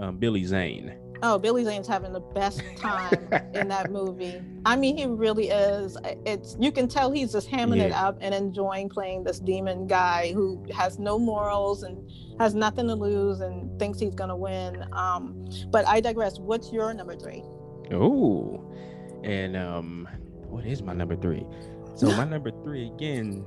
um, 0.00 0.18
Billy 0.18 0.44
Zane. 0.44 0.94
Oh, 1.24 1.38
Billy 1.38 1.62
Zane's 1.64 1.86
having 1.86 2.12
the 2.12 2.20
best 2.20 2.60
time 2.76 3.28
in 3.54 3.68
that 3.68 3.90
movie. 3.92 4.42
I 4.64 4.74
mean, 4.74 4.96
he 4.96 5.06
really 5.06 5.50
is. 5.50 5.96
It's 6.26 6.56
you 6.58 6.72
can 6.72 6.88
tell 6.88 7.12
he's 7.12 7.30
just 7.30 7.48
hamming 7.48 7.80
it 7.80 7.92
up 7.92 8.18
and 8.20 8.34
enjoying 8.34 8.88
playing 8.88 9.22
this 9.22 9.38
demon 9.38 9.86
guy 9.86 10.32
who 10.32 10.64
has 10.74 10.98
no 10.98 11.20
morals 11.20 11.84
and 11.84 12.10
has 12.40 12.54
nothing 12.56 12.88
to 12.88 12.96
lose 12.96 13.38
and 13.38 13.78
thinks 13.78 14.00
he's 14.00 14.16
gonna 14.16 14.36
win. 14.36 14.84
Um, 14.92 15.46
but 15.70 15.86
I 15.86 16.00
digress. 16.00 16.40
What's 16.40 16.72
your 16.72 16.92
number 16.92 17.14
three? 17.14 17.44
Oh, 17.92 18.74
and 19.22 19.56
um, 19.56 20.08
what 20.48 20.66
is 20.66 20.82
my 20.82 20.92
number 20.92 21.14
three? 21.14 21.46
So 21.94 22.08
my 22.16 22.24
number 22.28 22.50
three 22.64 22.88
again. 22.88 23.44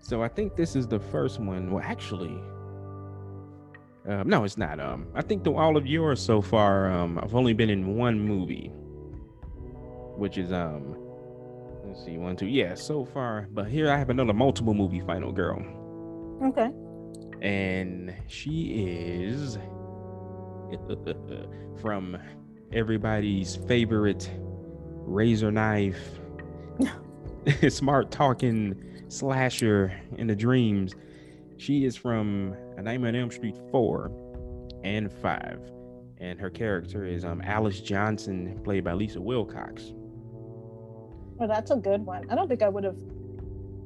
So 0.00 0.22
I 0.22 0.28
think 0.28 0.56
this 0.56 0.76
is 0.76 0.86
the 0.86 1.00
first 1.00 1.40
one. 1.40 1.70
Well, 1.70 1.82
actually, 1.84 2.40
um, 4.06 4.28
no, 4.28 4.44
it's 4.44 4.56
not. 4.58 4.80
Um, 4.80 5.06
I 5.14 5.22
think 5.22 5.44
the, 5.44 5.52
all 5.52 5.76
of 5.76 5.86
yours 5.86 6.20
so 6.20 6.42
far. 6.42 6.90
Um, 6.90 7.18
I've 7.22 7.34
only 7.34 7.52
been 7.54 7.70
in 7.70 7.96
one 7.96 8.18
movie, 8.20 8.70
which 10.16 10.36
is 10.38 10.52
um, 10.52 10.96
let's 11.86 12.04
see, 12.04 12.18
one, 12.18 12.36
two, 12.36 12.46
yeah, 12.46 12.74
so 12.74 13.04
far. 13.04 13.48
But 13.52 13.68
here 13.68 13.90
I 13.90 13.96
have 13.96 14.10
another 14.10 14.32
multiple 14.34 14.74
movie 14.74 15.00
final 15.00 15.32
girl, 15.32 15.62
Okay. 16.44 16.70
and 17.40 18.14
she 18.26 18.72
is 19.22 19.58
from 21.80 22.16
everybody's 22.72 23.56
favorite 23.56 24.30
razor 25.06 25.50
knife, 25.50 26.18
smart 27.68 28.10
talking 28.10 28.74
slasher 29.08 29.92
in 30.18 30.26
the 30.26 30.36
dreams. 30.36 30.94
She 31.56 31.84
is 31.84 31.96
from 31.96 32.54
A 32.76 32.82
Nightmare 32.82 33.08
on 33.08 33.16
Elm 33.16 33.30
Street 33.30 33.56
4 33.70 34.10
and 34.82 35.12
5. 35.12 35.60
And 36.18 36.38
her 36.40 36.50
character 36.50 37.04
is 37.04 37.24
um 37.24 37.42
Alice 37.44 37.80
Johnson, 37.80 38.60
played 38.64 38.84
by 38.84 38.92
Lisa 38.92 39.20
Wilcox. 39.20 39.92
Oh, 41.40 41.46
that's 41.46 41.70
a 41.70 41.76
good 41.76 42.06
one. 42.06 42.30
I 42.30 42.34
don't 42.34 42.48
think 42.48 42.62
I 42.62 42.68
would 42.68 42.84
have 42.84 42.96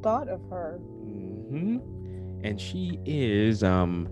thought 0.02 0.28
of 0.28 0.40
her. 0.50 0.78
hmm 0.78 1.78
And 2.44 2.60
she 2.60 2.98
is 3.04 3.62
um 3.62 4.08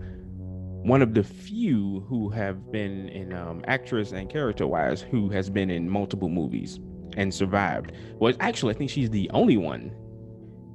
one 0.82 1.02
of 1.02 1.14
the 1.14 1.22
few 1.24 2.04
who 2.08 2.28
have 2.30 2.70
been 2.72 3.08
in 3.10 3.32
um 3.32 3.62
actress 3.66 4.12
and 4.12 4.30
character 4.30 4.66
wise 4.66 5.00
who 5.02 5.28
has 5.30 5.50
been 5.50 5.70
in 5.70 5.88
multiple 5.88 6.28
movies 6.28 6.78
and 7.16 7.32
survived. 7.32 7.92
Well, 8.18 8.34
actually, 8.40 8.74
I 8.74 8.78
think 8.78 8.90
she's 8.90 9.10
the 9.10 9.30
only 9.32 9.56
one 9.56 9.92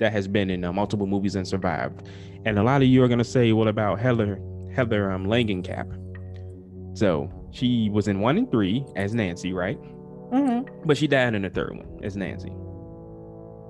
that 0.01 0.11
has 0.11 0.27
been 0.27 0.49
in 0.49 0.65
uh, 0.65 0.73
multiple 0.73 1.05
movies 1.05 1.35
and 1.35 1.47
survived. 1.47 2.09
And 2.43 2.57
a 2.57 2.63
lot 2.63 2.81
of 2.81 2.87
you 2.87 3.03
are 3.03 3.07
gonna 3.07 3.23
say, 3.23 3.53
"What 3.53 3.67
about 3.67 3.99
Heather 3.99 4.41
Heather 4.73 5.11
um, 5.11 5.25
Langenkamp?" 5.25 6.97
So 6.97 7.31
she 7.51 7.89
was 7.89 8.07
in 8.07 8.19
one 8.19 8.37
and 8.37 8.51
three 8.51 8.83
as 8.95 9.13
Nancy, 9.13 9.53
right? 9.53 9.79
Mm-hmm. 10.31 10.85
But 10.85 10.97
she 10.97 11.07
died 11.07 11.35
in 11.35 11.43
the 11.43 11.49
third 11.49 11.77
one 11.77 11.99
as 12.03 12.17
Nancy. 12.17 12.51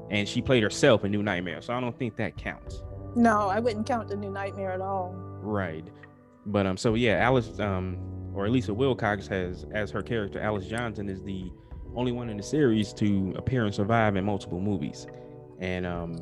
And 0.09 0.27
she 0.27 0.41
played 0.41 0.63
herself 0.63 1.03
in 1.03 1.11
New 1.11 1.21
Nightmare, 1.23 1.61
so 1.61 1.73
I 1.73 1.79
don't 1.79 1.97
think 1.97 2.15
that 2.17 2.37
counts. 2.37 2.81
No, 3.15 3.49
I 3.49 3.59
wouldn't 3.59 3.85
count 3.85 4.07
the 4.07 4.15
new 4.15 4.31
nightmare 4.31 4.71
at 4.71 4.81
all. 4.81 5.13
Right. 5.41 5.85
But 6.45 6.65
um 6.65 6.77
so 6.77 6.95
yeah, 6.95 7.17
Alice 7.17 7.59
um 7.59 7.97
or 8.33 8.49
Lisa 8.49 8.73
Wilcox 8.73 9.27
has 9.27 9.65
as 9.73 9.91
her 9.91 10.01
character 10.01 10.39
Alice 10.39 10.65
Johnson 10.65 11.09
is 11.09 11.21
the 11.23 11.51
only 11.93 12.13
one 12.13 12.29
in 12.29 12.37
the 12.37 12.43
series 12.43 12.93
to 12.93 13.33
appear 13.35 13.65
and 13.65 13.75
survive 13.75 14.15
in 14.15 14.23
multiple 14.23 14.61
movies. 14.61 15.07
And 15.61 15.85
um 15.85 16.17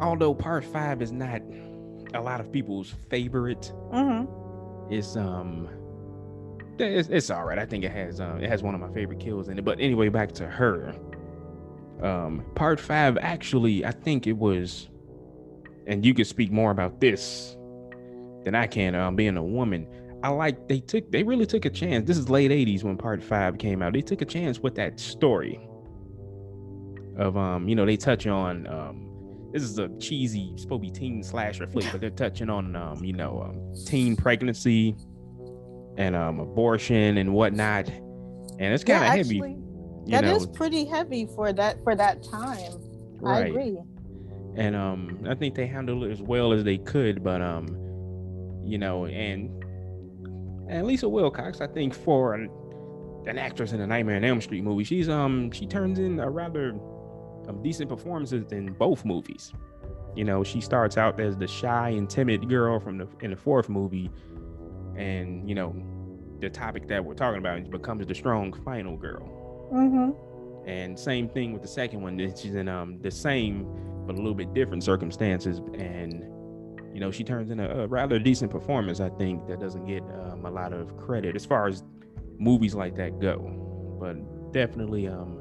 although 0.00 0.32
part 0.34 0.64
5 0.64 1.02
is 1.02 1.12
not 1.12 1.42
a 2.14 2.20
lot 2.20 2.40
of 2.40 2.50
people's 2.52 2.94
favorite, 3.10 3.72
Mm-hmm. 3.92 4.92
it's 4.92 5.16
um 5.16 5.68
it's, 6.78 7.08
it's 7.08 7.30
all 7.30 7.44
right. 7.44 7.58
I 7.58 7.64
think 7.66 7.84
it 7.84 7.90
has 7.92 8.20
um 8.20 8.40
it 8.42 8.48
has 8.48 8.62
one 8.62 8.74
of 8.74 8.80
my 8.80 8.92
favorite 8.92 9.18
kills 9.20 9.48
in 9.48 9.58
it. 9.58 9.64
But 9.64 9.80
anyway, 9.80 10.08
back 10.08 10.32
to 10.32 10.46
her. 10.46 10.94
Um 12.02 12.44
part 12.54 12.78
5 12.78 13.18
actually 13.20 13.84
I 13.84 13.90
think 13.90 14.26
it 14.26 14.36
was 14.36 14.88
and 15.86 16.04
you 16.04 16.14
could 16.14 16.26
speak 16.26 16.50
more 16.52 16.70
about 16.70 17.00
this 17.00 17.56
than 18.44 18.54
I 18.54 18.66
can 18.66 18.94
um 18.94 19.16
being 19.16 19.36
a 19.36 19.42
woman. 19.44 19.86
I 20.22 20.28
like 20.30 20.68
they 20.68 20.80
took 20.80 21.10
they 21.10 21.22
really 21.22 21.46
took 21.46 21.64
a 21.64 21.70
chance. 21.70 22.06
This 22.06 22.18
is 22.18 22.28
late 22.28 22.50
80s 22.50 22.82
when 22.84 22.96
part 22.96 23.22
5 23.22 23.58
came 23.58 23.82
out. 23.82 23.92
They 23.94 24.02
took 24.02 24.20
a 24.22 24.24
chance 24.26 24.60
with 24.60 24.74
that 24.76 25.00
story 25.00 25.58
of 27.18 27.36
um 27.36 27.68
you 27.68 27.74
know 27.74 27.86
they 27.86 27.96
touch 27.96 28.26
on 28.26 28.66
um 28.66 29.02
this 29.52 29.62
is 29.62 29.78
a 29.78 29.88
cheesy 29.98 30.52
supposed 30.56 30.82
to 30.82 30.90
be 30.90 30.90
teen 30.90 31.22
slasher 31.22 31.66
flick, 31.66 31.86
but 31.90 32.00
they're 32.00 32.10
touching 32.10 32.50
on 32.50 32.76
um 32.76 33.02
you 33.02 33.12
know 33.12 33.42
um, 33.48 33.74
teen 33.86 34.16
pregnancy 34.16 34.94
and 35.96 36.14
um 36.14 36.40
abortion 36.40 37.16
and 37.18 37.32
whatnot. 37.32 37.88
And 37.88 38.74
it's 38.74 38.84
kind 38.84 39.02
of 39.02 39.08
yeah, 39.08 39.16
heavy. 39.16 39.56
that 40.08 40.24
is 40.24 40.46
know, 40.46 40.52
pretty 40.52 40.84
heavy 40.84 41.26
for 41.26 41.52
that 41.52 41.82
for 41.84 41.94
that 41.94 42.22
time. 42.22 42.72
I 43.24 43.28
right. 43.28 43.46
agree. 43.48 43.78
and 44.56 44.76
um 44.76 45.24
i 45.28 45.34
think 45.34 45.54
they 45.54 45.66
handled 45.66 46.04
it 46.04 46.10
as 46.10 46.20
well 46.20 46.52
as 46.52 46.64
they 46.64 46.76
could 46.76 47.24
but 47.24 47.40
um 47.40 47.66
you 48.62 48.78
know 48.78 49.06
and 49.06 49.48
and 50.68 50.86
lisa 50.86 51.08
wilcox 51.08 51.60
i 51.62 51.66
think 51.66 51.94
for 51.94 52.34
an, 52.34 52.50
an 53.26 53.38
actress 53.38 53.72
in 53.72 53.80
a 53.80 53.86
nightmare 53.86 54.16
on 54.16 54.24
elm 54.24 54.40
street 54.40 54.62
movie 54.62 54.84
she's 54.84 55.08
um 55.08 55.50
she 55.50 55.66
turns 55.66 55.98
in 55.98 56.20
a 56.20 56.28
rather 56.28 56.78
um, 57.48 57.62
decent 57.62 57.88
performances 57.88 58.52
in 58.52 58.72
both 58.72 59.04
movies. 59.04 59.52
You 60.14 60.24
know 60.24 60.42
she 60.42 60.60
starts 60.60 60.96
out 60.96 61.20
as 61.20 61.36
the 61.36 61.46
shy 61.46 61.90
and 61.90 62.08
timid 62.08 62.48
girl 62.48 62.80
from 62.80 62.98
the 62.98 63.08
in 63.20 63.30
the 63.30 63.36
fourth 63.36 63.68
movie 63.68 64.10
and 64.96 65.48
you 65.48 65.54
know 65.54 65.74
the 66.40 66.48
topic 66.48 66.88
that 66.88 67.04
we're 67.04 67.14
talking 67.14 67.38
about 67.38 67.70
becomes 67.70 68.06
the 68.06 68.14
strong 68.14 68.52
final 68.64 68.96
girl. 68.96 69.32
Mm-hmm. 69.74 70.68
and 70.68 70.96
same 70.96 71.28
thing 71.28 71.52
with 71.52 71.60
the 71.60 71.68
second 71.68 72.00
one 72.00 72.16
she's 72.36 72.54
in 72.54 72.68
um 72.68 73.00
the 73.02 73.10
same 73.10 73.66
but 74.06 74.14
a 74.14 74.18
little 74.18 74.32
bit 74.32 74.54
different 74.54 74.84
circumstances 74.84 75.60
and 75.74 76.22
you 76.94 77.00
know 77.00 77.10
she 77.10 77.24
turns 77.24 77.50
in 77.50 77.58
a, 77.58 77.68
a 77.80 77.86
rather 77.88 78.20
decent 78.20 78.48
performance 78.48 79.00
i 79.00 79.08
think 79.08 79.44
that 79.48 79.58
doesn't 79.58 79.84
get 79.84 80.04
um, 80.04 80.46
a 80.46 80.50
lot 80.50 80.72
of 80.72 80.96
credit 80.96 81.34
as 81.34 81.44
far 81.44 81.66
as 81.66 81.82
movies 82.38 82.74
like 82.74 82.94
that 82.96 83.18
go. 83.20 83.96
But 84.00 84.52
definitely 84.52 85.08
um 85.08 85.38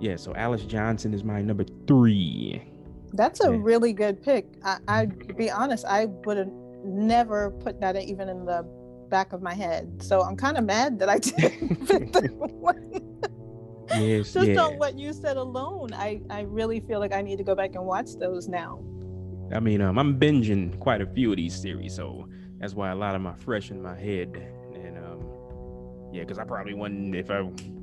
yeah 0.00 0.16
so 0.16 0.34
alice 0.34 0.62
johnson 0.62 1.12
is 1.14 1.24
my 1.24 1.40
number 1.42 1.64
three 1.86 2.62
That's 3.12 3.40
a 3.40 3.50
Yeah. 3.50 3.58
really 3.60 3.92
good 3.94 4.20
pick. 4.22 4.44
I, 4.62 4.76
I 4.88 5.06
to 5.06 5.32
be 5.34 5.48
honest, 5.50 5.84
I 5.86 6.06
would 6.26 6.36
have 6.36 6.50
never 6.84 7.50
put 7.64 7.80
that 7.80 7.96
even 7.96 8.28
in 8.28 8.44
the 8.44 8.60
back 9.08 9.32
of 9.32 9.40
my 9.40 9.54
head. 9.54 10.02
So 10.02 10.20
I'm 10.22 10.36
kind 10.36 10.58
of 10.58 10.64
mad 10.64 10.98
that 10.98 11.08
I 11.08 11.18
didn't 11.26 11.86
pick 11.88 12.12
that 12.12 12.30
one. 12.36 12.82
yes 13.94 14.34
Just 14.34 14.48
yeah 14.48 14.60
on 14.66 14.76
what 14.78 14.98
you 14.98 15.12
said 15.14 15.36
alone, 15.38 15.94
I 15.94 16.20
I 16.28 16.40
really 16.42 16.80
feel 16.80 16.98
like 17.00 17.14
I 17.14 17.22
need 17.22 17.38
to 17.38 17.44
go 17.44 17.54
back 17.54 17.74
and 17.74 17.86
watch 17.86 18.10
those 18.18 18.48
now. 18.48 18.82
i 19.54 19.60
mean 19.60 19.80
um 19.80 19.96
i'm 19.96 20.18
binging 20.18 20.76
quite 20.80 21.00
a 21.00 21.06
few 21.06 21.30
of 21.30 21.36
these 21.36 21.54
series 21.54 21.94
so 21.94 22.26
that's 22.58 22.74
why 22.74 22.90
a 22.90 22.98
lot 23.04 23.14
of 23.14 23.22
my 23.22 23.34
fresh 23.46 23.70
in 23.70 23.78
my 23.80 23.94
head 23.94 24.28
and 24.74 24.98
um 24.98 25.20
yeah 26.12 26.22
because 26.24 26.38
i 26.42 26.44
probably 26.44 26.74
wouldn't 26.74 27.14
if 27.14 27.30
i 27.30 27.38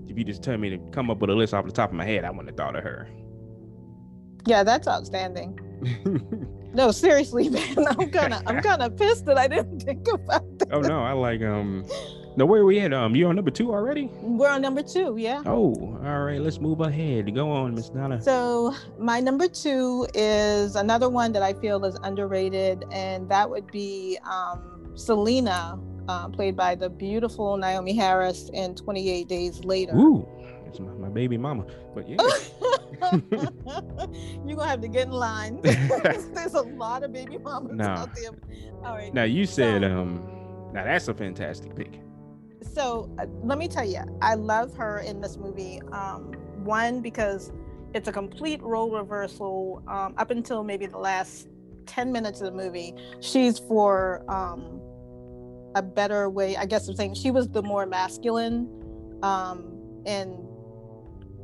if 0.07 0.17
you 0.17 0.23
just 0.23 0.43
tell 0.43 0.57
me 0.57 0.69
to 0.69 0.77
come 0.91 1.09
up 1.09 1.19
with 1.19 1.29
a 1.29 1.33
list 1.35 1.53
off 1.53 1.65
the 1.65 1.71
top 1.71 1.89
of 1.89 1.95
my 1.95 2.05
head 2.05 2.23
i 2.25 2.29
wouldn't 2.29 2.49
have 2.49 2.57
thought 2.57 2.75
of 2.75 2.83
her 2.83 3.07
Yeah, 4.45 4.63
that's 4.63 4.87
outstanding. 4.87 5.57
No, 6.75 6.89
seriously, 6.91 7.49
man, 7.55 7.85
I'm 7.87 8.09
kind 8.09 8.33
of 8.33 8.41
I'm 8.47 8.59
kind 8.63 8.81
of 8.81 8.97
pissed 8.97 9.25
that 9.27 9.37
I 9.37 9.47
didn't 9.47 9.81
think 9.81 10.07
about 10.11 10.57
that. 10.57 10.69
oh 10.71 10.81
no, 10.81 11.03
I 11.03 11.11
like 11.13 11.41
um. 11.43 11.85
No, 12.35 12.47
where 12.47 12.65
we 12.65 12.79
at? 12.79 12.91
Um, 12.93 13.15
you 13.15 13.27
on 13.27 13.35
number 13.35 13.51
two 13.51 13.71
already? 13.71 14.09
We're 14.23 14.49
on 14.49 14.63
number 14.63 14.81
two, 14.81 15.15
yeah. 15.17 15.43
Oh, 15.45 15.75
all 16.03 16.21
right. 16.23 16.41
Let's 16.41 16.59
move 16.59 16.81
ahead. 16.81 17.31
Go 17.35 17.51
on, 17.51 17.75
Miss 17.75 17.89
Donna. 17.89 18.19
So 18.19 18.73
my 18.97 19.19
number 19.19 19.47
two 19.47 20.07
is 20.15 20.75
another 20.75 21.09
one 21.09 21.31
that 21.33 21.43
I 21.43 21.53
feel 21.53 21.85
is 21.85 21.95
underrated, 22.01 22.85
and 22.91 23.29
that 23.29 23.47
would 23.47 23.67
be 23.71 24.17
um, 24.25 24.93
Selena, 24.95 25.77
uh, 26.07 26.27
played 26.29 26.55
by 26.55 26.75
the 26.75 26.89
beautiful 26.89 27.57
Naomie 27.57 27.95
Harris 27.95 28.49
in 28.53 28.75
28 28.75 29.27
Days 29.27 29.63
Later. 29.63 29.95
Ooh, 29.95 30.27
it's 30.67 30.79
my, 30.79 30.91
my 30.93 31.09
baby 31.09 31.37
mama. 31.37 31.65
But 31.95 32.09
yeah, 32.09 32.17
You're 34.45 34.55
gonna 34.57 34.67
have 34.67 34.81
to 34.81 34.87
get 34.87 35.07
in 35.07 35.11
line. 35.11 35.59
There's 35.63 36.53
a 36.53 36.61
lot 36.61 37.03
of 37.03 37.11
baby 37.13 37.37
mamas 37.37 37.73
Nah. 37.73 38.01
out 38.01 38.15
there. 38.15 38.31
All 38.83 38.95
right. 38.95 39.13
now 39.13 39.23
you 39.23 39.45
said 39.45 39.81
So- 39.81 39.87
um. 39.99 40.29
Now 40.73 40.83
that's 40.85 41.07
a 41.07 41.13
fantastic 41.13 41.75
pick. 41.75 41.99
so 42.63 43.13
uh, 43.19 43.27
let 43.43 43.57
me 43.59 43.67
tell 43.67 43.85
you 43.85 43.99
i 44.23 44.33
love 44.33 44.73
her 44.75 44.99
in 44.99 45.19
this 45.21 45.37
movie 45.37 45.79
um 45.91 46.31
one 46.63 46.99
because 47.01 47.51
it's 47.93 48.07
a 48.07 48.11
complete 48.11 48.59
role 48.63 48.89
reversal 48.89 49.83
um, 49.87 50.15
up 50.17 50.31
until 50.31 50.63
maybe 50.63 50.87
the 50.87 50.97
last 50.97 51.47
10 51.85 52.11
minutes 52.11 52.41
of 52.41 52.47
the 52.51 52.57
movie 52.57 52.95
she's 53.19 53.59
for 53.59 54.23
um 54.31 54.81
a 55.75 55.81
better 55.81 56.29
way 56.29 56.55
i 56.57 56.65
guess 56.65 56.87
i'm 56.87 56.95
saying 56.95 57.13
she 57.13 57.31
was 57.31 57.47
the 57.49 57.61
more 57.61 57.85
masculine 57.85 58.69
um 59.23 59.79
and 60.05 60.31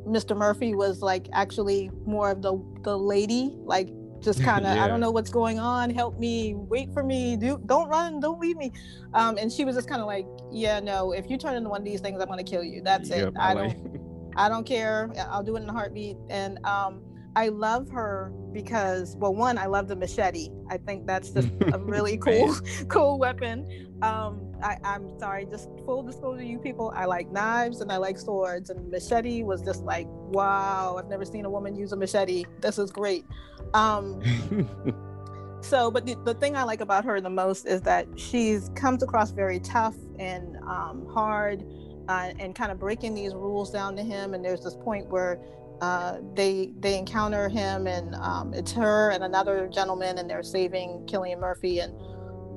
mr 0.07 0.35
murphy 0.35 0.75
was 0.75 1.01
like 1.01 1.27
actually 1.33 1.89
more 2.05 2.31
of 2.31 2.41
the 2.41 2.57
the 2.83 2.97
lady 2.97 3.55
like 3.63 3.89
just 4.21 4.43
kind 4.49 4.65
of 4.65 4.77
i 4.77 4.87
don't 4.87 4.99
know 4.99 5.11
what's 5.11 5.29
going 5.29 5.59
on 5.59 5.89
help 5.89 6.19
me 6.19 6.53
wait 6.55 6.91
for 6.93 7.03
me 7.03 7.35
do 7.35 7.61
don't 7.65 7.89
run 7.89 8.19
don't 8.19 8.39
leave 8.39 8.57
me. 8.57 8.71
Um 9.13 9.37
and 9.37 9.51
she 9.51 9.65
was 9.65 9.75
just 9.75 9.87
kind 9.87 10.01
of 10.01 10.07
like 10.07 10.25
yeah 10.51 10.79
no 10.79 11.13
if 11.13 11.29
you 11.29 11.37
turn 11.37 11.55
into 11.55 11.69
one 11.69 11.81
of 11.81 11.85
these 11.85 12.01
things 12.01 12.21
i'm 12.21 12.27
gonna 12.27 12.43
kill 12.43 12.63
you. 12.63 12.81
That's 12.83 13.09
it. 13.09 13.33
I 13.39 13.53
don't 13.53 13.99
i 14.35 14.49
don't 14.49 14.65
care. 14.65 15.11
I'll 15.29 15.43
do 15.43 15.55
it 15.55 15.63
in 15.63 15.69
a 15.69 15.73
heartbeat. 15.73 16.17
And 16.29 16.63
um 16.65 17.01
i 17.35 17.47
love 17.47 17.89
her 17.89 18.31
because 18.51 19.15
well 19.17 19.33
one 19.33 19.57
i 19.57 19.65
love 19.65 19.87
the 19.87 19.95
machete 19.95 20.49
i 20.69 20.77
think 20.77 21.05
that's 21.05 21.31
just 21.31 21.49
a 21.73 21.79
really 21.83 22.17
cool 22.17 22.55
cool 22.87 23.19
weapon 23.19 23.87
um 24.01 24.51
I, 24.63 24.77
i'm 24.83 25.17
sorry 25.19 25.45
just 25.45 25.69
full 25.85 26.03
disclosure 26.03 26.43
you 26.43 26.59
people 26.59 26.91
i 26.95 27.05
like 27.05 27.31
knives 27.31 27.81
and 27.81 27.91
i 27.91 27.97
like 27.97 28.17
swords 28.17 28.69
and 28.69 28.89
machete 28.89 29.43
was 29.43 29.61
just 29.61 29.83
like 29.83 30.07
Wow, 30.29 30.97
I've 30.99 31.07
never 31.07 31.25
seen 31.25 31.45
a 31.45 31.49
woman 31.49 31.75
use 31.75 31.91
a 31.91 31.95
machete. 31.95 32.45
This 32.61 32.77
is 32.77 32.91
great. 32.91 33.25
Um, 33.73 34.21
so, 35.61 35.89
but 35.89 36.05
the, 36.05 36.15
the 36.23 36.35
thing 36.35 36.55
I 36.55 36.63
like 36.63 36.81
about 36.81 37.03
her 37.05 37.19
the 37.19 37.31
most 37.31 37.65
is 37.65 37.81
that 37.81 38.07
she's 38.15 38.69
comes 38.75 39.01
across 39.01 39.31
very 39.31 39.59
tough 39.59 39.95
and 40.19 40.55
um, 40.67 41.07
hard, 41.11 41.65
uh, 42.07 42.31
and 42.37 42.53
kind 42.53 42.71
of 42.71 42.79
breaking 42.79 43.15
these 43.15 43.33
rules 43.33 43.71
down 43.71 43.95
to 43.95 44.03
him. 44.03 44.35
And 44.35 44.45
there's 44.45 44.61
this 44.61 44.75
point 44.75 45.09
where 45.09 45.39
uh, 45.81 46.17
they 46.33 46.71
they 46.79 46.97
encounter 46.97 47.49
him, 47.49 47.87
and 47.87 48.15
um, 48.15 48.53
it's 48.53 48.71
her 48.73 49.11
and 49.11 49.23
another 49.23 49.67
gentleman, 49.67 50.17
and 50.17 50.29
they're 50.29 50.43
saving 50.43 51.05
Cillian 51.05 51.39
Murphy, 51.39 51.79
and 51.79 51.93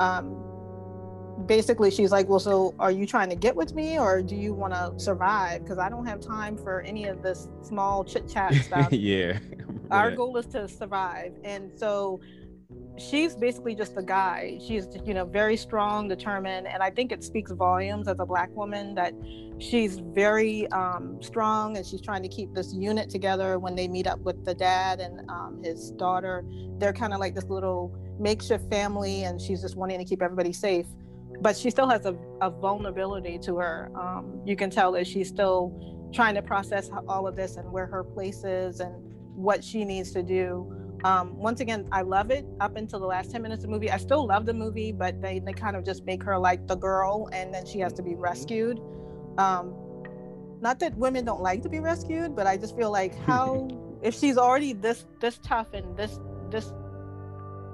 um, 0.01 0.37
basically 1.47 1.91
she's 1.91 2.11
like, 2.11 2.29
well, 2.29 2.41
so 2.41 2.75
are 2.79 2.91
you 2.91 3.07
trying 3.07 3.31
to 3.31 3.37
get 3.37 3.55
with 3.55 3.75
me, 3.75 3.99
or 3.99 4.23
do 4.23 4.35
you 4.35 4.53
want 4.55 4.75
to 4.75 4.93
survive? 5.03 5.63
Because 5.63 5.79
I 5.79 5.89
don't 5.89 6.07
have 6.07 6.21
time 6.21 6.57
for 6.57 6.81
any 6.83 7.05
of 7.05 7.23
this 7.23 7.49
small 7.63 8.05
chit 8.05 8.29
chat 8.29 8.55
stuff. 8.65 8.93
yeah. 8.93 9.39
Our 9.91 10.11
goal 10.11 10.37
is 10.39 10.47
to 10.47 10.67
survive, 10.69 11.35
and 11.45 11.71
so 11.77 12.21
she's 12.99 13.35
basically 13.35 13.75
just 13.75 13.97
a 13.97 14.03
guy. 14.03 14.59
She's 14.67 14.87
you 15.05 15.15
know 15.15 15.25
very 15.25 15.57
strong, 15.57 16.09
determined, 16.09 16.67
and 16.67 16.83
I 16.83 16.91
think 16.91 17.13
it 17.13 17.25
speaks 17.25 17.53
volumes 17.53 18.09
as 18.09 18.19
a 18.19 18.27
black 18.27 18.51
woman 18.55 18.95
that 18.95 19.15
she's 19.59 19.99
very 19.99 20.69
um, 20.73 21.19
strong 21.23 21.77
and 21.77 21.87
she's 21.87 22.01
trying 22.01 22.23
to 22.23 22.29
keep 22.29 22.55
this 22.55 22.75
unit 22.75 23.09
together. 23.11 23.59
When 23.59 23.75
they 23.75 23.89
meet 23.89 24.07
up 24.07 24.21
with 24.21 24.45
the 24.45 24.55
dad 24.55 25.01
and 25.01 25.29
um, 25.31 25.61
his 25.63 25.93
daughter, 25.93 26.45
they're 26.79 26.93
kind 26.93 27.13
of 27.13 27.21
like 27.21 27.35
this 27.35 27.45
little 27.45 27.97
makeshift 28.19 28.71
family, 28.71 29.25
and 29.25 29.41
she's 29.41 29.63
just 29.63 29.77
wanting 29.77 29.99
to 29.99 30.05
keep 30.05 30.23
everybody 30.23 30.53
safe. 30.53 30.87
But 31.41 31.57
she 31.57 31.71
still 31.71 31.89
has 31.89 32.05
a, 32.07 32.17
a 32.41 32.51
vulnerability 32.51 33.39
to 33.41 33.57
her. 33.57 33.91
Um, 33.97 34.43
you 34.45 34.55
can 34.55 34.71
tell 34.71 34.93
that 34.93 35.07
she's 35.07 35.29
still 35.29 36.09
trying 36.13 36.35
to 36.35 36.43
process 36.43 36.91
all 37.09 37.27
of 37.27 37.37
this 37.37 37.57
and 37.57 37.73
where 37.73 37.87
her 37.87 38.05
place 38.05 38.45
is 38.45 38.81
and 38.81 38.93
what 39.35 39.65
she 39.65 39.83
needs 39.83 40.13
to 40.13 40.23
do 40.23 40.82
um, 41.05 41.37
once 41.37 41.61
again, 41.61 41.89
I 41.91 42.03
love 42.03 42.31
it 42.31 42.47
up 42.61 42.77
until 42.77 43.01
the 43.01 43.07
last 43.07 43.31
10 43.31 43.43
minutes 43.43 43.65
of 43.65 43.71
the 43.71 43.75
movie. 43.75 43.91
I 43.91 43.97
still 43.97 44.27
love 44.27 44.47
the 44.47 44.55
movie, 44.55 44.93
but 44.93 45.21
they, 45.21 45.41
they 45.41 45.53
kind 45.53 45.77
of 45.77 45.85
just 45.85 46.05
make 46.05 46.23
her 46.23 46.39
like 46.39 46.67
the 46.67 46.77
girl 46.77 47.29
and 47.33 47.53
then 47.53 47.67
she 47.67 47.81
has 47.81 47.93
to 47.95 48.03
be 48.03 48.15
rescued. 48.15 48.81
Um, 49.39 49.75
not 50.61 50.79
that 50.79 50.97
women 50.97 51.25
don't 51.25 51.43
like 51.43 51.63
to 51.63 51.69
be 51.69 51.81
rescued, 51.81 52.37
but 52.37 52.47
I 52.47 52.57
just 52.57 52.77
feel 52.77 52.93
like 52.93 53.19
how 53.27 53.69
if 54.01 54.15
she's 54.15 54.37
already 54.37 54.73
this 54.73 55.07
this 55.21 55.39
tough 55.43 55.73
and 55.75 55.97
this 55.97 56.21
this 56.51 56.73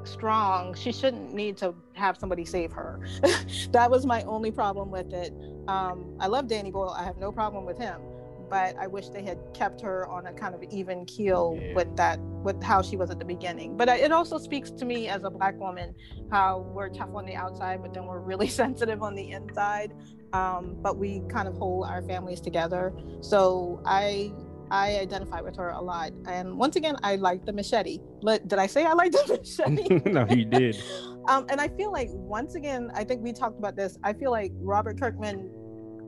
strong, 0.04 0.74
she 0.74 0.90
shouldn't 0.90 1.34
need 1.34 1.56
to 1.58 1.74
have 1.92 2.16
somebody 2.16 2.44
save 2.44 2.72
her. 2.72 3.06
that 3.72 3.90
was 3.90 4.06
my 4.06 4.22
only 4.22 4.50
problem 4.50 4.90
with 4.90 5.12
it. 5.12 5.34
Um, 5.68 6.16
I 6.18 6.28
love 6.28 6.46
Danny 6.48 6.70
Boyle. 6.70 6.90
I 6.90 7.04
have 7.04 7.18
no 7.18 7.30
problem 7.30 7.66
with 7.66 7.76
him 7.76 8.00
but 8.48 8.76
I 8.78 8.86
wish 8.86 9.08
they 9.08 9.22
had 9.22 9.38
kept 9.54 9.80
her 9.82 10.06
on 10.08 10.26
a 10.26 10.32
kind 10.32 10.54
of 10.54 10.62
even 10.70 11.04
keel 11.06 11.58
yeah. 11.60 11.74
with 11.74 11.96
that, 11.96 12.18
with 12.20 12.62
how 12.62 12.82
she 12.82 12.96
was 12.96 13.10
at 13.10 13.18
the 13.18 13.24
beginning. 13.24 13.76
But 13.76 13.88
it 13.88 14.12
also 14.12 14.38
speaks 14.38 14.70
to 14.70 14.84
me 14.84 15.08
as 15.08 15.24
a 15.24 15.30
black 15.30 15.58
woman 15.58 15.94
how 16.30 16.60
we're 16.74 16.88
tough 16.88 17.10
on 17.14 17.26
the 17.26 17.34
outside, 17.34 17.82
but 17.82 17.92
then 17.94 18.06
we're 18.06 18.20
really 18.20 18.48
sensitive 18.62 19.02
on 19.02 19.14
the 19.14 19.30
inside. 19.30 19.94
Um, 20.32 20.76
but 20.80 20.98
we 20.98 21.22
kind 21.28 21.48
of 21.48 21.56
hold 21.56 21.86
our 21.86 22.02
families 22.02 22.40
together. 22.40 22.92
So 23.20 23.80
I 23.86 24.32
I 24.70 24.98
identify 24.98 25.40
with 25.40 25.56
her 25.56 25.70
a 25.70 25.80
lot. 25.80 26.12
And 26.26 26.58
once 26.58 26.76
again, 26.76 26.96
I 27.02 27.16
like 27.16 27.44
the 27.44 27.52
machete. 27.52 28.00
But 28.22 28.48
did 28.48 28.58
I 28.58 28.66
say 28.66 28.84
I 28.84 28.92
like 28.92 29.12
the 29.12 29.40
machete? 29.66 30.10
no, 30.10 30.26
you 30.28 30.44
did. 30.44 30.80
um, 31.28 31.46
and 31.48 31.60
I 31.60 31.68
feel 31.68 31.92
like 31.92 32.08
once 32.12 32.54
again, 32.54 32.90
I 32.94 33.04
think 33.04 33.22
we 33.22 33.32
talked 33.32 33.58
about 33.58 33.76
this. 33.76 33.98
I 34.02 34.12
feel 34.12 34.30
like 34.30 34.52
Robert 34.56 35.00
Kirkman 35.00 35.50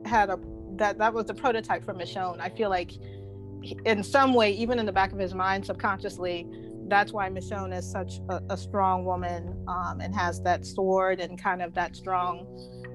had 0.05 0.29
a 0.29 0.37
that 0.77 0.97
that 0.97 1.13
was 1.13 1.25
the 1.25 1.33
prototype 1.33 1.83
for 1.83 1.93
Michonne. 1.93 2.39
I 2.39 2.49
feel 2.49 2.69
like 2.69 2.91
in 3.85 4.03
some 4.03 4.33
way, 4.33 4.51
even 4.51 4.79
in 4.79 4.85
the 4.85 4.91
back 4.91 5.11
of 5.11 5.19
his 5.19 5.33
mind, 5.33 5.65
subconsciously, 5.65 6.47
that's 6.87 7.13
why 7.13 7.29
Michonne 7.29 7.75
is 7.75 7.89
such 7.89 8.19
a, 8.29 8.41
a 8.49 8.57
strong 8.57 9.05
woman 9.05 9.63
um, 9.67 10.01
and 10.01 10.13
has 10.13 10.41
that 10.41 10.65
sword 10.65 11.19
and 11.19 11.41
kind 11.41 11.61
of 11.61 11.73
that 11.73 11.95
strong 11.95 12.45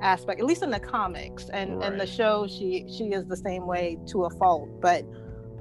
aspect, 0.03 0.41
at 0.41 0.47
least 0.47 0.63
in 0.63 0.71
the 0.71 0.81
comics. 0.81 1.49
And 1.49 1.79
right. 1.79 1.93
in 1.93 1.99
the 1.99 2.07
show, 2.07 2.47
she 2.47 2.87
she 2.95 3.05
is 3.05 3.27
the 3.27 3.37
same 3.37 3.67
way 3.67 3.99
to 4.09 4.25
a 4.25 4.31
fault. 4.31 4.69
But 4.81 5.05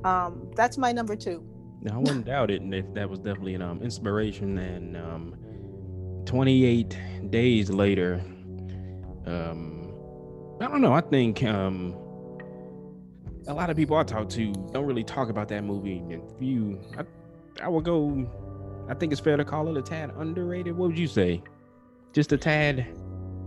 um, 0.03 0.51
that's 0.55 0.77
my 0.77 0.91
number 0.91 1.15
two. 1.15 1.43
Now, 1.81 1.95
I 1.95 1.97
wouldn't 1.99 2.25
doubt 2.33 2.51
it, 2.51 2.61
and 2.61 2.73
if 2.73 2.85
that 2.93 3.09
was 3.09 3.19
definitely 3.19 3.55
an 3.55 3.61
um, 3.61 3.81
inspiration. 3.81 4.57
And 4.57 4.97
um, 4.97 5.35
28 6.25 7.29
days 7.29 7.69
later, 7.69 8.21
um, 9.25 9.93
I 10.59 10.67
don't 10.67 10.81
know. 10.81 10.93
I 10.93 11.01
think 11.01 11.43
um, 11.43 11.95
a 13.47 13.53
lot 13.53 13.69
of 13.69 13.77
people 13.77 13.97
I 13.97 14.03
talk 14.03 14.29
to 14.29 14.51
don't 14.71 14.85
really 14.85 15.03
talk 15.03 15.29
about 15.29 15.47
that 15.49 15.63
movie. 15.63 15.97
And 15.97 16.21
you, 16.39 16.79
I, 16.97 17.03
I 17.63 17.67
would 17.67 17.83
go. 17.83 18.29
I 18.89 18.93
think 18.93 19.11
it's 19.11 19.21
fair 19.21 19.37
to 19.37 19.45
call 19.45 19.67
it 19.69 19.77
a 19.77 19.81
tad 19.81 20.11
underrated. 20.17 20.75
What 20.75 20.89
would 20.89 20.99
you 20.99 21.07
say? 21.07 21.41
Just 22.13 22.31
a 22.31 22.37
tad. 22.37 22.85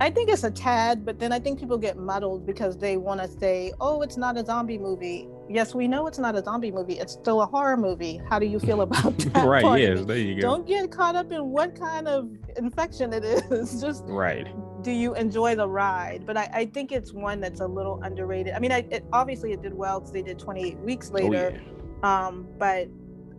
I 0.00 0.11
think 0.11 0.30
it's 0.30 0.44
a 0.44 0.50
tad, 0.50 1.04
but 1.04 1.18
then 1.18 1.32
I 1.32 1.40
think 1.40 1.58
people 1.58 1.76
get 1.76 1.96
muddled 1.96 2.46
because 2.46 2.78
they 2.78 2.96
want 2.96 3.20
to 3.20 3.26
say, 3.26 3.72
"Oh, 3.80 4.02
it's 4.02 4.16
not 4.16 4.37
a 4.37 4.44
zombie 4.44 4.78
movie." 4.78 5.28
Yes, 5.48 5.74
we 5.74 5.88
know 5.88 6.06
it's 6.06 6.18
not 6.18 6.37
a 6.37 6.42
zombie 6.42 6.70
movie. 6.70 6.98
It's 6.98 7.14
still 7.14 7.42
a 7.42 7.46
horror 7.46 7.76
movie. 7.76 8.20
How 8.28 8.38
do 8.38 8.46
you 8.46 8.61
feel 8.61 8.80
about 8.88 9.18
that? 9.18 9.44
right. 9.44 9.80
Yes. 9.80 10.04
There 10.04 10.16
you 10.16 10.37
go. 10.37 10.42
Don't 10.42 10.66
get 10.66 10.90
caught 10.92 11.16
up 11.16 11.32
in 11.32 11.50
what 11.50 11.78
kind 11.78 12.06
of 12.06 12.30
infection 12.56 13.12
it 13.12 13.24
is. 13.24 13.80
Just 13.80 14.04
right 14.06 14.46
do 14.83 14.91
you 14.91 15.14
enjoy 15.14 15.55
the 15.55 15.69
ride? 15.69 16.25
But 16.27 16.37
I, 16.37 16.51
I 16.53 16.67
think 16.67 16.93
it's 16.93 17.12
one 17.12 17.41
that's 17.41 17.61
a 17.61 17.67
little 17.67 18.01
underrated. 18.03 18.55
I 18.55 18.59
mean, 18.59 18.73
I 18.73 18.87
it, 18.91 19.05
obviously 19.12 19.53
it 19.53 19.62
did 19.62 19.75
well 19.75 20.01
because 20.01 20.12
they 20.12 20.23
did 20.23 20.38
28 20.38 20.79
weeks 20.79 21.11
later. 21.11 21.53
Oh, 21.55 21.99
yeah. 22.03 22.27
um, 22.27 22.47
but 22.59 22.88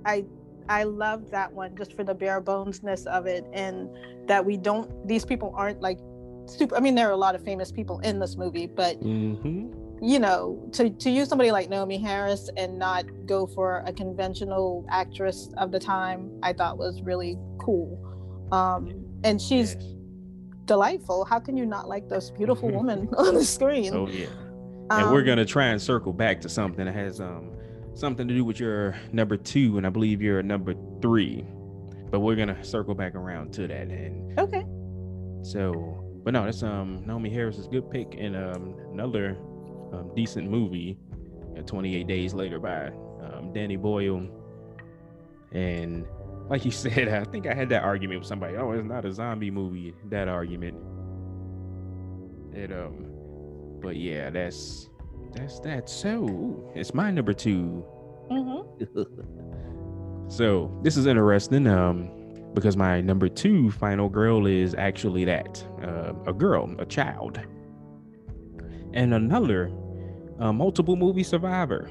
I 0.05 0.25
I 0.67 0.83
love 0.83 1.31
that 1.31 1.51
one 1.51 1.75
just 1.75 1.93
for 1.93 2.03
the 2.03 2.13
bare 2.13 2.41
bonesness 2.41 3.07
of 3.07 3.25
it 3.25 3.45
and 3.53 3.89
that 4.27 4.45
we 4.45 4.57
don't 4.57 5.07
these 5.07 5.25
people 5.25 5.53
aren't 5.55 5.81
like 5.81 5.99
super 6.45 6.75
I 6.75 6.79
mean 6.79 6.95
there 6.95 7.07
are 7.07 7.13
a 7.13 7.17
lot 7.17 7.35
of 7.35 7.43
famous 7.43 7.71
people 7.71 7.99
in 7.99 8.19
this 8.19 8.35
movie, 8.35 8.67
but 8.67 8.99
mm-hmm. 9.01 10.03
you 10.03 10.19
know, 10.19 10.67
to 10.73 10.89
to 10.89 11.09
use 11.09 11.29
somebody 11.29 11.51
like 11.51 11.69
Naomie 11.69 12.01
Harris 12.01 12.49
and 12.57 12.77
not 12.77 13.05
go 13.25 13.47
for 13.47 13.83
a 13.85 13.93
conventional 13.93 14.85
actress 14.89 15.51
of 15.57 15.71
the 15.71 15.79
time, 15.79 16.31
I 16.43 16.53
thought 16.53 16.77
was 16.77 17.01
really 17.01 17.37
cool. 17.59 18.05
Um, 18.51 19.05
and 19.23 19.41
she's 19.41 19.75
yes 19.75 19.98
delightful. 20.69 21.25
How 21.25 21.39
can 21.39 21.57
you 21.57 21.65
not 21.65 21.89
like 21.89 22.07
this 22.07 22.29
beautiful 22.29 22.69
woman 22.79 23.09
on 23.17 23.33
the 23.33 23.43
screen? 23.43 23.93
Oh 23.93 24.07
yeah. 24.07 24.27
And 24.91 25.03
um, 25.07 25.11
we're 25.11 25.23
gonna 25.23 25.45
try 25.45 25.65
and 25.65 25.81
circle 25.81 26.13
back 26.13 26.39
to 26.41 26.49
something 26.49 26.85
that 26.85 26.93
has 26.93 27.19
um 27.19 27.51
something 27.93 28.27
to 28.27 28.33
do 28.33 28.45
with 28.45 28.59
your 28.59 28.95
number 29.11 29.35
two, 29.35 29.77
and 29.77 29.85
I 29.85 29.89
believe 29.89 30.21
you're 30.21 30.41
number 30.41 30.73
three. 31.01 31.45
But 32.09 32.21
we're 32.21 32.35
gonna 32.35 32.63
circle 32.63 32.95
back 32.95 33.15
around 33.15 33.51
to 33.55 33.67
that. 33.67 33.87
And 33.89 34.39
okay. 34.39 34.65
So, 35.41 36.03
but 36.23 36.33
no, 36.33 36.45
that's 36.45 36.63
um 36.63 37.03
Naomie 37.05 37.31
Harris's 37.31 37.67
good 37.67 37.89
pick 37.91 38.15
and 38.17 38.35
um 38.35 38.75
another 38.93 39.37
um, 39.91 40.11
decent 40.15 40.49
movie. 40.49 40.97
Uh, 41.57 41.61
28 41.63 42.07
Days 42.07 42.33
Later 42.33 42.59
by 42.59 42.87
um, 43.21 43.51
Danny 43.53 43.75
Boyle. 43.75 44.27
And 45.51 46.05
like 46.49 46.65
you 46.65 46.71
said, 46.85 47.07
I 47.07 47.23
think 47.23 47.47
I 47.47 47.53
had 47.53 47.69
that 47.69 47.83
argument 47.83 48.21
with 48.21 48.27
somebody. 48.27 48.57
Oh, 48.57 48.71
it's 48.71 48.87
not 48.87 49.05
a 49.05 49.13
zombie 49.13 49.51
movie. 49.51 49.93
That 50.09 50.27
argument. 50.27 50.77
It 52.53 52.71
um, 52.71 53.05
but 53.81 53.95
yeah, 53.95 54.29
that's 54.29 54.89
that's 55.33 55.59
that. 55.61 55.89
So 55.89 56.09
ooh, 56.09 56.71
it's 56.75 56.93
my 56.93 57.11
number 57.11 57.33
2 57.33 57.85
mm-hmm. 58.31 60.27
so 60.29 60.79
this 60.83 60.97
is 60.97 61.05
interesting. 61.05 61.67
Um, 61.67 62.15
because 62.53 62.75
my 62.75 62.99
number 63.01 63.29
two 63.29 63.71
final 63.71 64.09
girl 64.09 64.47
is 64.47 64.73
actually 64.75 65.25
that 65.25 65.63
uh, 65.83 66.13
a 66.25 66.33
girl, 66.33 66.73
a 66.79 66.85
child, 66.85 67.39
and 68.93 69.13
another 69.13 69.71
uh, 70.39 70.51
multiple 70.51 70.95
movie 70.95 71.23
survivor. 71.23 71.89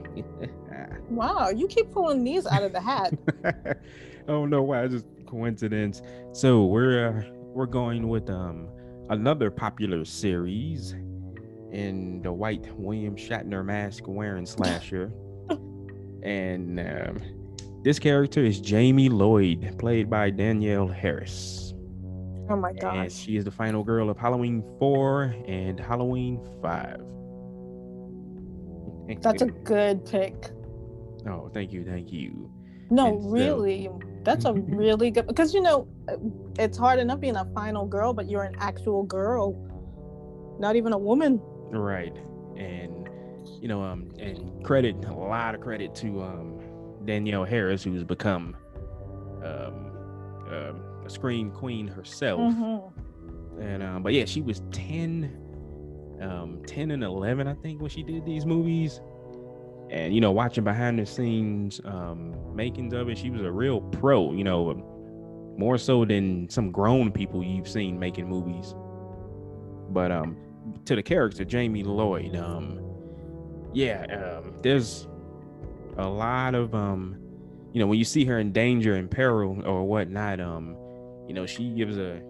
wow, 1.10 1.48
you 1.48 1.68
keep 1.68 1.92
pulling 1.92 2.24
these 2.24 2.46
out 2.46 2.62
of 2.62 2.72
the 2.72 2.80
hat. 2.80 3.14
I 4.28 4.32
don't 4.32 4.50
know 4.50 4.62
why. 4.62 4.82
It's 4.82 4.92
just 4.92 5.06
coincidence. 5.26 6.02
So 6.32 6.66
we're 6.66 7.08
uh, 7.08 7.22
we're 7.54 7.64
going 7.64 8.08
with 8.08 8.28
um 8.28 8.68
another 9.08 9.50
popular 9.50 10.04
series 10.04 10.92
in 11.72 12.20
the 12.22 12.30
white 12.30 12.68
William 12.78 13.16
Shatner 13.16 13.64
mask 13.64 14.04
wearing 14.06 14.44
slasher, 14.54 15.10
and 16.22 16.78
um, 16.78 17.22
this 17.82 17.98
character 17.98 18.44
is 18.44 18.60
Jamie 18.60 19.08
Lloyd, 19.08 19.76
played 19.78 20.10
by 20.10 20.28
Danielle 20.28 20.88
Harris. 20.88 21.72
Oh 22.50 22.56
my 22.56 22.74
god! 22.74 22.96
And 22.98 23.10
she 23.12 23.38
is 23.38 23.46
the 23.46 23.50
final 23.50 23.82
girl 23.82 24.10
of 24.10 24.18
Halloween 24.18 24.62
four 24.78 25.34
and 25.46 25.80
Halloween 25.80 26.38
five. 26.60 27.00
That's 29.22 29.40
a 29.40 29.46
good 29.46 30.04
pick. 30.04 30.50
Oh, 31.26 31.50
thank 31.54 31.72
you, 31.72 31.82
thank 31.82 32.12
you. 32.12 32.52
No, 32.90 33.14
really. 33.16 33.90
That's 34.28 34.44
a 34.44 34.52
really 34.52 35.10
good 35.10 35.26
because 35.26 35.54
you 35.54 35.62
know 35.62 35.88
it's 36.58 36.76
hard 36.76 36.98
enough 36.98 37.18
being 37.18 37.36
a 37.36 37.46
final 37.54 37.86
girl, 37.86 38.12
but 38.12 38.28
you're 38.28 38.42
an 38.42 38.56
actual 38.58 39.02
girl, 39.02 39.56
not 40.60 40.76
even 40.76 40.92
a 40.92 40.98
woman. 40.98 41.40
Right, 41.70 42.14
and 42.54 43.08
you 43.58 43.68
know, 43.68 43.82
um, 43.82 44.10
and 44.18 44.62
credit 44.66 44.96
a 45.06 45.14
lot 45.14 45.54
of 45.54 45.62
credit 45.62 45.94
to 45.96 46.22
um, 46.22 46.60
Danielle 47.06 47.46
Harris, 47.46 47.82
who's 47.82 48.04
become 48.04 48.54
um, 49.42 49.92
um 50.52 50.82
a 51.06 51.08
scream 51.08 51.50
queen 51.50 51.88
herself. 51.88 52.52
Mm-hmm. 52.52 53.60
And 53.62 53.82
um, 53.82 54.02
but 54.02 54.12
yeah, 54.12 54.26
she 54.26 54.42
was 54.42 54.60
10, 54.72 56.18
um, 56.20 56.62
10 56.66 56.90
and 56.90 57.02
11, 57.02 57.48
I 57.48 57.54
think, 57.54 57.80
when 57.80 57.88
she 57.88 58.02
did 58.02 58.26
these 58.26 58.44
movies. 58.44 59.00
And 59.90 60.14
you 60.14 60.20
know, 60.20 60.32
watching 60.32 60.64
behind 60.64 60.98
the 60.98 61.06
scenes 61.06 61.80
um, 61.84 62.34
makings 62.54 62.92
of 62.92 63.08
it, 63.08 63.18
she 63.18 63.30
was 63.30 63.42
a 63.42 63.50
real 63.50 63.80
pro. 63.80 64.32
You 64.32 64.44
know, 64.44 64.74
more 65.56 65.78
so 65.78 66.04
than 66.04 66.48
some 66.48 66.70
grown 66.70 67.10
people 67.10 67.42
you've 67.42 67.68
seen 67.68 67.98
making 67.98 68.28
movies. 68.28 68.74
But 69.90 70.12
um, 70.12 70.36
to 70.84 70.94
the 70.94 71.02
character 71.02 71.44
Jamie 71.44 71.82
Lloyd, 71.82 72.36
um, 72.36 72.80
yeah, 73.72 74.04
um, 74.42 74.54
there's 74.62 75.08
a 75.96 76.08
lot 76.08 76.54
of 76.54 76.74
um, 76.74 77.16
you 77.72 77.80
know, 77.80 77.86
when 77.86 77.98
you 77.98 78.04
see 78.04 78.24
her 78.24 78.38
in 78.38 78.52
danger 78.52 78.94
and 78.94 79.10
peril 79.10 79.62
or 79.66 79.84
whatnot, 79.84 80.40
um, 80.40 80.76
you 81.26 81.34
know, 81.34 81.46
she 81.46 81.70
gives 81.70 81.98
a 81.98 82.22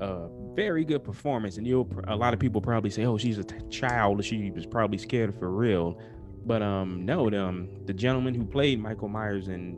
a 0.00 0.28
very 0.54 0.84
good 0.84 1.04
performance, 1.04 1.58
and 1.58 1.66
you'll 1.66 1.88
a 2.08 2.16
lot 2.16 2.34
of 2.34 2.40
people 2.40 2.60
probably 2.60 2.90
say, 2.90 3.04
"Oh, 3.04 3.16
she's 3.16 3.38
a 3.38 3.44
t- 3.44 3.56
child. 3.70 4.24
She 4.24 4.50
was 4.50 4.66
probably 4.66 4.98
scared 4.98 5.34
for 5.38 5.50
real." 5.50 5.98
But 6.44 6.62
um, 6.62 7.04
no, 7.04 7.30
the, 7.30 7.42
um, 7.44 7.68
the 7.86 7.92
gentleman 7.92 8.34
who 8.34 8.44
played 8.44 8.80
Michael 8.80 9.08
Myers 9.08 9.48
in 9.48 9.76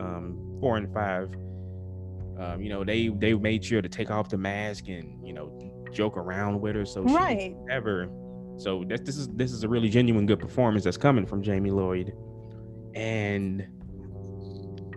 um 0.00 0.58
four 0.60 0.76
and 0.76 0.92
five, 0.94 1.34
um, 2.38 2.62
you 2.62 2.68
know, 2.68 2.84
they 2.84 3.08
they 3.08 3.34
made 3.34 3.64
sure 3.64 3.82
to 3.82 3.88
take 3.88 4.10
off 4.10 4.28
the 4.28 4.38
mask 4.38 4.88
and 4.88 5.26
you 5.26 5.32
know 5.32 5.52
joke 5.92 6.16
around 6.16 6.60
with 6.60 6.76
her, 6.76 6.84
so 6.84 7.06
she 7.06 7.14
Right. 7.14 7.56
never. 7.66 8.08
So 8.58 8.84
that 8.88 9.04
this 9.04 9.16
is 9.16 9.28
this 9.28 9.52
is 9.52 9.64
a 9.64 9.68
really 9.68 9.88
genuine 9.88 10.26
good 10.26 10.38
performance 10.40 10.84
that's 10.84 10.96
coming 10.96 11.26
from 11.26 11.42
Jamie 11.42 11.70
Lloyd, 11.70 12.12
and 12.94 13.66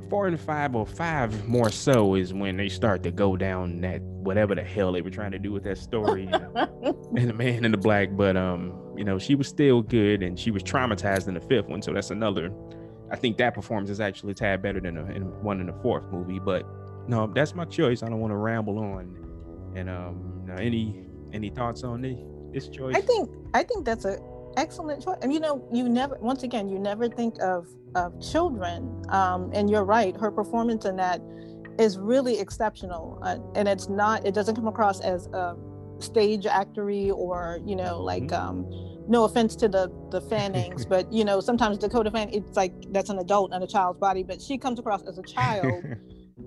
four 0.10 0.28
and 0.28 0.40
five 0.40 0.76
or 0.76 0.86
five 0.86 1.48
more 1.48 1.70
so 1.70 2.16
is 2.16 2.34
when 2.34 2.58
they 2.58 2.68
start 2.70 3.02
to 3.04 3.12
go 3.12 3.38
down 3.38 3.80
that 3.82 4.02
whatever 4.02 4.54
the 4.54 4.64
hell 4.64 4.92
they 4.92 5.02
were 5.02 5.10
trying 5.10 5.32
to 5.32 5.40
do 5.40 5.52
with 5.52 5.64
that 5.64 5.78
story 5.78 6.28
and 6.32 7.30
the 7.30 7.34
man 7.34 7.64
in 7.66 7.72
the 7.72 7.78
black. 7.78 8.10
But 8.12 8.36
um, 8.36 8.74
you 8.96 9.04
know, 9.04 9.18
she 9.18 9.36
was 9.36 9.48
still 9.48 9.82
good 9.82 10.24
and 10.24 10.40
she 10.40 10.52
was 10.52 10.64
traumatized 10.64 11.28
in 11.28 11.34
the 11.34 11.42
fifth 11.42 11.68
one, 11.68 11.82
so 11.82 11.94
that's 11.94 12.12
another. 12.12 12.52
I 13.12 13.16
think 13.16 13.38
that 13.38 13.54
performance 13.54 13.90
is 13.90 14.00
actually 14.00 14.32
a 14.32 14.36
tad 14.36 14.62
better 14.62 14.80
than 14.80 14.98
in 14.98 15.24
one 15.44 15.60
in 15.60 15.68
the 15.68 15.74
fourth 15.82 16.06
movie, 16.12 16.40
but 16.40 16.66
no, 17.08 17.28
that's 17.28 17.54
my 17.56 17.66
choice. 17.66 18.04
I 18.04 18.10
don't 18.10 18.20
want 18.20 18.32
to 18.32 18.38
ramble 18.38 18.80
on. 18.80 19.18
And 19.76 19.90
um, 19.90 20.44
now 20.46 20.56
any 20.56 21.06
any 21.34 21.50
thoughts 21.50 21.84
on 21.84 22.02
this 22.02 22.18
this 22.54 22.70
choice? 22.70 22.96
I 22.96 23.02
think 23.02 23.30
I 23.54 23.64
think 23.64 23.86
that's 23.86 24.06
a 24.06 24.18
excellent 24.58 25.04
choice. 25.04 25.18
And 25.22 25.34
you 25.34 25.40
know, 25.40 25.68
you 25.74 25.90
never 25.90 26.18
once 26.22 26.44
again 26.44 26.70
you 26.70 26.80
never 26.80 27.10
think 27.10 27.36
of 27.42 27.68
of 27.96 28.22
children. 28.22 29.04
Um, 29.10 29.52
and 29.54 29.70
you're 29.70 29.84
right, 29.84 30.16
her 30.18 30.32
performance 30.32 30.86
in 30.86 30.96
that 30.98 31.22
is 31.80 31.98
really 31.98 32.40
exceptional. 32.40 33.20
Uh, 33.22 33.38
and 33.56 33.68
it's 33.68 33.90
not 33.90 34.26
it 34.26 34.34
doesn't 34.34 34.56
come 34.56 34.68
across 34.68 35.02
as 35.02 35.28
a 35.28 35.56
stage 36.02 36.46
actory 36.46 37.12
or 37.14 37.60
you 37.66 37.76
know 37.76 38.02
like 38.02 38.24
Mhm. 38.24 38.34
um 38.34 38.66
no 39.08 39.24
offense 39.24 39.56
to 39.58 39.68
the 39.68 39.92
the 40.12 40.22
Fannings, 40.22 40.86
but 40.94 41.12
you 41.12 41.26
know 41.26 41.40
sometimes 41.40 41.78
Dakota 41.78 42.12
Fanning 42.12 42.34
it's 42.34 42.56
like 42.56 42.74
that's 42.92 43.10
an 43.10 43.20
adult 43.20 43.54
in 43.54 43.62
a 43.64 43.68
child's 43.68 44.00
body, 44.00 44.24
but 44.24 44.42
she 44.42 44.58
comes 44.58 44.80
across 44.80 45.04
as 45.04 45.18
a 45.18 45.24
child 45.24 45.84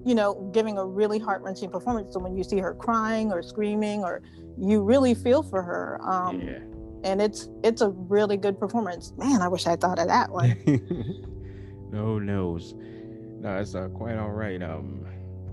you 0.04 0.14
know, 0.14 0.50
giving 0.52 0.76
a 0.76 0.84
really 0.84 1.18
heart 1.18 1.40
wrenching 1.42 1.70
performance. 1.70 2.12
So 2.12 2.18
when 2.18 2.36
you 2.36 2.42
see 2.42 2.58
her 2.58 2.74
crying 2.74 3.32
or 3.32 3.42
screaming, 3.42 4.02
or 4.02 4.22
you 4.58 4.82
really 4.82 5.14
feel 5.14 5.42
for 5.42 5.62
her, 5.62 6.00
um, 6.02 6.40
yeah. 6.40 6.58
and 7.04 7.22
it's 7.22 7.48
it's 7.62 7.80
a 7.80 7.90
really 7.90 8.36
good 8.36 8.58
performance. 8.58 9.12
Man, 9.16 9.40
I 9.40 9.48
wish 9.48 9.66
I 9.66 9.76
thought 9.76 9.98
of 9.98 10.08
that 10.08 10.30
one. 10.30 10.56
no 11.92 12.18
knows. 12.18 12.74
No, 12.76 13.56
it's 13.56 13.74
uh, 13.74 13.88
quite 13.88 14.16
all 14.16 14.30
right. 14.32 14.62
Um, 14.62 15.06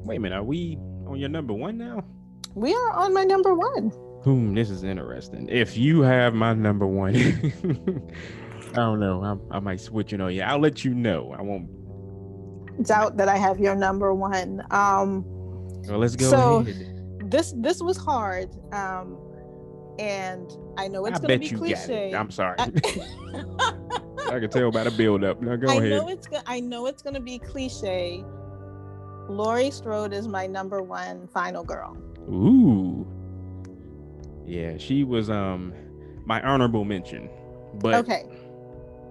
wait 0.05 0.17
a 0.17 0.19
minute, 0.19 0.37
are 0.37 0.43
we 0.43 0.77
on 1.07 1.17
your 1.17 1.29
number 1.29 1.53
one 1.53 1.77
now? 1.77 2.03
We 2.55 2.73
are 2.73 2.91
on 2.93 3.13
my 3.13 3.23
number 3.23 3.53
one. 3.53 3.89
Hmm, 4.23 4.53
this 4.53 4.69
is 4.69 4.83
interesting. 4.83 5.47
If 5.49 5.77
you 5.77 6.01
have 6.01 6.33
my 6.33 6.53
number 6.53 6.85
one, 6.85 7.15
I 8.71 8.75
don't 8.75 8.99
know. 8.99 9.23
I, 9.51 9.57
I 9.57 9.59
might 9.59 9.79
switch 9.81 10.13
it 10.13 10.21
on 10.21 10.33
you. 10.33 10.41
I'll 10.43 10.59
let 10.59 10.85
you 10.85 10.93
know. 10.93 11.33
I 11.37 11.41
won't. 11.41 11.67
Doubt 12.85 13.17
that 13.17 13.27
I 13.27 13.37
have 13.37 13.59
your 13.59 13.75
number 13.75 14.13
one. 14.13 14.61
Um, 14.71 15.23
Well, 15.87 15.99
let's 15.99 16.15
go 16.15 16.29
So, 16.29 16.57
ahead. 16.59 17.29
this 17.31 17.53
this 17.57 17.81
was 17.81 17.97
hard, 17.97 18.49
um, 18.73 19.17
and 19.99 20.49
I 20.77 20.87
know 20.87 21.05
it's 21.05 21.19
gonna 21.19 21.27
bet 21.37 21.41
be 21.41 21.49
cliche. 21.49 22.13
I'm 22.13 22.31
sorry. 22.31 22.55
I, 22.59 22.65
I 24.31 24.39
can 24.39 24.49
tell 24.49 24.71
by 24.71 24.83
the 24.83 24.91
build 24.91 25.23
up. 25.23 25.41
Now 25.41 25.55
go 25.57 25.67
I 25.67 25.75
ahead. 25.75 25.89
know 25.89 26.07
it's 26.09 26.27
I 26.45 26.59
know 26.59 26.85
it's 26.85 27.01
gonna 27.01 27.19
be 27.19 27.39
cliche. 27.39 28.23
Laurie 29.27 29.71
Strode 29.71 30.13
is 30.13 30.27
my 30.27 30.47
number 30.47 30.81
one 30.81 31.27
final 31.27 31.63
girl. 31.63 31.97
Ooh. 32.29 33.07
Yeah, 34.45 34.77
she 34.77 35.03
was 35.03 35.29
um 35.29 35.73
my 36.25 36.41
honorable 36.41 36.85
mention. 36.85 37.29
But 37.75 37.95
Okay. 37.95 38.25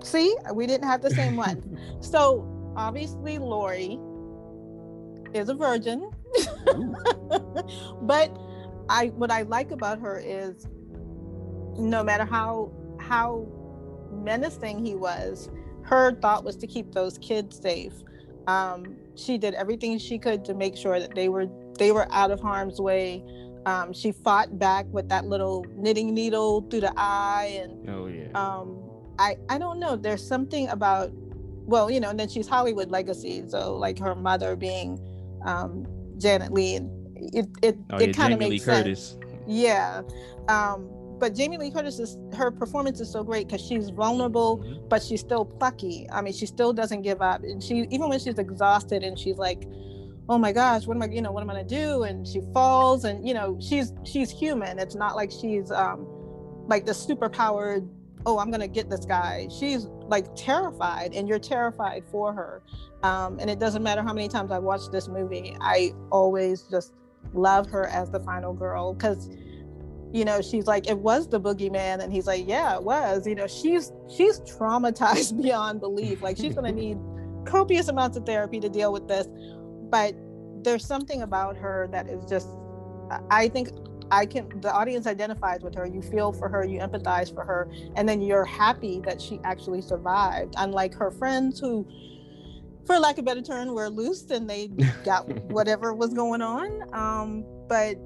See, 0.02 0.34
we 0.54 0.66
didn't 0.66 0.86
have 0.86 1.02
the 1.02 1.10
same 1.10 1.36
one. 1.36 1.78
So 2.02 2.46
obviously, 2.76 3.38
Laurie 3.38 3.98
is 5.34 5.48
a 5.50 5.54
virgin, 5.54 6.10
but 8.02 8.36
I 8.88 9.08
what 9.16 9.30
I 9.30 9.42
like 9.42 9.70
about 9.70 10.00
her 10.00 10.18
is 10.18 10.66
no 11.78 12.02
matter 12.02 12.24
how 12.24 12.72
how 12.98 13.46
menacing 14.10 14.84
he 14.84 14.94
was, 14.94 15.50
her 15.82 16.14
thought 16.16 16.44
was 16.44 16.56
to 16.56 16.66
keep 16.66 16.92
those 16.92 17.18
kids 17.18 17.60
safe. 17.60 17.92
Um, 18.46 18.96
she 19.14 19.38
did 19.38 19.54
everything 19.54 19.98
she 19.98 20.18
could 20.18 20.44
to 20.46 20.54
make 20.54 20.76
sure 20.76 20.98
that 20.98 21.14
they 21.14 21.28
were 21.28 21.46
they 21.80 21.90
were 21.90 22.06
out 22.12 22.30
of 22.30 22.38
harm's 22.40 22.78
way. 22.80 23.24
Um, 23.66 23.92
she 23.92 24.12
fought 24.12 24.58
back 24.58 24.86
with 24.90 25.08
that 25.08 25.24
little 25.26 25.64
knitting 25.76 26.14
needle 26.14 26.62
through 26.70 26.80
the 26.82 26.92
eye 26.96 27.60
and 27.62 27.88
Oh 27.90 28.06
yeah. 28.06 28.28
um 28.34 28.78
i 29.18 29.36
i 29.50 29.58
don't 29.58 29.78
know 29.78 29.96
there's 29.96 30.26
something 30.26 30.66
about 30.68 31.10
well 31.66 31.90
you 31.90 32.00
know 32.00 32.08
and 32.08 32.18
then 32.18 32.26
she's 32.26 32.48
hollywood 32.48 32.90
legacy 32.90 33.44
so 33.48 33.76
like 33.76 33.98
her 33.98 34.14
mother 34.14 34.56
being 34.56 34.98
um 35.44 35.84
janet 36.16 36.54
leigh 36.54 36.76
and 36.76 36.90
it 37.34 37.46
it, 37.62 37.76
oh 37.90 37.98
it 37.98 38.06
yeah, 38.06 38.12
kind 38.14 38.32
Jamie 38.32 38.34
of 38.34 38.40
Lee 38.40 38.48
makes 38.50 38.64
sense 38.64 38.84
Curtis. 38.86 39.18
yeah 39.46 40.00
um 40.48 40.88
but 41.18 41.34
jamie 41.34 41.58
lee 41.58 41.70
curtis 41.70 41.98
is 41.98 42.16
her 42.34 42.50
performance 42.50 42.98
is 42.98 43.10
so 43.12 43.22
great 43.22 43.46
because 43.46 43.60
she's 43.60 43.90
vulnerable 43.90 44.56
Mhm. 44.58 44.88
but 44.88 45.02
she's 45.02 45.20
still 45.20 45.44
plucky 45.44 46.06
i 46.10 46.22
mean 46.22 46.32
she 46.32 46.46
still 46.46 46.72
doesn't 46.72 47.02
give 47.02 47.20
up 47.20 47.42
and 47.44 47.62
she 47.62 47.86
even 47.90 48.08
when 48.08 48.18
she's 48.18 48.38
exhausted 48.38 49.02
and 49.02 49.18
she's 49.18 49.36
like 49.36 49.66
oh 50.30 50.38
my 50.38 50.52
gosh 50.52 50.86
what 50.86 50.96
am 50.96 51.02
i 51.02 51.06
you 51.06 51.20
know 51.20 51.32
what 51.32 51.42
am 51.42 51.50
i 51.50 51.54
gonna 51.54 51.64
do? 51.64 52.04
And 52.04 52.26
she 52.26 52.40
falls 52.54 53.04
and 53.04 53.26
you 53.26 53.34
know 53.34 53.58
she's 53.60 53.92
she's 54.04 54.30
human. 54.30 54.78
It's 54.78 54.94
not 54.94 55.16
like 55.16 55.30
she's 55.30 55.72
um 55.72 56.06
like 56.68 56.86
the 56.86 56.92
superpowered 56.92 57.88
oh 58.26 58.38
i'm 58.38 58.50
gonna 58.50 58.68
get 58.68 58.88
this 58.88 59.04
guy. 59.04 59.48
She's 59.58 59.88
like 60.06 60.26
terrified 60.36 61.14
and 61.14 61.28
you're 61.28 61.40
terrified 61.40 62.04
for 62.12 62.32
her. 62.32 62.62
Um 63.02 63.40
and 63.40 63.50
it 63.50 63.58
doesn't 63.58 63.82
matter 63.82 64.02
how 64.02 64.12
many 64.12 64.28
times 64.28 64.52
i 64.52 64.58
watched 64.58 64.92
this 64.92 65.08
movie 65.08 65.56
i 65.60 65.92
always 66.12 66.62
just 66.62 66.94
love 67.34 67.68
her 67.68 67.88
as 67.88 68.08
the 68.10 68.20
final 68.20 68.54
girl 68.54 68.94
because 68.94 69.28
you 70.12 70.24
know 70.24 70.40
she's 70.40 70.66
like 70.66 70.88
it 70.88 70.98
was 70.98 71.28
the 71.28 71.40
boogeyman. 71.40 72.04
And 72.04 72.12
he's 72.12 72.28
like 72.28 72.46
yeah 72.46 72.76
it 72.76 72.84
was. 72.84 73.26
You 73.26 73.34
know 73.34 73.48
she's 73.48 73.90
she's 74.16 74.38
traumatized 74.42 75.42
beyond 75.42 75.80
belief. 75.80 76.22
Like 76.22 76.36
she's 76.36 76.54
gonna 76.54 76.70
need 76.84 76.98
copious 77.44 77.88
amounts 77.88 78.16
of 78.16 78.24
therapy 78.24 78.60
to 78.60 78.68
deal 78.68 78.92
with 78.92 79.08
this 79.08 79.26
but 79.90 80.14
there's 80.62 80.84
something 80.86 81.22
about 81.22 81.56
her 81.56 81.88
that 81.92 82.08
is 82.08 82.24
just 82.28 82.48
I- 83.30 83.48
think 83.48 83.70
i 84.10 84.26
can 84.26 84.48
the 84.60 84.72
audience 84.72 85.06
identifies 85.06 85.62
with 85.62 85.74
her 85.74 85.86
you 85.86 86.02
feel 86.02 86.32
for 86.32 86.48
her 86.48 86.64
you 86.64 86.80
empathize 86.80 87.32
for 87.32 87.44
her 87.44 87.70
and 87.96 88.08
then 88.08 88.20
you're 88.20 88.44
happy 88.44 89.00
that 89.04 89.20
she 89.20 89.40
actually 89.44 89.82
survived 89.82 90.54
unlike 90.58 90.94
her 90.94 91.10
friends 91.10 91.60
who 91.60 91.86
for 92.86 92.98
lack 92.98 93.18
of 93.18 93.20
a 93.20 93.22
better 93.24 93.42
term 93.42 93.68
were 93.72 93.88
loose 93.88 94.30
and 94.30 94.48
they 94.50 94.68
got 95.04 95.28
whatever 95.50 95.94
was 95.94 96.12
going 96.12 96.42
on 96.42 96.68
um 96.92 97.44
but 97.68 97.96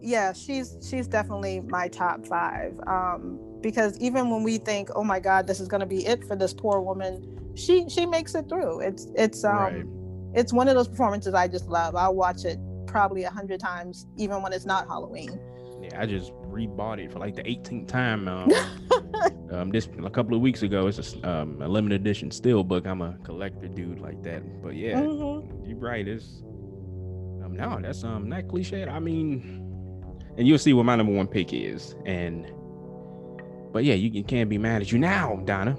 yeah 0.00 0.32
she's 0.32 0.76
she's 0.88 1.06
definitely 1.06 1.60
my 1.60 1.88
top 1.88 2.26
five 2.26 2.78
um 2.86 3.38
because 3.60 3.98
even 4.00 4.30
when 4.30 4.42
we 4.42 4.58
think 4.58 4.88
oh 4.94 5.04
my 5.04 5.18
god 5.20 5.46
this 5.46 5.60
is 5.60 5.68
going 5.68 5.80
to 5.80 5.86
be 5.86 6.06
it 6.06 6.22
for 6.24 6.36
this 6.36 6.52
poor 6.52 6.80
woman 6.80 7.22
she 7.54 7.88
she 7.88 8.04
makes 8.06 8.34
it 8.34 8.48
through 8.48 8.80
it's 8.80 9.08
it's 9.14 9.44
um 9.44 9.54
Right. 9.54 9.84
It's 10.34 10.52
one 10.52 10.68
of 10.68 10.74
those 10.74 10.88
performances 10.88 11.34
i 11.34 11.46
just 11.48 11.68
love 11.68 11.94
i'll 11.96 12.14
watch 12.14 12.44
it 12.44 12.58
probably 12.86 13.24
a 13.24 13.30
hundred 13.30 13.58
times 13.60 14.06
even 14.16 14.42
when 14.42 14.52
it's 14.52 14.66
not 14.66 14.86
halloween 14.86 15.38
Yeah, 15.82 16.00
I 16.00 16.06
just 16.06 16.32
rebought 16.48 16.98
it 16.98 17.12
for 17.12 17.18
like 17.18 17.34
the 17.36 17.42
18th 17.42 17.88
time. 17.88 18.26
Um, 18.28 18.48
um 19.52 19.70
this 19.70 19.86
a 20.02 20.08
couple 20.08 20.34
of 20.34 20.40
weeks 20.40 20.62
ago. 20.62 20.86
It's 20.86 20.98
a, 21.14 21.28
um, 21.30 21.60
a 21.60 21.68
limited 21.68 22.00
edition 22.00 22.30
steelbook. 22.30 22.86
I'm 22.86 23.02
a 23.02 23.18
collector 23.22 23.68
dude 23.68 23.98
like 24.00 24.22
that. 24.22 24.40
But 24.62 24.76
yeah, 24.76 24.94
Mhm. 25.02 25.68
you're 25.68 25.76
right. 25.76 26.06
It's 26.08 26.42
um 27.44 27.52
no, 27.54 27.78
that's 27.82 28.02
um 28.04 28.28
not 28.30 28.48
cliche. 28.48 28.86
I 28.86 28.98
mean, 28.98 29.60
and 30.38 30.46
you'll 30.48 30.58
see 30.66 30.72
what 30.72 30.86
my 30.86 30.96
number 30.96 31.12
one 31.12 31.26
pick 31.26 31.52
is. 31.52 31.94
And 32.06 32.46
But 33.72 33.84
yeah, 33.84 33.94
you 33.94 34.10
can- 34.10 34.24
can't 34.24 34.48
be 34.48 34.56
mad 34.56 34.80
at 34.80 34.90
you 34.92 34.98
now, 34.98 35.42
Donna. 35.44 35.76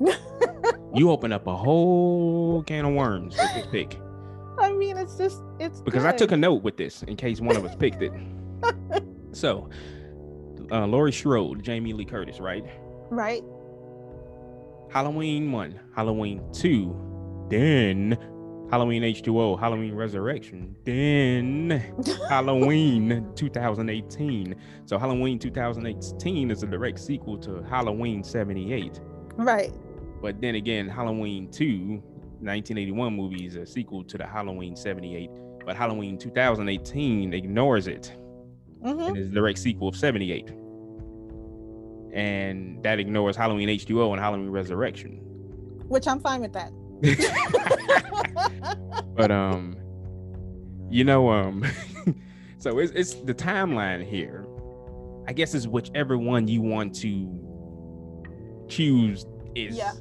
you 0.94 1.10
open 1.10 1.32
up 1.32 1.46
a 1.46 1.56
whole 1.56 2.62
can 2.62 2.84
of 2.84 2.94
worms 2.94 3.36
with 3.36 3.54
this 3.54 3.66
pick 3.66 3.98
I 4.58 4.72
mean, 4.72 4.96
it's 4.96 5.16
just 5.16 5.42
it's 5.58 5.80
because 5.80 6.04
I 6.04 6.12
took 6.12 6.32
a 6.32 6.36
note 6.36 6.62
with 6.62 6.76
this 6.76 7.02
in 7.02 7.16
case 7.16 7.40
one 7.40 7.56
of 7.56 7.64
us 7.64 7.74
picked 7.76 8.02
it. 8.02 8.12
so, 9.32 9.68
uh, 10.70 10.86
Laurie 10.86 11.12
Strode, 11.12 11.62
Jamie 11.62 11.92
Lee 11.92 12.04
Curtis, 12.04 12.40
right? 12.40 12.64
right. 13.10 13.42
Halloween 14.90 15.52
one, 15.52 15.78
Halloween 15.94 16.42
two, 16.52 16.96
then 17.50 18.16
Halloween 18.70 19.02
H2O, 19.02 19.60
Halloween 19.60 19.94
Resurrection, 19.94 20.74
then 20.84 21.94
Halloween 22.28 23.30
2018. 23.34 24.54
So 24.86 24.98
Halloween 24.98 25.38
2018 25.38 26.50
is 26.50 26.62
a 26.62 26.66
direct 26.66 26.98
sequel 26.98 27.36
to 27.38 27.62
Halloween 27.64 28.24
78. 28.24 29.00
Right. 29.34 29.72
But 30.26 30.40
then 30.40 30.56
again, 30.56 30.88
Halloween 30.88 31.48
2, 31.52 32.02
1981 32.40 33.14
movie 33.14 33.46
is 33.46 33.54
a 33.54 33.64
sequel 33.64 34.02
to 34.02 34.18
the 34.18 34.26
Halloween 34.26 34.74
78. 34.74 35.30
But 35.64 35.76
Halloween 35.76 36.18
2018 36.18 37.32
ignores 37.32 37.86
it 37.86 38.12
hmm 38.82 39.02
and 39.02 39.16
is 39.16 39.28
a 39.28 39.30
direct 39.30 39.56
sequel 39.56 39.86
of 39.86 39.94
78. 39.94 40.48
And 42.12 42.82
that 42.82 42.98
ignores 42.98 43.36
Halloween 43.36 43.68
H2O 43.68 44.10
and 44.10 44.20
Halloween 44.20 44.50
Resurrection. 44.50 45.20
Which 45.86 46.08
I'm 46.08 46.18
fine 46.18 46.40
with 46.40 46.54
that. 46.54 46.72
but 49.14 49.30
um 49.30 49.76
you 50.90 51.04
know 51.04 51.30
um 51.30 51.64
so 52.58 52.80
it's, 52.80 52.90
it's 52.92 53.14
the 53.14 53.34
timeline 53.34 54.02
here 54.02 54.46
i 55.28 55.32
guess 55.34 55.54
is 55.54 55.68
whichever 55.68 56.16
one 56.16 56.48
you 56.48 56.62
want 56.62 56.94
to 56.94 57.28
choose 58.66 59.26
is 59.54 59.76
Yeah. 59.76 59.92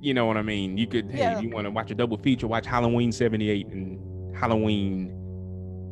You 0.00 0.14
know 0.14 0.24
what 0.26 0.36
i 0.36 0.42
mean 0.42 0.76
you 0.78 0.86
could 0.86 1.10
hey 1.10 1.18
Yeah. 1.18 1.36
if 1.36 1.42
you 1.42 1.50
want 1.50 1.66
to 1.66 1.70
watch 1.70 1.90
a 1.90 1.94
double 1.94 2.16
feature 2.16 2.46
watch 2.46 2.66
halloween 2.66 3.12
78 3.12 3.66
and 3.68 4.34
halloween 4.36 5.14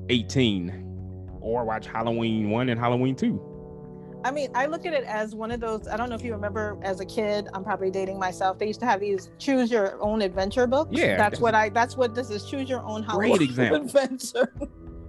18 0.09 1.37
or 1.41 1.65
watch 1.65 1.87
halloween 1.87 2.51
1 2.51 2.69
and 2.71 2.81
halloween 2.81 3.15
2 3.15 3.55
I 4.25 4.33
mean, 4.33 4.51
I 4.53 4.67
look 4.67 4.85
at 4.85 4.93
it 4.93 5.05
as 5.05 5.37
one 5.37 5.53
of 5.53 5.61
those. 5.61 5.87
I 5.87 5.97
don't 5.97 6.09
know 6.09 6.17
if 6.17 6.25
you 6.25 6.33
remember 6.33 6.77
as 6.83 6.99
a 6.99 7.05
kid. 7.07 7.47
I'm 7.55 7.63
probably 7.63 7.89
dating 7.89 8.19
myself. 8.19 8.59
They 8.59 8.67
used 8.67 8.81
to 8.81 8.87
have 8.87 8.99
these 8.99 9.31
choose 9.39 9.71
your 9.71 9.97
own 10.03 10.23
adventure 10.23 10.67
books. 10.67 10.91
Yeah, 10.93 11.11
that's 11.17 11.19
that's- 11.19 11.41
what 11.41 11.55
I. 11.55 11.69
That's 11.69 11.97
what 11.97 12.17
this 12.17 12.29
is. 12.29 12.43
Choose 12.45 12.69
your 12.69 12.81
own 12.83 13.03
Great 13.05 13.29
Halloween 13.29 13.43
example. 13.49 13.83
adventure. 13.85 14.53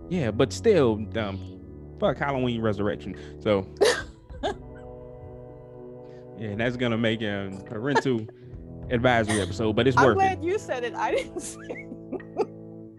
yeah 0.10 0.30
but 0.30 0.54
still 0.54 1.04
um 1.16 1.60
fuck 2.00 2.18
halloween 2.18 2.62
resurrection 2.62 3.16
so 3.42 3.68
yeah 6.38 6.56
that's 6.56 6.78
gonna 6.78 6.98
make 6.98 7.22
a 7.22 7.52
parental 7.66 8.22
advisory 8.92 9.42
episode 9.42 9.76
but 9.76 9.88
it's 9.88 9.98
I'm 9.98 10.06
worth 10.06 10.16
it 10.16 10.20
glad 10.20 10.44
you 10.44 10.60
said 10.60 10.84
it. 10.84 10.94
I 10.96 11.12
didn't 11.12 11.40
say. 11.52 11.88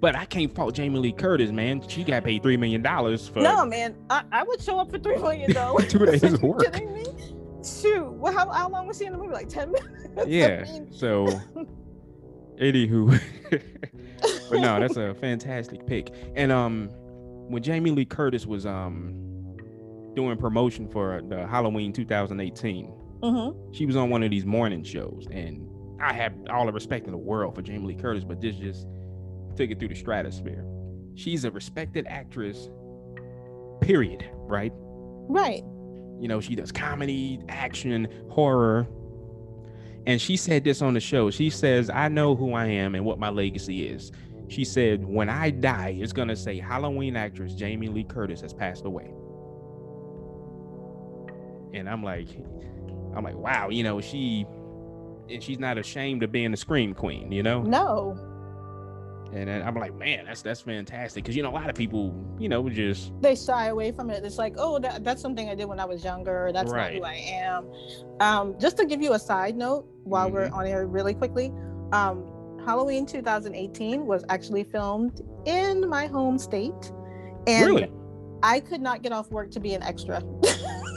but 0.00 0.14
i 0.16 0.24
can't 0.24 0.54
fault 0.54 0.74
jamie 0.74 0.98
lee 0.98 1.12
curtis 1.12 1.50
man 1.50 1.86
she 1.88 2.04
got 2.04 2.24
paid 2.24 2.42
three 2.42 2.56
million 2.56 2.80
dollars 2.82 3.28
for 3.28 3.40
No, 3.40 3.64
man. 3.66 3.96
I, 4.08 4.22
I 4.32 4.42
would 4.44 4.60
show 4.62 4.78
up 4.78 4.90
for 4.90 4.98
three 4.98 5.16
million 5.18 5.52
dollars. 5.52 5.88
Two 5.92 6.04
days 6.06 6.22
of 6.22 6.34
Are 6.34 6.36
you 6.42 6.46
work. 6.48 6.72
kidding 6.72 6.92
me? 6.94 7.04
Shoot. 7.62 8.10
Well, 8.12 8.32
how, 8.32 8.48
how 8.50 8.68
long 8.70 8.86
was 8.86 8.96
she 8.98 9.04
in 9.04 9.12
the 9.12 9.18
movie? 9.18 9.34
Like 9.34 9.48
ten 9.48 9.70
minutes. 9.72 9.94
I 10.18 10.22
yeah 10.24 10.62
mean, 10.62 10.90
so 10.92 11.26
anywho 12.60 13.18
but 14.50 14.60
no 14.60 14.78
that's 14.80 14.96
a 14.96 15.14
fantastic 15.14 15.86
pick 15.86 16.12
and 16.36 16.52
um 16.52 16.88
when 17.48 17.62
jamie 17.62 17.90
lee 17.90 18.04
curtis 18.04 18.44
was 18.46 18.66
um 18.66 19.14
doing 20.14 20.36
promotion 20.36 20.86
for 20.88 21.22
the 21.28 21.46
halloween 21.46 21.92
2018 21.92 22.92
mhm. 23.22 23.74
she 23.74 23.86
was 23.86 23.96
on 23.96 24.10
one 24.10 24.22
of 24.22 24.30
these 24.30 24.44
morning 24.44 24.82
shows 24.84 25.26
and 25.30 25.66
i 26.00 26.12
have 26.12 26.32
all 26.50 26.66
the 26.66 26.72
respect 26.72 27.06
in 27.06 27.12
the 27.12 27.18
world 27.18 27.54
for 27.54 27.62
jamie 27.62 27.86
lee 27.86 27.94
curtis 27.94 28.24
but 28.24 28.40
this 28.40 28.56
just 28.56 28.86
took 29.56 29.70
it 29.70 29.78
through 29.78 29.88
the 29.88 29.94
stratosphere. 29.94 30.64
She's 31.14 31.44
a 31.44 31.50
respected 31.50 32.06
actress 32.08 32.70
period 33.80 34.24
right? 34.32 34.72
Right. 34.74 35.62
you 36.20 36.28
know 36.28 36.40
she 36.40 36.54
does 36.54 36.72
comedy 36.72 37.40
action 37.48 38.08
horror. 38.30 38.86
And 40.06 40.20
she 40.20 40.36
said 40.36 40.64
this 40.64 40.80
on 40.80 40.94
the 40.94 41.00
show. 41.00 41.30
She 41.30 41.50
says 41.50 41.90
i 41.90 42.08
know 42.08 42.34
who 42.34 42.54
i 42.54 42.66
am 42.66 42.94
and 42.94 43.04
what 43.04 43.18
my 43.18 43.28
legacy 43.30 43.86
is. 43.86 44.12
She 44.48 44.64
said 44.64 45.04
when 45.04 45.28
i 45.28 45.50
die 45.50 45.96
it's 45.98 46.12
going 46.12 46.28
to 46.28 46.36
say 46.36 46.58
halloween 46.58 47.16
actress 47.16 47.54
jamie 47.54 47.88
lee 47.88 48.04
curtis 48.04 48.40
has 48.40 48.52
passed 48.52 48.84
away. 48.84 49.10
And 51.74 51.88
i'm 51.88 52.02
like 52.02 52.28
i'm 53.14 53.24
like 53.24 53.36
wow 53.36 53.68
you 53.68 53.82
know 53.82 54.00
she 54.00 54.46
and 55.30 55.42
she's 55.42 55.58
not 55.58 55.78
ashamed 55.78 56.22
of 56.22 56.32
being 56.32 56.52
a 56.52 56.56
scream 56.56 56.92
queen 56.94 57.30
you 57.32 57.42
know 57.42 57.62
No. 57.62 58.16
and 59.32 59.48
i'm 59.50 59.74
like 59.76 59.94
man 59.96 60.24
that's 60.26 60.42
that's 60.42 60.60
fantastic 60.60 61.22
because 61.22 61.36
you 61.36 61.42
know 61.42 61.50
a 61.50 61.56
lot 61.60 61.68
of 61.70 61.76
people 61.76 62.14
you 62.38 62.48
know 62.48 62.68
just 62.68 63.12
They 63.20 63.36
shy 63.36 63.66
away 63.66 63.92
from 63.92 64.10
it. 64.10 64.24
It's 64.24 64.38
like, 64.38 64.54
oh, 64.56 64.78
that, 64.80 65.04
that's 65.04 65.20
something 65.20 65.48
I 65.50 65.54
did 65.54 65.66
when 65.66 65.78
I 65.78 65.84
was 65.84 66.02
younger. 66.02 66.50
That's 66.54 66.72
Right. 66.72 66.94
not 66.94 66.98
who 66.98 67.04
I 67.04 67.14
am. 67.44 67.66
Um, 68.20 68.54
just 68.58 68.76
to 68.78 68.86
give 68.86 69.02
you 69.02 69.12
a 69.12 69.18
side 69.18 69.56
note 69.56 69.84
while 70.04 70.30
we're 70.30 70.46
Mm-hmm. 70.46 70.54
on 70.54 70.64
here 70.66 70.86
really 70.86 71.12
quickly, 71.12 71.52
um, 71.92 72.24
Halloween 72.64 73.04
2018 73.04 74.06
was 74.06 74.24
actually 74.30 74.64
filmed 74.64 75.20
in 75.44 75.86
my 75.88 76.06
home 76.06 76.38
state. 76.38 76.92
And 77.46 77.66
really 77.66 77.90
I 78.42 78.60
could 78.60 78.80
not 78.80 79.02
get 79.02 79.12
off 79.12 79.30
work 79.30 79.50
to 79.50 79.60
be 79.60 79.74
an 79.74 79.82
extra. 79.82 80.22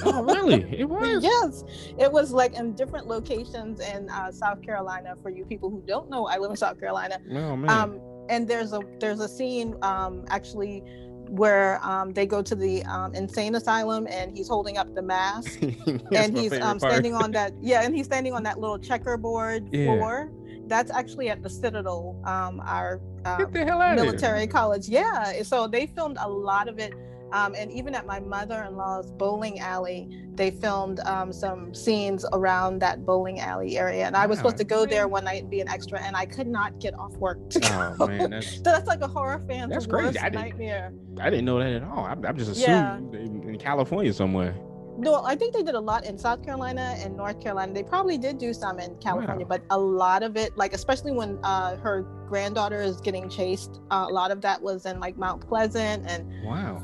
oh 0.05 0.23
really 0.35 0.61
it 0.79 0.87
was 0.89 1.23
yes, 1.23 1.63
it 1.97 2.11
was 2.11 2.31
like 2.31 2.53
in 2.55 2.73
different 2.73 3.07
locations 3.07 3.79
in 3.79 4.09
uh, 4.09 4.31
South 4.31 4.61
Carolina. 4.61 5.15
For 5.21 5.29
you 5.29 5.45
people 5.45 5.69
who 5.69 5.83
don't 5.87 6.09
know, 6.09 6.25
I 6.27 6.37
live 6.37 6.51
in 6.51 6.57
South 6.57 6.79
Carolina. 6.79 7.17
oh 7.31 7.55
man 7.55 7.69
Um, 7.69 7.99
and 8.29 8.47
there's 8.47 8.73
a 8.73 8.79
there's 8.99 9.19
a 9.19 9.27
scene 9.27 9.75
um, 9.81 10.23
actually 10.29 10.83
where 11.29 11.79
um, 11.83 12.13
they 12.13 12.25
go 12.25 12.41
to 12.41 12.53
the 12.55 12.83
um, 12.85 13.13
insane 13.15 13.55
asylum 13.55 14.05
and 14.09 14.35
he's 14.35 14.47
holding 14.47 14.77
up 14.77 14.93
the 14.93 15.01
mask 15.01 15.61
and 16.13 16.37
he's 16.37 16.53
um, 16.61 16.77
standing 16.79 17.15
on 17.15 17.31
that 17.31 17.53
yeah 17.61 17.81
and 17.83 17.95
he's 17.95 18.05
standing 18.05 18.33
on 18.33 18.43
that 18.43 18.59
little 18.59 18.77
checkerboard 18.79 19.67
Yeah. 19.71 19.85
floor. 19.85 20.31
That's 20.67 20.91
actually 20.91 21.29
at 21.29 21.43
the 21.43 21.49
Citadel, 21.49 22.15
um, 22.23 22.61
our 22.61 23.01
um, 23.25 23.51
the 23.51 23.65
hell 23.65 23.81
out 23.81 23.97
of 23.97 24.05
military 24.05 24.47
college. 24.47 24.87
Yeah, 24.87 25.43
so 25.43 25.67
they 25.67 25.87
filmed 25.87 26.17
a 26.21 26.29
lot 26.29 26.69
of 26.69 26.79
it. 26.79 26.93
Um, 27.33 27.55
and 27.57 27.71
even 27.71 27.95
at 27.95 28.05
my 28.05 28.19
mother-in-law's 28.19 29.11
bowling 29.13 29.59
alley, 29.59 30.07
they 30.35 30.51
filmed 30.51 30.99
um, 31.01 31.33
some 31.33 31.73
scenes 31.73 32.25
around 32.31 32.77
that 32.79 33.05
bowling 33.07 33.39
alley 33.39 33.75
area. 33.77 34.05
And 34.05 34.15
I 34.15 34.27
was 34.27 34.37
Wow. 34.37 34.43
supposed 34.43 34.57
to 34.57 34.63
go 34.63 34.85
there 34.85 35.07
one 35.07 35.23
night 35.25 35.41
and 35.41 35.49
be 35.49 35.59
an 35.59 35.67
extra, 35.67 35.99
and 35.99 36.15
I 36.15 36.27
could 36.27 36.45
not 36.47 36.79
get 36.79 36.93
off 36.93 37.11
work 37.17 37.49
to 37.49 37.95
Oh 37.99 38.07
man, 38.07 38.29
that's 38.29 38.55
So 38.57 38.61
that's 38.61 38.87
like 38.87 39.01
a 39.01 39.07
horror 39.07 39.39
fan's 39.47 39.71
That's 39.73 39.87
worst 39.87 40.03
crazy. 40.13 40.19
I 40.19 40.29
didn't- 40.29 40.41
nightmare. 40.45 40.93
I 41.19 41.29
didn't 41.31 41.45
know 41.45 41.57
that 41.57 41.73
at 41.73 41.83
all. 41.83 42.05
I, 42.05 42.15
I 42.27 42.31
just 42.33 42.51
assuming 42.51 42.69
Yeah. 43.13 43.19
in, 43.19 43.49
in 43.49 43.57
California 43.57 44.13
somewhere. 44.13 44.53
No, 44.95 45.23
I 45.25 45.35
think 45.35 45.55
they 45.55 45.63
did 45.63 45.73
a 45.73 45.79
lot 45.79 46.05
in 46.05 46.19
South 46.19 46.43
Carolina 46.45 46.95
and 46.99 47.17
North 47.17 47.41
Carolina. 47.41 47.73
They 47.73 47.81
probably 47.81 48.19
did 48.19 48.37
do 48.37 48.53
some 48.53 48.79
in 48.79 48.95
California, 48.97 49.43
Wow. 49.43 49.57
but 49.57 49.63
a 49.71 49.77
lot 49.79 50.21
of 50.21 50.37
it, 50.37 50.55
like 50.55 50.73
especially 50.73 51.11
when 51.11 51.39
uh, 51.43 51.77
her 51.77 52.03
granddaughter 52.27 52.79
is 52.79 53.01
getting 53.01 53.27
chased, 53.27 53.81
uh, 53.89 54.05
a 54.07 54.13
lot 54.13 54.29
of 54.29 54.39
that 54.41 54.61
was 54.61 54.85
in 54.85 54.99
like 54.99 55.17
Mount 55.17 55.41
Pleasant 55.47 56.05
and 56.07 56.27
Wow, 56.45 56.83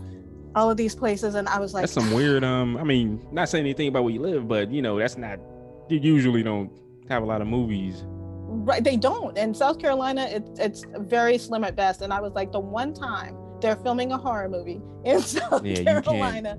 all 0.55 0.69
of 0.69 0.77
these 0.77 0.95
places. 0.95 1.35
And 1.35 1.47
I 1.47 1.59
was 1.59 1.73
like, 1.73 1.83
that's 1.83 1.93
some 1.93 2.11
weird. 2.11 2.43
Um, 2.43 2.77
I 2.77 2.83
mean, 2.83 3.25
not 3.31 3.49
saying 3.49 3.63
anything 3.65 3.87
about 3.87 4.03
where 4.03 4.13
you 4.13 4.21
live, 4.21 4.47
but 4.47 4.71
you 4.71 4.81
know, 4.81 4.97
that's 4.99 5.17
not. 5.17 5.39
You 5.89 5.99
usually 5.99 6.43
don't 6.43 6.71
have 7.09 7.23
a 7.23 7.25
lot 7.25 7.41
of 7.41 7.47
movies. 7.47 8.03
right? 8.07 8.83
They 8.83 8.95
don't. 8.97 9.37
In 9.37 9.53
South 9.53 9.79
Carolina, 9.79 10.25
it, 10.25 10.43
it's 10.59 10.85
very 10.97 11.37
slim 11.37 11.63
at 11.63 11.75
best. 11.75 12.01
And 12.01 12.13
I 12.13 12.19
was 12.21 12.33
like, 12.33 12.51
the 12.51 12.59
one 12.59 12.93
time 12.93 13.35
they're 13.61 13.75
filming 13.77 14.11
a 14.11 14.17
horror 14.17 14.47
movie 14.49 14.81
in 15.03 15.19
South 15.35 15.65
Yeah, 15.65 15.83
Carolina, 15.83 16.57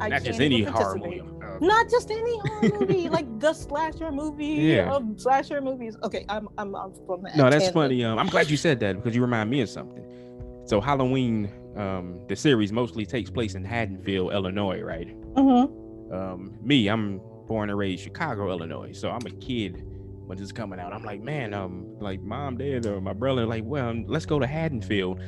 I 0.00 0.08
not 0.08 0.22
just 0.24 0.40
any 0.40 0.62
horror 0.64 0.96
movie. 0.98 1.20
Uh, 1.20 1.58
not 1.60 1.88
just 1.88 2.10
any 2.10 2.36
horror 2.38 2.80
movie, 2.80 3.08
like 3.18 3.38
the 3.38 3.52
slasher 3.52 4.10
movie 4.10 4.44
Yeah. 4.46 4.92
of 4.92 5.04
slasher 5.20 5.60
movies. 5.60 5.96
Okay, 6.02 6.24
I'm 6.28 6.48
I'm, 6.58 6.74
I'm 6.74 6.92
from 7.06 7.22
that. 7.22 7.36
no, 7.36 7.48
that's 7.48 7.70
funny. 7.70 8.02
Um, 8.04 8.18
I'm 8.18 8.26
glad 8.26 8.50
you 8.50 8.56
said 8.56 8.80
that 8.80 8.96
because 8.96 9.14
you 9.14 9.22
remind 9.22 9.50
me 9.50 9.60
of 9.60 9.68
something. 9.68 10.04
So 10.66 10.80
Halloween, 10.80 11.48
um, 11.76 12.20
the 12.28 12.36
series 12.36 12.72
mostly 12.72 13.04
takes 13.06 13.30
place 13.30 13.54
in 13.54 13.64
Haddonfield, 13.64 14.32
Illinois, 14.32 14.80
right? 14.80 15.08
Mhm. 15.34 16.12
um 16.12 16.54
me 16.62 16.86
i'm 16.88 17.20
born 17.48 17.68
and 17.70 17.78
raised 17.78 18.02
chicago 18.04 18.48
illinois 18.50 18.92
so 18.92 19.10
i'm 19.10 19.24
a 19.26 19.30
kid 19.40 19.82
when 20.26 20.38
this 20.38 20.44
is 20.44 20.52
coming 20.52 20.78
out 20.78 20.92
i'm 20.92 21.02
like 21.02 21.20
man 21.20 21.52
um 21.52 21.86
like 21.98 22.20
mom 22.22 22.56
dad 22.56 22.86
or 22.86 23.00
my 23.00 23.12
brother 23.12 23.44
like 23.46 23.64
well 23.64 23.88
um, 23.88 24.04
let's 24.06 24.24
go 24.26 24.38
to 24.38 24.46
haddonfield 24.46 25.18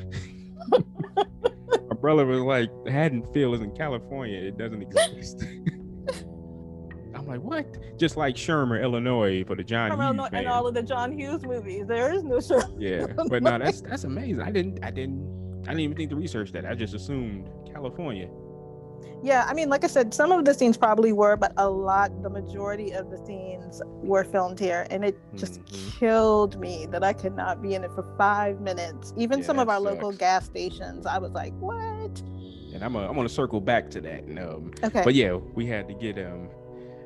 my 0.71 1.95
brother 1.99 2.25
was 2.25 2.41
like 2.41 2.69
haddonfield 2.87 3.55
is 3.55 3.61
in 3.61 3.71
california 3.75 4.39
it 4.39 4.57
doesn't 4.57 4.81
exist 4.81 5.43
i'm 7.15 7.25
like 7.27 7.41
what 7.41 7.65
just 7.97 8.15
like 8.17 8.35
shermer 8.35 8.81
illinois 8.81 9.43
for 9.45 9.55
the 9.55 9.63
john 9.63 9.91
hughes 9.91 10.29
and 10.31 10.47
all 10.47 10.67
of 10.67 10.73
the 10.73 10.83
John 10.83 11.17
Hughes 11.17 11.43
movies. 11.43 11.85
There 11.87 12.13
is 12.13 12.23
no 12.23 12.39
show. 12.39 12.61
yeah 12.77 13.07
but 13.29 13.43
no 13.43 13.57
that's 13.57 13.81
that's 13.81 14.03
amazing 14.05 14.41
i 14.41 14.51
didn't 14.51 14.83
i 14.83 14.91
didn't 14.91 15.25
i 15.67 15.71
didn't 15.71 15.81
even 15.81 15.97
think 15.97 16.09
to 16.09 16.15
research 16.15 16.51
that 16.51 16.65
i 16.65 16.73
just 16.73 16.93
assumed 16.93 17.49
california 17.71 18.29
Yeah, 19.23 19.45
I 19.49 19.53
mean, 19.53 19.69
like 19.69 19.83
I 19.83 19.87
said, 19.87 20.13
some 20.13 20.31
of 20.31 20.45
the 20.45 20.53
scenes 20.53 20.77
probably 20.77 21.11
were, 21.11 21.35
but 21.37 21.51
a 21.57 21.67
lot, 21.69 22.09
the 22.21 22.29
majority 22.29 22.91
of 22.93 23.09
the 23.09 23.17
scenes 23.25 23.81
were 24.11 24.23
filmed 24.23 24.59
here, 24.59 24.85
and 24.91 25.03
it 25.03 25.17
just 25.35 25.55
Mhm. 25.65 25.97
killed 25.99 26.59
me 26.59 26.85
that 26.91 27.03
I 27.03 27.13
could 27.13 27.35
not 27.35 27.59
be 27.61 27.73
in 27.73 27.83
it 27.83 27.91
for 27.95 28.05
five 28.17 28.61
minutes. 28.61 29.13
Even 29.17 29.39
Yeah, 29.39 29.45
some 29.49 29.57
of 29.59 29.69
our 29.69 29.79
local 29.79 30.11
gas 30.11 30.45
stations, 30.45 31.05
I 31.07 31.17
was 31.17 31.31
like, 31.31 31.53
"What?" 31.59 32.21
And 32.73 32.83
I'm 32.83 32.95
i 32.95 33.07
I'm 33.07 33.15
gonna 33.15 33.27
circle 33.41 33.59
back 33.59 33.89
to 33.95 34.01
that. 34.01 34.21
And, 34.29 34.37
um, 34.39 34.71
Okay. 34.83 35.01
but 35.03 35.15
yeah, 35.15 35.33
we 35.57 35.65
had 35.65 35.87
to 35.87 35.95
get 35.95 36.17
um. 36.19 36.49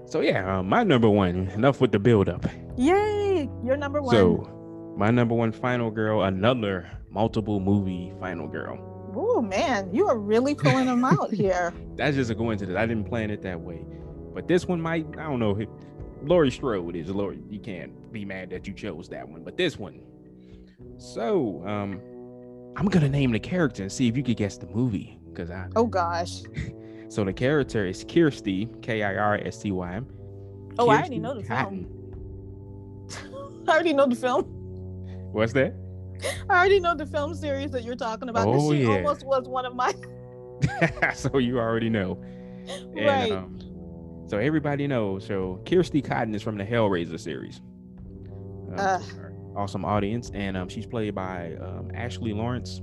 So 0.05 0.19
yeah, 0.19 0.39
um, 0.59 0.67
my 0.67 0.83
number 0.83 1.09
one. 1.09 1.47
Enough 1.55 1.79
with 1.79 1.91
the 1.93 1.99
build 1.99 2.27
up. 2.27 2.45
Yay! 2.77 3.49
You're 3.63 3.77
number 3.77 4.01
one. 4.01 4.15
So, 4.15 4.47
my 5.01 5.09
number 5.09 5.33
one 5.33 5.51
final 5.51 5.89
girl, 5.89 6.21
another 6.21 6.87
multiple 7.09 7.59
movie 7.59 8.13
final 8.19 8.47
girl. 8.47 8.77
oh 9.15 9.41
man, 9.41 9.91
you 9.91 10.07
are 10.07 10.19
really 10.19 10.53
pulling 10.53 10.85
them 10.85 11.03
out 11.03 11.33
here. 11.33 11.73
That's 11.95 12.15
just 12.15 12.29
a 12.29 12.35
coincidence. 12.35 12.77
I 12.77 12.85
didn't 12.85 13.05
plan 13.05 13.31
it 13.31 13.41
that 13.41 13.59
way. 13.59 13.83
But 14.35 14.47
this 14.47 14.67
one 14.67 14.79
might, 14.79 15.07
I 15.17 15.23
don't 15.23 15.39
know. 15.39 15.59
Laurie 16.23 16.51
Strode 16.51 16.95
is 16.95 17.09
Laurie. 17.09 17.41
You 17.49 17.59
can't 17.59 18.13
be 18.13 18.25
mad 18.25 18.51
that 18.51 18.67
you 18.67 18.75
chose 18.75 19.09
that 19.09 19.27
one. 19.27 19.43
But 19.43 19.57
this 19.57 19.75
one. 19.75 20.01
So, 20.99 21.63
um, 21.65 21.99
I'm 22.77 22.85
gonna 22.85 23.09
name 23.09 23.31
the 23.31 23.39
character 23.39 23.81
and 23.81 23.91
see 23.91 24.07
if 24.07 24.15
you 24.15 24.21
could 24.21 24.37
guess 24.37 24.59
the 24.59 24.67
movie. 24.67 25.19
Cause 25.33 25.49
I 25.49 25.67
Oh 25.75 25.87
gosh. 25.87 26.43
so 27.09 27.23
the 27.23 27.33
character 27.33 27.87
is 27.87 28.05
Kirsty, 28.07 28.69
K-I-R-S-T-Y. 28.83 30.01
Oh, 30.77 30.89
I 30.89 30.97
already 30.97 31.17
know 31.17 31.33
the 31.33 31.43
film. 31.43 31.87
I 33.67 33.71
already 33.71 33.93
know 33.93 34.05
the 34.05 34.15
film. 34.15 34.50
What's 35.31 35.53
that? 35.53 35.73
I 36.49 36.53
already 36.53 36.79
know 36.79 36.95
the 36.95 37.05
film 37.05 37.33
series 37.33 37.71
that 37.71 37.83
you're 37.83 37.95
talking 37.95 38.29
about. 38.29 38.47
Oh, 38.47 38.53
this 38.53 38.79
shit 38.79 38.87
yeah. 38.87 38.95
almost 38.95 39.25
was 39.25 39.47
one 39.47 39.65
of 39.65 39.75
my 39.75 39.93
so 41.15 41.37
you 41.37 41.59
already 41.59 41.89
know. 41.89 42.21
And, 42.67 43.05
right. 43.05 43.31
um, 43.31 43.59
so 44.27 44.37
everybody 44.37 44.87
knows. 44.87 45.25
So 45.25 45.61
Kirsty 45.65 46.01
Cotton 46.01 46.33
is 46.35 46.41
from 46.41 46.57
the 46.57 46.63
Hellraiser 46.63 47.19
series. 47.19 47.61
Um, 48.77 48.79
our 48.79 49.33
awesome 49.55 49.83
audience, 49.83 50.31
and 50.33 50.55
um, 50.55 50.69
she's 50.69 50.85
played 50.85 51.13
by 51.15 51.55
um, 51.61 51.91
Ashley 51.93 52.33
Lawrence. 52.33 52.81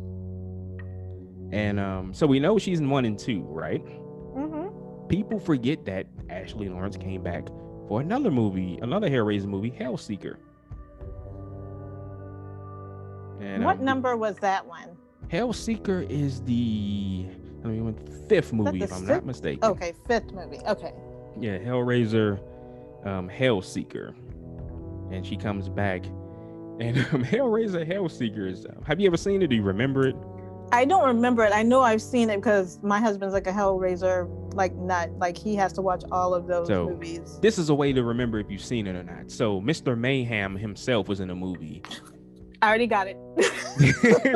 And 1.51 1.80
um, 1.80 2.12
so 2.12 2.26
we 2.26 2.40
know 2.40 2.59
she's 2.59 2.80
in 2.80 2.90
one 2.90 3.05
and 3.05 3.18
two, 3.18 3.40
right? 3.42 3.80
hmm 3.80 4.68
People 5.09 5.40
forget 5.40 5.86
that 5.86 6.07
Ashley 6.28 6.68
Lawrence 6.68 6.99
came 6.99 7.22
back 7.22 7.49
for 7.88 8.03
another 8.03 8.30
movie, 8.30 8.78
another 8.82 9.09
Hellraiser 9.09 9.46
movie, 9.46 9.70
Hellseeker. 9.70 10.36
And 13.41 13.64
What 13.64 13.78
um, 13.78 13.84
number 13.84 14.16
was 14.16 14.36
that 14.36 14.66
one? 14.66 14.97
Hellseeker 15.28 16.09
is 16.11 16.41
the 16.43 17.26
I 17.64 17.68
mean 17.68 17.95
fifth 18.28 18.53
movie, 18.53 18.82
if 18.82 18.93
I'm 18.93 19.01
fifth? 19.01 19.09
not 19.09 19.26
mistaken. 19.26 19.64
Okay, 19.64 19.93
fifth 20.07 20.32
movie. 20.32 20.59
Okay. 20.66 20.93
Yeah, 21.39 21.59
Hellraiser, 21.59 22.39
um, 23.07 23.28
Hellseeker, 23.28 24.14
and 25.12 25.24
she 25.26 25.36
comes 25.36 25.68
back. 25.68 26.05
And 26.80 26.99
um, 27.12 27.24
Hellraiser, 27.24 27.86
Hellseeker 27.86 28.51
is. 28.51 28.64
Um, 28.66 28.82
have 28.86 29.01
you 29.01 29.07
ever 29.07 29.16
seen 29.16 29.43
it? 29.43 29.49
Do 29.49 29.57
you 29.57 29.62
remember 29.62 30.07
it? 30.07 30.16
I 30.70 30.84
don't 30.84 31.07
remember 31.07 31.45
it. 31.45 31.53
I 31.53 31.62
know 31.62 31.80
I've 31.80 32.03
seen 32.03 32.28
it 32.30 32.36
because 32.36 32.78
my 32.82 33.01
husband's 33.01 33.32
like 33.34 33.47
a 33.47 33.53
Hellraiser, 33.53 34.55
like 34.55 34.74
nut. 34.74 35.11
like 35.18 35.36
he 35.36 35.55
has 35.57 35.72
to 35.74 35.82
watch 35.82 36.05
all 36.12 36.34
of 36.34 36.47
those 36.47 36.68
So, 36.68 36.89
movies. 36.91 37.39
This 37.41 37.59
is 37.59 37.70
a 37.70 37.74
way 37.74 37.93
to 37.93 38.03
remember 38.03 38.39
if 38.39 38.51
you've 38.51 38.62
seen 38.64 38.86
it 38.86 38.95
or 38.95 39.03
not. 39.03 39.30
So 39.30 39.61
Mr. 39.62 39.97
Mayhem 39.99 40.57
himself 40.57 41.09
was 41.09 41.20
in 41.20 41.30
a 41.30 41.34
movie. 41.34 41.82
I 42.61 42.68
already 42.68 42.86
got 42.86 43.06
it. 43.09 43.16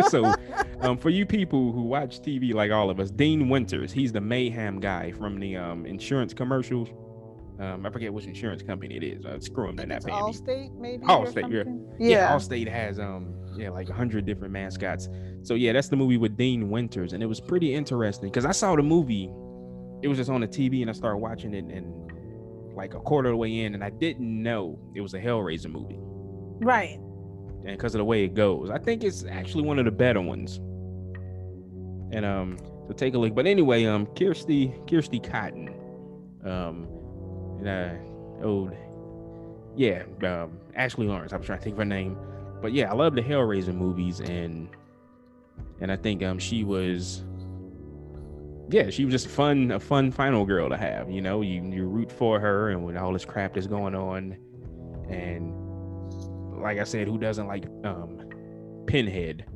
so 0.11 0.33
um, 0.81 0.97
for 0.97 1.11
you 1.11 1.27
people 1.27 1.73
who 1.73 1.83
watch 1.83 2.21
TV 2.21 2.55
like 2.55 2.71
all 2.71 2.91
of 2.91 3.01
us, 3.01 3.11
Dean 3.11 3.49
Winters, 3.49 3.93
he's 3.93 4.13
the 4.13 4.21
Mayhem 4.21 4.81
guy 4.81 5.13
from 5.13 5.41
the 5.41 5.57
um, 5.57 5.87
insurance 5.87 6.33
commercials. 6.33 6.89
Um, 7.59 7.85
I 7.87 7.91
forget 7.91 8.13
which 8.13 8.27
insurance 8.27 8.63
company 8.63 8.97
it 8.97 9.05
is. 9.05 9.25
Uh, 9.25 9.39
screw 9.41 9.69
him, 9.69 9.77
they're 9.77 9.87
not 9.87 10.05
paying. 10.05 10.19
Allstate, 10.19 10.75
maybe. 10.79 11.05
Allstate, 11.07 11.51
yeah. 11.53 11.65
Yeah, 11.99 12.19
Yeah. 12.29 12.33
Allstate 12.33 12.69
has 12.69 12.99
um 12.99 13.35
yeah 13.57 13.71
like 13.71 13.89
a 13.89 13.93
hundred 13.93 14.25
different 14.25 14.53
mascots. 14.53 15.09
So 15.43 15.55
yeah, 15.55 15.73
that's 15.73 15.89
the 15.89 15.97
movie 15.97 16.17
with 16.17 16.37
Dean 16.37 16.71
Winters, 16.71 17.13
and 17.13 17.23
it 17.23 17.27
was 17.27 17.41
pretty 17.41 17.75
interesting 17.75 18.31
because 18.31 18.47
I 18.47 18.53
saw 18.53 18.77
the 18.77 18.83
movie. 18.83 19.31
It 20.03 20.09
was 20.09 20.19
just 20.19 20.31
on 20.31 20.41
the 20.41 20.49
TV, 20.49 20.81
and 20.81 20.91
I 20.91 20.93
started 20.93 21.19
watching 21.19 21.55
it, 21.55 21.65
and 21.65 22.13
like 22.75 22.95
a 22.95 23.01
quarter 23.01 23.29
of 23.29 23.35
the 23.35 23.37
way 23.37 23.61
in, 23.61 23.75
and 23.75 23.85
I 23.85 23.91
didn't 23.91 24.43
know 24.43 24.79
it 24.95 25.01
was 25.01 25.15
a 25.15 25.21
Hellraiser 25.21 25.71
movie, 25.71 25.99
Right. 26.65 26.99
And 27.65 27.77
because 27.77 27.95
of 27.95 27.99
the 28.01 28.05
way 28.05 28.25
it 28.25 28.35
goes, 28.35 28.71
I 28.71 28.79
think 28.79 29.05
it's 29.05 29.25
actually 29.25 29.65
one 29.65 29.79
of 29.79 29.85
the 29.85 29.91
better 29.91 30.21
ones. 30.21 30.61
And 32.15 32.25
um, 32.25 32.59
so 32.87 32.93
take 32.95 33.15
a 33.15 33.19
look. 33.19 33.35
But 33.35 33.47
anyway, 33.47 33.85
um, 33.85 34.07
Kirsty 34.07 34.75
Kirsty 34.89 35.21
Cotton, 35.21 35.69
um, 36.45 36.89
and 37.61 37.69
uh, 37.69 38.45
old, 38.45 38.73
yeah, 39.77 40.03
um, 40.25 40.59
Ashley 40.75 41.07
Lawrence. 41.07 41.33
I 41.33 41.37
was 41.37 41.47
trying 41.47 41.59
to 41.59 41.65
think 41.65 41.75
of 41.75 41.79
her 41.79 41.85
name, 41.85 42.19
but 42.61 42.73
yeah, 42.73 42.91
I 42.91 42.95
love 42.95 43.15
the 43.15 43.23
Hellraiser 43.23 43.75
movies, 43.75 44.21
and 44.21 44.69
and 45.81 45.93
I 45.93 45.97
think 45.97 46.23
um 46.23 46.39
she 46.39 46.65
was, 46.65 47.23
yeah, 48.69 48.91
she 48.91 49.05
was 49.05 49.13
just 49.13 49.29
fun, 49.29 49.71
a 49.71 49.81
fun 49.81 50.11
final 50.11 50.45
girl 50.45 50.69
to 50.69 50.77
have. 50.77 51.11
You 51.11 51.23
know, 51.23 51.41
you 51.41 51.63
you 51.65 51.85
root 51.85 52.11
for 52.11 52.41
her, 52.41 52.71
and 52.71 52.85
with 52.85 52.97
all 52.97 53.13
this 53.13 53.25
crap 53.25 53.55
that's 53.55 53.69
going 53.69 53.95
on, 53.95 54.37
and 55.09 55.62
like 56.63 56.79
I 56.79 56.85
said, 56.85 57.07
who 57.09 57.19
doesn't 57.19 57.47
like 57.47 57.65
um 57.85 58.19
Pinhead? 58.87 59.47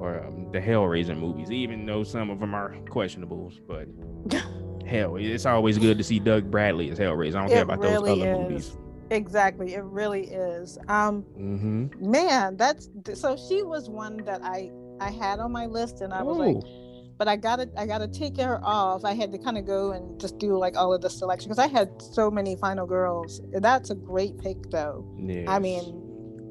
Or 0.00 0.24
um, 0.26 0.50
the 0.52 0.58
Hellraiser 0.60 1.16
movies, 1.16 1.50
even 1.52 1.86
though 1.86 2.02
some 2.02 2.28
of 2.28 2.40
them 2.40 2.52
are 2.54 2.74
questionables, 2.90 3.60
but 3.66 3.86
hell, 4.86 5.16
it's 5.16 5.46
always 5.46 5.78
good 5.78 5.96
to 5.98 6.04
see 6.04 6.18
Doug 6.18 6.50
Bradley 6.50 6.90
as 6.90 6.98
Hellraiser. 6.98 7.36
I 7.36 7.40
don't 7.42 7.48
care 7.48 7.62
about 7.62 7.78
really 7.78 8.10
those 8.20 8.22
other 8.22 8.32
is. 8.32 8.38
movies. 8.48 8.76
Exactly. 9.10 9.74
It 9.74 9.84
really 9.84 10.24
is. 10.26 10.78
Um, 10.88 11.22
Mm-hmm. 11.38 12.10
man, 12.10 12.56
that's 12.56 12.90
so 13.14 13.36
she 13.36 13.62
was 13.62 13.88
one 13.88 14.16
that 14.24 14.42
I 14.42 14.72
I 15.00 15.10
had 15.10 15.38
on 15.38 15.52
my 15.52 15.66
list, 15.66 16.00
and 16.00 16.12
I 16.12 16.22
was 16.22 16.36
like, 16.38 16.56
Oh, 16.56 17.14
but 17.16 17.28
I 17.28 17.36
gotta 17.36 17.70
I 17.78 17.86
gotta 17.86 18.08
take 18.08 18.36
her 18.40 18.60
off. 18.64 19.04
I 19.04 19.12
had 19.14 19.30
to 19.32 19.38
kind 19.38 19.56
of 19.56 19.64
go 19.64 19.92
and 19.92 20.20
just 20.20 20.38
do 20.38 20.58
like 20.58 20.76
all 20.76 20.92
of 20.92 21.02
the 21.02 21.08
selection 21.08 21.48
because 21.50 21.60
I 21.64 21.68
had 21.68 22.02
so 22.02 22.30
many 22.32 22.56
final 22.56 22.84
girls. 22.86 23.40
That's 23.52 23.90
a 23.90 23.94
great 23.94 24.36
pick 24.38 24.70
though. 24.70 25.06
yes. 25.18 25.46
I 25.48 25.60
mean, 25.60 26.03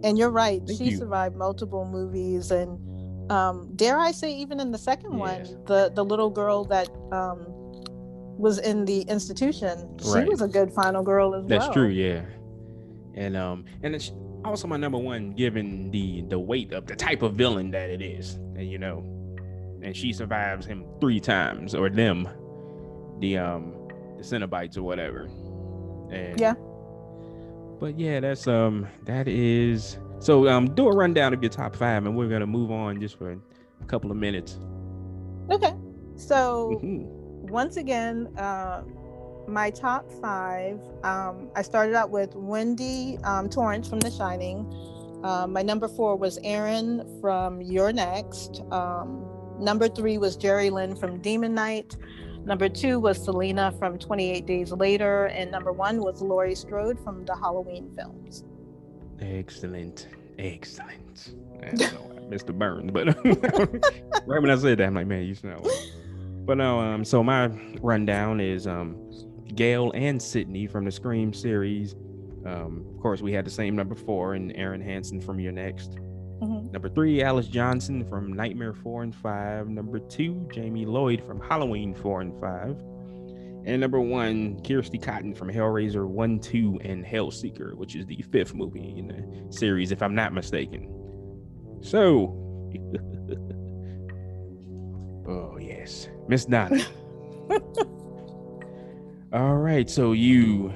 and 0.04 0.18
you're 0.18 0.30
right. 0.32 0.62
Thank 0.66 0.78
she 0.80 0.86
you. 0.92 0.98
survived 0.98 1.36
multiple 1.36 1.86
movies, 1.86 2.52
and 2.52 2.78
um, 3.32 3.70
dare 3.76 3.98
I 3.98 4.12
say, 4.12 4.34
even 4.36 4.60
in 4.60 4.72
the 4.72 4.78
second 4.78 5.12
Yes. 5.18 5.20
one, 5.20 5.66
the 5.66 5.92
the 5.96 6.04
little 6.04 6.30
girl 6.30 6.66
that 6.66 6.90
um, 7.12 7.46
was 8.38 8.60
in 8.60 8.86
the 8.86 9.02
institution, 9.02 9.88
she 10.02 10.10
Right. 10.10 10.28
was 10.28 10.42
a 10.42 10.48
good 10.48 10.72
final 10.74 11.04
girl 11.04 11.34
as 11.36 11.46
that's 11.48 11.60
well. 11.60 11.68
That's 11.68 11.74
true. 11.76 11.88
Yeah, 11.88 12.22
and 13.16 13.36
um, 13.38 13.66
and 13.84 13.96
it's 13.96 14.12
also 14.46 14.68
my 14.68 14.78
number 14.78 14.98
one, 14.98 15.32
given 15.32 15.90
the 15.92 16.22
the 16.30 16.40
weight 16.40 16.74
of 16.74 16.86
the 16.88 16.96
type 16.96 17.22
of 17.22 17.34
villain 17.36 17.72
that 17.72 17.90
it 17.90 18.02
is, 18.02 18.36
and 18.56 18.70
you 18.70 18.78
know, 18.78 19.04
and 19.82 19.96
she 19.96 20.12
survives 20.14 20.66
him 20.66 20.86
three 21.00 21.20
times, 21.20 21.74
or 21.76 21.90
them, 21.90 22.28
the 23.20 23.38
um, 23.38 23.74
the 24.18 24.24
Cenobites 24.24 24.78
or 24.78 24.84
whatever. 24.84 25.30
And 26.12 26.40
Yeah. 26.40 26.56
But 27.80 28.00
yeah, 28.00 28.20
that's 28.20 28.48
um, 28.48 28.88
that 29.06 29.28
is 29.28 29.98
so 30.20 30.48
um, 30.48 30.74
do 30.74 30.88
a 30.88 30.92
rundown 30.96 31.34
of 31.34 31.42
your 31.44 31.50
top 31.50 31.76
five, 31.76 32.06
and 32.06 32.16
we're 32.16 32.30
gonna 32.30 32.48
move 32.48 32.72
on 32.72 33.00
just 33.02 33.18
for 33.18 33.32
a 33.32 33.86
couple 33.88 34.12
of 34.12 34.18
minutes. 34.18 34.58
Okay, 35.52 35.74
so 36.16 36.80
Mhm. 36.84 37.06
once 37.50 37.76
again, 37.78 38.28
uh, 38.38 38.84
my 39.48 39.70
top 39.70 40.10
five. 40.22 40.80
Um, 41.04 41.50
I 41.56 41.62
started 41.62 41.96
out 41.96 42.10
with 42.10 42.34
Wendy 42.36 43.18
um, 43.26 43.50
Torrance 43.50 43.90
from 43.90 44.00
The 44.00 44.10
Shining. 44.12 44.66
Um, 45.24 45.52
my 45.54 45.62
number 45.62 45.88
four 45.90 46.16
was 46.16 46.40
Erin 46.44 47.04
from 47.20 47.62
You're 47.62 47.92
Next. 47.94 48.62
Um, 48.72 49.26
number 49.60 49.88
three 49.90 50.18
was 50.18 50.38
Jeryline 50.38 50.98
from 50.98 51.20
Demon 51.20 51.54
Knight. 51.54 51.96
Number 52.46 52.68
two 52.68 53.00
was 53.00 53.24
Selena 53.24 53.74
from 53.80 53.98
28 53.98 54.46
Days 54.46 54.72
Later. 54.72 55.26
And 55.28 55.52
number 55.52 55.72
one 55.72 56.00
was 56.00 56.22
Laurie 56.22 56.56
Strode 56.56 57.00
from 57.00 57.26
the 57.26 57.36
Halloween 57.36 57.92
films. 57.96 58.44
Excellent, 59.22 60.08
excellent. 60.38 61.34
I 61.62 61.68
don't 61.68 61.94
know 61.94 62.02
why, 62.02 62.36
Mr. 62.36 62.58
Burns, 62.58 62.92
but 62.92 63.08
right 64.28 64.42
when 64.42 64.50
I 64.50 64.56
said 64.58 64.80
that, 64.80 64.86
I'm 64.86 64.96
like, 64.96 65.08
man, 65.08 65.24
you 65.24 65.36
smell. 65.36 65.62
it." 65.64 65.92
But 66.46 66.58
no, 66.58 66.80
um, 66.80 67.06
so 67.06 67.24
my 67.24 67.48
rundown 67.82 68.42
is 68.42 68.68
um, 68.68 68.98
Gale 69.56 69.92
and 69.96 70.22
Sidney 70.22 70.68
from 70.68 70.84
the 70.84 70.92
Scream 70.92 71.32
series. 71.32 71.96
Um, 72.46 72.86
of 72.94 73.02
course, 73.02 73.22
we 73.22 73.32
had 73.32 73.46
the 73.46 73.50
same 73.50 73.78
number 73.78 73.96
four, 73.96 74.34
and 74.34 74.52
Erin 74.58 74.82
Harson 74.82 75.22
from 75.22 75.40
You're 75.40 75.54
Next. 75.54 75.98
Mhm. 76.44 76.72
Number 76.72 76.90
three, 76.90 77.24
Alice 77.24 77.48
Johnson 77.48 78.04
from 78.06 78.34
Nightmare 78.34 78.74
4 78.74 79.04
and 79.04 79.16
5. 79.16 79.70
Number 79.70 80.00
two, 80.00 80.48
Jamie 80.54 80.86
Lloyd 80.86 81.24
from 81.26 81.40
Halloween 81.40 81.96
4 81.96 82.22
and 82.22 82.38
5. 82.40 82.76
And 83.66 83.80
number 83.80 84.02
one, 84.02 84.60
Kirsty 84.62 84.98
Cotton 84.98 85.34
from 85.34 85.50
Hellraiser 85.50 86.06
1, 86.06 86.40
2, 86.40 86.80
and 86.84 87.06
Hellseeker, 87.06 87.76
which 87.76 87.96
is 87.96 88.06
the 88.06 88.22
fifth 88.32 88.54
movie 88.54 88.94
in 88.98 89.08
the 89.08 89.26
series, 89.56 89.94
if 89.94 90.04
I'm 90.04 90.16
not 90.16 90.34
mistaken. 90.34 90.90
So, 91.82 92.36
oh, 95.28 95.58
yes, 95.58 96.10
Miss 96.28 96.44
Donna. 96.46 96.84
All 99.34 99.56
right, 99.58 99.90
so 99.90 100.12
you 100.12 100.72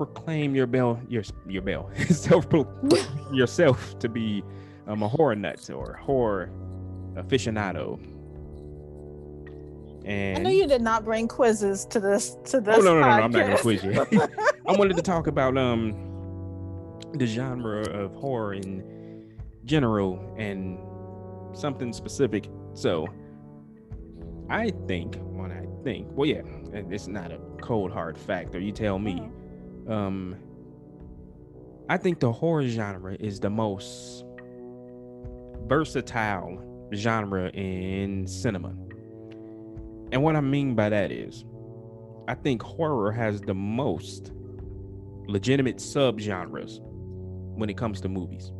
self-proclaim 0.00 0.54
your 0.54 0.66
bell, 0.66 1.00
your 1.08 1.22
your 1.46 1.62
bell, 1.62 1.90
self 2.08 2.46
yourself 3.32 3.98
to 3.98 4.08
be 4.08 4.42
um, 4.86 5.02
a 5.02 5.08
horror 5.08 5.34
nut 5.34 5.68
or 5.70 5.94
horror 5.94 6.50
aficionado. 7.14 7.98
And 10.04 10.38
I 10.38 10.42
know 10.42 10.50
you 10.50 10.66
did 10.66 10.80
not 10.80 11.04
bring 11.04 11.28
quizzes 11.28 11.84
to 11.86 12.00
this 12.00 12.36
to 12.44 12.60
this. 12.60 12.78
Oh 12.78 12.82
no, 12.82 12.94
no, 12.94 13.00
no, 13.00 13.06
no 13.06 13.22
I'm 13.22 13.30
not 13.30 13.40
gonna 13.40 13.58
quiz 13.58 13.84
you. 13.84 13.92
I 14.66 14.72
wanted 14.72 14.96
to 14.96 15.02
talk 15.02 15.26
about 15.26 15.56
um 15.58 15.94
the 17.14 17.26
genre 17.26 17.82
of 17.90 18.14
horror 18.14 18.54
in 18.54 19.36
general 19.64 20.34
and 20.38 20.78
something 21.52 21.92
specific. 21.92 22.48
So 22.72 23.06
I 24.48 24.70
think 24.86 25.18
when 25.20 25.52
I 25.52 25.66
think, 25.84 26.08
well, 26.12 26.26
yeah, 26.26 26.42
it's 26.72 27.08
not 27.08 27.32
a 27.32 27.38
cold 27.60 27.92
hard 27.92 28.16
fact, 28.16 28.54
or 28.54 28.60
you 28.60 28.72
tell 28.72 28.98
me. 28.98 29.30
Um, 29.90 30.36
I 31.88 31.96
think 31.96 32.20
the 32.20 32.30
horror 32.30 32.66
genre 32.68 33.16
is 33.18 33.40
the 33.40 33.50
most 33.50 34.24
versatile 35.66 36.88
genre 36.94 37.50
in 37.50 38.26
cinema. 38.26 38.68
And 40.12 40.22
what 40.22 40.36
I 40.36 40.40
mean 40.40 40.76
by 40.76 40.88
that 40.88 41.10
is, 41.10 41.44
I 42.28 42.34
think 42.34 42.62
horror 42.62 43.10
has 43.10 43.40
the 43.40 43.54
most 43.54 44.32
legitimate 45.26 45.78
subgenres 45.78 46.80
when 46.80 47.68
it 47.68 47.76
comes 47.76 48.00
to 48.02 48.08
movies. 48.08 48.52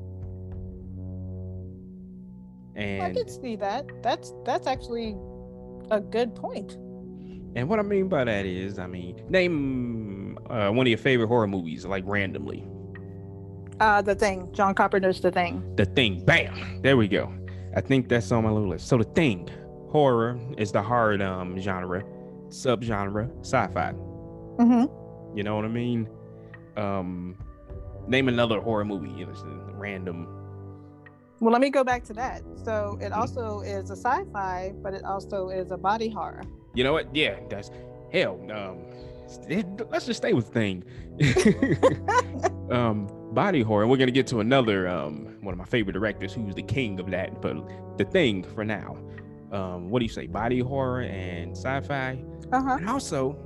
I 2.76 2.80
And 2.80 3.16
can 3.16 3.28
see 3.28 3.54
that. 3.56 3.86
That's 4.02 4.32
that's 4.44 4.66
actually 4.66 5.16
a 5.90 6.00
good 6.00 6.34
point. 6.34 6.76
And 7.56 7.68
what 7.68 7.78
I 7.78 7.82
mean 7.82 8.08
by 8.08 8.24
that 8.24 8.46
is, 8.46 8.78
I 8.78 8.86
mean, 8.86 9.22
name 9.28 10.38
uh, 10.48 10.70
one 10.70 10.86
of 10.86 10.88
your 10.88 10.98
favorite 10.98 11.26
horror 11.28 11.46
movies, 11.46 11.84
like 11.84 12.04
randomly. 12.06 12.66
Uh, 13.80 14.02
the 14.02 14.14
thing, 14.14 14.48
John 14.52 14.74
Carpenter's 14.74 15.20
The 15.20 15.30
Thing. 15.30 15.62
The 15.76 15.86
Thing. 15.86 16.24
Bam. 16.24 16.82
There 16.82 16.96
we 16.96 17.08
go. 17.08 17.32
I 17.74 17.80
think 17.80 18.08
that's 18.08 18.30
on 18.30 18.44
my 18.44 18.50
little 18.50 18.68
list. 18.68 18.88
So 18.88 18.98
The 18.98 19.04
Thing, 19.04 19.48
horror 19.90 20.38
is 20.58 20.70
the 20.72 20.82
hard 20.82 21.22
um 21.22 21.58
genre, 21.58 22.02
subgenre, 22.48 23.30
sci-fi. 23.40 23.92
Mm-hmm. 23.92 25.36
You 25.36 25.42
know 25.44 25.56
what 25.56 25.64
I 25.64 25.68
mean? 25.68 26.08
Um, 26.76 27.36
name 28.06 28.28
another 28.28 28.60
horror 28.60 28.84
movie. 28.84 29.10
You 29.10 29.26
know, 29.26 29.32
random. 29.74 30.26
Well, 31.40 31.52
let 31.52 31.62
me 31.62 31.70
go 31.70 31.82
back 31.84 32.04
to 32.04 32.12
that. 32.14 32.42
So 32.64 32.98
it 33.00 33.12
Mhm. 33.12 33.16
also 33.16 33.60
is 33.60 33.88
a 33.90 33.96
sci-fi, 33.96 34.74
but 34.82 34.92
it 34.92 35.04
also 35.04 35.48
is 35.48 35.70
a 35.70 35.78
body 35.78 36.10
horror. 36.10 36.42
You 36.74 36.84
know 36.84 36.92
what? 36.92 37.14
Yeah, 37.14 37.38
that's 37.48 37.70
hell. 38.12 38.40
Um, 38.50 38.84
let's 39.90 40.06
just 40.06 40.18
stay 40.18 40.32
with 40.32 40.48
Thing. 40.48 40.84
um, 42.70 43.08
body 43.32 43.62
horror. 43.62 43.82
And 43.82 43.90
we're 43.90 43.96
gonna 43.96 44.10
get 44.10 44.26
to 44.28 44.40
another 44.40 44.88
um 44.88 45.36
one 45.40 45.52
of 45.52 45.58
my 45.58 45.64
favorite 45.64 45.92
directors, 45.94 46.32
who's 46.32 46.54
the 46.54 46.62
king 46.62 46.98
of 47.00 47.10
that. 47.10 47.40
But 47.40 47.56
The 47.98 48.04
Thing 48.04 48.42
for 48.54 48.64
now. 48.64 48.96
Um, 49.52 49.90
what 49.90 49.98
do 49.98 50.04
you 50.04 50.10
say? 50.12 50.26
Body 50.26 50.60
horror 50.60 51.00
and 51.02 51.56
sci-fi, 51.56 52.22
Uh 52.52 52.62
huh. 52.62 52.76
and 52.78 52.88
also 52.88 53.36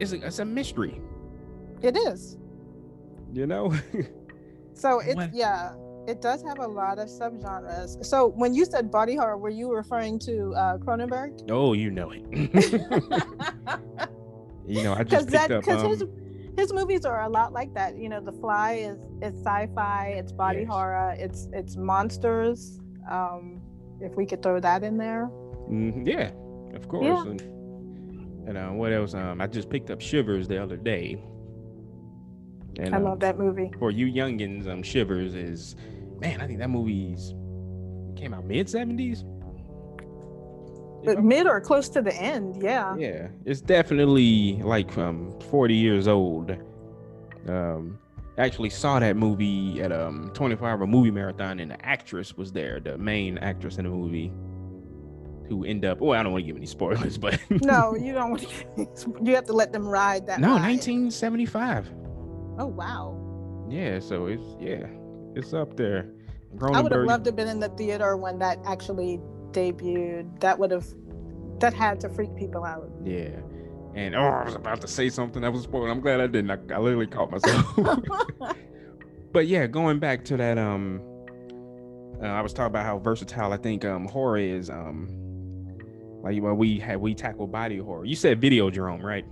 it's 0.00 0.12
a, 0.12 0.16
it's 0.26 0.38
a 0.38 0.44
mystery. 0.44 1.00
It 1.82 1.96
is. 1.96 2.36
You 3.32 3.46
know? 3.46 3.72
So 4.74 4.98
it's 5.00 5.14
What? 5.16 5.32
yeah, 5.32 5.72
it 6.06 6.20
does 6.22 6.42
have 6.42 6.58
a 6.58 6.66
lot 6.66 6.98
of 6.98 7.08
subgenres. 7.08 8.04
So 8.04 8.28
when 8.28 8.54
you 8.54 8.64
said 8.64 8.90
body 8.90 9.16
horror, 9.16 9.36
were 9.38 9.50
you 9.50 9.74
referring 9.74 10.18
to 10.20 10.54
uh, 10.54 10.78
Cronenberg? 10.78 11.50
oh, 11.50 11.72
you 11.72 11.90
know 11.90 12.10
it. 12.12 12.22
you 14.66 14.82
know, 14.82 14.94
I 14.94 15.02
just 15.04 15.28
that 15.30 15.50
up. 15.50 15.64
because 15.64 15.82
his 15.82 16.02
Um, 16.02 16.10
his 16.56 16.72
movies 16.72 17.04
are 17.04 17.22
a 17.22 17.28
lot 17.28 17.52
like 17.52 17.74
that. 17.74 17.96
You 17.98 18.08
know, 18.08 18.20
The 18.20 18.32
Fly 18.32 18.72
is 18.74 18.98
is 19.22 19.34
sci-fi, 19.44 20.14
it's 20.18 20.32
body 20.32 20.60
Yes. 20.60 20.68
horror, 20.68 21.14
it's 21.18 21.48
it's 21.52 21.76
monsters. 21.76 22.80
Um, 23.10 23.60
if 24.00 24.14
we 24.16 24.26
could 24.26 24.42
throw 24.42 24.60
that 24.60 24.82
in 24.82 24.96
there. 24.98 25.30
mhm, 25.70 26.06
yeah, 26.06 26.30
of 26.74 26.88
course. 26.88 27.04
Yeah. 27.04 27.30
And, 27.30 27.40
and 28.48 28.58
uh, 28.58 28.68
what 28.70 28.92
else? 28.92 29.14
Um, 29.14 29.40
I 29.40 29.46
just 29.46 29.70
picked 29.70 29.90
up 29.90 30.00
Shivers 30.00 30.48
the 30.48 30.60
other 30.62 30.76
day. 30.76 31.22
And, 32.78 32.94
I 32.94 32.98
um, 32.98 33.04
love 33.04 33.20
that 33.20 33.38
movie. 33.38 33.70
for 33.78 33.90
you 33.90 34.06
youngins, 34.06 34.66
um, 34.68 34.82
Shivers 34.82 35.34
is, 35.34 35.76
man, 36.20 36.40
I 36.40 36.46
think 36.46 36.58
that 36.58 36.68
movie's 36.70 37.34
came 38.16 38.32
out 38.34 38.44
mid 38.44 38.68
seventies. 38.68 39.24
But 41.04 41.22
mid 41.22 41.46
or 41.46 41.60
close 41.60 41.88
to 41.90 42.02
the 42.02 42.14
end, 42.14 42.62
yeah. 42.62 42.96
Yeah, 42.96 43.28
it's 43.44 43.60
definitely 43.60 44.60
like 44.62 44.96
um 44.98 45.38
40 45.50 45.74
years 45.74 46.08
old. 46.08 46.50
Um, 47.48 47.98
actually 48.38 48.70
saw 48.70 48.98
that 48.98 49.16
movie 49.16 49.80
at 49.80 49.92
um 49.92 50.30
24 50.34 50.68
hour 50.68 50.86
movie 50.86 51.10
marathon, 51.12 51.60
and 51.60 51.70
the 51.70 51.86
actress 51.86 52.36
was 52.36 52.50
there, 52.52 52.80
the 52.80 52.98
main 52.98 53.38
actress 53.38 53.76
in 53.78 53.84
the 53.84 53.90
movie, 53.90 54.32
who 55.48 55.64
end 55.64 55.84
up. 55.84 56.00
Well, 56.00 56.18
I 56.18 56.22
don't 56.24 56.32
want 56.32 56.42
to 56.42 56.46
give 56.46 56.56
any 56.56 56.66
spoilers, 56.66 57.18
but 57.26 57.38
No, 57.62 57.94
you 57.94 58.12
don't. 58.12 58.30
want 58.30 58.42
to- 58.42 59.12
You 59.22 59.34
have 59.36 59.46
to 59.46 59.52
let 59.52 59.72
them 59.72 59.86
ride 59.86 60.26
that. 60.26 60.40
no, 60.40 60.48
ride. 60.56 60.62
1975. 60.62 61.88
Oh 62.58 62.66
wow! 62.66 63.66
Yeah, 63.68 64.00
so 64.00 64.26
it's 64.26 64.42
yeah, 64.60 64.86
it's 65.34 65.52
up 65.52 65.76
there. 65.76 66.10
I 66.62 66.80
would 66.80 66.92
have 66.92 67.02
loved 67.02 67.24
to 67.24 67.28
have 67.28 67.36
been 67.36 67.48
in 67.48 67.60
the 67.60 67.68
theater 67.70 68.16
when 68.16 68.38
that 68.38 68.58
actually 68.64 69.20
debuted. 69.50 70.40
That 70.40 70.58
would 70.58 70.70
have, 70.70 70.86
that 71.58 71.74
had 71.74 72.00
to 72.00 72.08
freak 72.08 72.34
people 72.36 72.64
out. 72.64 72.90
Yeah. 73.04 73.30
And 73.94 74.14
oh, 74.14 74.22
I 74.22 74.44
was 74.44 74.54
about 74.54 74.80
to 74.82 74.88
say 74.88 75.08
something 75.08 75.42
that 75.42 75.52
was 75.52 75.62
spoiled. 75.62 75.90
I'm 75.90 76.00
glad 76.00 76.20
I 76.20 76.26
didn't. 76.26 76.50
I, 76.50 76.74
I 76.74 76.78
literally 76.78 77.06
caught 77.06 77.30
myself. 77.30 77.74
but 79.32 79.46
yeah, 79.46 79.66
going 79.66 79.98
back 79.98 80.24
to 80.26 80.36
that, 80.36 80.58
um, 80.58 81.00
uh, 82.22 82.26
I 82.26 82.40
was 82.42 82.52
talking 82.52 82.66
about 82.66 82.84
how 82.84 82.98
versatile 82.98 83.52
I 83.52 83.56
think 83.56 83.84
um 83.84 84.06
horror 84.06 84.38
is. 84.38 84.70
Um, 84.70 85.08
like 86.22 86.42
when 86.42 86.56
we 86.56 86.78
had 86.78 86.98
we 86.98 87.14
tackle 87.14 87.46
body 87.46 87.78
horror. 87.78 88.04
You 88.04 88.16
said 88.16 88.40
Videodrome, 88.40 89.02
right? 89.02 89.24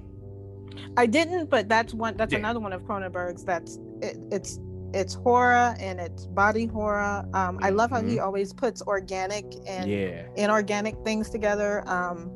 I 0.97 1.07
didn't, 1.07 1.51
but 1.51 1.69
that's 1.69 1.93
one. 1.95 2.17
That's 2.17 2.33
Yeah. 2.33 2.39
another 2.41 2.61
one 2.61 2.73
of 2.73 2.83
Cronenberg's. 2.83 3.45
That's 3.45 3.79
it, 4.03 4.17
it's 4.31 4.59
it's 4.93 5.15
horror 5.15 5.75
and 5.81 5.99
it's 5.99 6.27
body 6.27 6.67
horror. 6.67 7.25
Um, 7.35 7.59
I 7.63 7.71
love 7.71 7.91
how 7.91 8.01
he 8.01 8.21
always 8.21 8.53
puts 8.53 8.81
organic 8.83 9.45
and 9.67 9.91
yeah. 9.91 10.27
inorganic 10.37 10.95
things 11.05 11.31
together. 11.31 11.83
Um, 11.89 12.31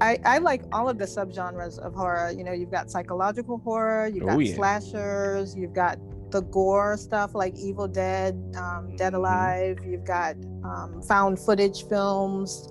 I, 0.00 0.18
I 0.24 0.38
like 0.38 0.62
all 0.72 0.88
of 0.88 0.98
the 0.98 1.04
subgenres 1.04 1.78
of 1.78 1.94
horror. 1.94 2.32
You 2.36 2.42
know, 2.44 2.52
you've 2.52 2.72
got 2.72 2.90
psychological 2.90 3.58
horror, 3.58 4.08
you've 4.08 4.24
Oh, 4.24 4.26
got 4.26 4.38
yeah. 4.44 4.54
slashers, 4.56 5.54
you've 5.56 5.72
got 5.72 5.98
the 6.32 6.42
gore 6.42 6.96
stuff 6.96 7.34
like 7.36 7.56
Evil 7.56 7.86
Dead, 7.86 8.34
um, 8.58 8.94
Dead 8.96 9.12
Mhm. 9.12 9.16
Alive. 9.16 9.78
You've 9.86 10.04
got 10.04 10.34
um, 10.64 11.00
found 11.02 11.38
footage 11.38 11.86
films, 11.86 12.68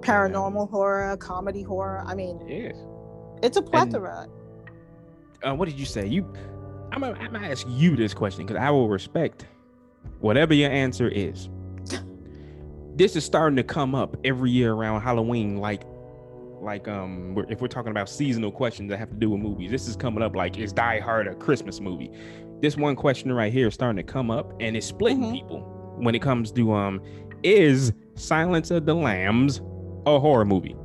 paranormal 0.00 0.70
horror, 0.70 1.16
comedy 1.18 1.62
horror. 1.62 2.02
I 2.06 2.14
mean, 2.14 2.40
Yes. 2.46 2.76
it's 3.42 3.56
a 3.56 3.62
plethora. 3.62 4.26
Uh, 5.42 5.54
what 5.54 5.68
did 5.68 5.78
you 5.78 5.86
say? 5.86 6.06
You, 6.06 6.24
I'm 6.92 7.00
gonna, 7.00 7.18
I'm 7.18 7.32
gonna 7.32 7.46
ask 7.48 7.66
you 7.68 7.96
this 7.96 8.12
question 8.14 8.46
because 8.46 8.60
I 8.60 8.70
will 8.70 8.88
respect 8.88 9.46
whatever 10.20 10.52
your 10.54 10.70
answer 10.70 11.08
is. 11.08 11.48
this 12.96 13.16
is 13.16 13.24
starting 13.24 13.56
to 13.56 13.62
come 13.62 13.94
up 13.94 14.16
every 14.24 14.50
year 14.50 14.72
around 14.72 15.00
Halloween, 15.00 15.56
like, 15.58 15.82
like 16.60 16.88
um, 16.88 17.42
if 17.48 17.60
we're 17.62 17.68
talking 17.68 17.90
about 17.90 18.08
seasonal 18.08 18.50
questions 18.52 18.90
that 18.90 18.98
have 18.98 19.08
to 19.10 19.16
do 19.16 19.30
with 19.30 19.40
movies, 19.40 19.70
this 19.70 19.88
is 19.88 19.96
coming 19.96 20.22
up. 20.22 20.36
Like, 20.36 20.58
is 20.58 20.72
Die 20.74 21.00
Hard 21.00 21.26
a 21.26 21.34
Christmas 21.34 21.80
movie? 21.80 22.10
This 22.60 22.76
one 22.76 22.96
question 22.96 23.32
right 23.32 23.50
here 23.52 23.68
is 23.68 23.74
starting 23.74 23.96
to 23.96 24.02
come 24.12 24.30
up, 24.30 24.52
and 24.60 24.76
it's 24.76 24.84
splitting 24.86 25.22
Mhm. 25.22 25.32
people 25.32 25.60
when 25.98 26.14
it 26.14 26.20
comes 26.20 26.52
to 26.52 26.72
um, 26.74 27.00
is 27.42 27.94
Silence 28.16 28.70
of 28.70 28.84
the 28.84 28.92
Lambs 28.94 29.62
a 30.06 30.18
horror 30.18 30.44
movie? 30.44 30.76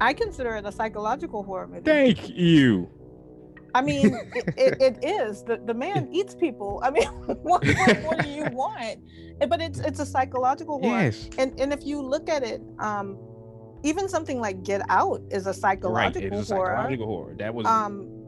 I 0.00 0.14
consider 0.14 0.56
it 0.56 0.64
a 0.64 0.72
psychological 0.72 1.42
horror 1.42 1.68
movie. 1.68 1.82
Thank 1.82 2.30
you. 2.30 2.88
I 3.74 3.82
mean, 3.82 4.14
it, 4.34 4.54
it, 4.56 4.82
it 4.82 5.04
is. 5.04 5.44
The, 5.44 5.60
the 5.64 5.74
man 5.74 6.08
eats 6.12 6.34
people. 6.34 6.80
I 6.82 6.90
mean, 6.90 7.06
what, 7.42 7.64
what 7.64 8.02
more 8.02 8.16
do 8.16 8.28
you 8.28 8.46
want? 8.52 8.98
But 9.48 9.60
it's 9.60 9.78
it's 9.78 10.00
a 10.00 10.06
psychological 10.06 10.80
horror. 10.80 11.02
Yes. 11.02 11.28
And 11.38 11.58
and 11.60 11.72
if 11.72 11.84
you 11.84 12.02
look 12.02 12.28
at 12.28 12.42
it, 12.42 12.60
um, 12.78 13.18
even 13.82 14.08
something 14.08 14.40
like 14.40 14.62
Get 14.64 14.82
Out 14.88 15.22
is 15.30 15.46
a 15.46 15.54
psychological 15.54 16.30
Right. 16.30 16.38
It's 16.40 16.50
a 16.50 16.54
horror. 16.54 16.74
psychological 16.76 17.06
horror. 17.06 17.34
That 17.38 17.54
was 17.54 17.66
Um, 17.66 18.19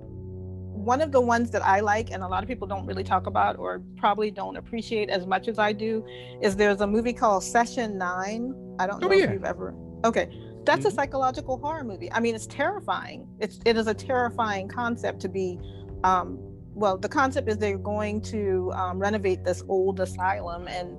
one 0.85 1.01
of 1.01 1.12
the 1.12 1.20
ones 1.20 1.51
that 1.51 1.62
I 1.64 1.80
like, 1.80 2.11
and 2.11 2.22
a 2.22 2.28
lot 2.28 2.43
of 2.43 2.49
people 2.49 2.66
don't 2.66 2.87
really 2.87 3.05
talk 3.05 3.26
about 3.26 3.59
or 3.59 3.80
probably 3.97 4.30
don't 4.30 4.57
appreciate 4.57 5.11
as 5.11 5.26
much 5.26 5.49
as 5.49 5.59
I 5.59 5.72
do, 5.72 6.05
is 6.41 6.57
there's 6.57 6.80
a 6.80 6.87
movie 6.87 7.12
called 7.12 7.45
Session 7.45 7.99
Nine. 7.99 8.55
I 8.78 8.87
don't 8.87 9.03
Oh, 9.03 9.09
know 9.09 9.14
yeah. 9.14 9.24
if 9.24 9.33
you've 9.33 9.45
ever. 9.45 9.74
Okay, 10.05 10.28
that's 10.64 10.85
a 10.85 10.91
Mhm. 10.91 10.95
psychological 10.95 11.59
horror 11.59 11.85
movie. 11.85 12.11
I 12.12 12.20
mean, 12.20 12.35
it's 12.35 12.47
terrifying. 12.47 13.26
It's 13.39 13.61
it 13.64 13.76
is 13.76 13.87
a 13.87 13.95
terrifying 13.95 14.68
concept 14.68 15.20
to 15.20 15.28
be. 15.28 15.59
Um, 16.05 16.39
well, 16.74 16.97
the 16.97 17.09
concept 17.09 17.49
is 17.49 17.59
they're 17.59 17.76
going 17.78 18.20
to 18.22 18.72
um, 18.74 18.99
renovate 18.99 19.45
this 19.45 19.62
old 19.68 20.01
asylum, 20.01 20.66
and 20.68 20.97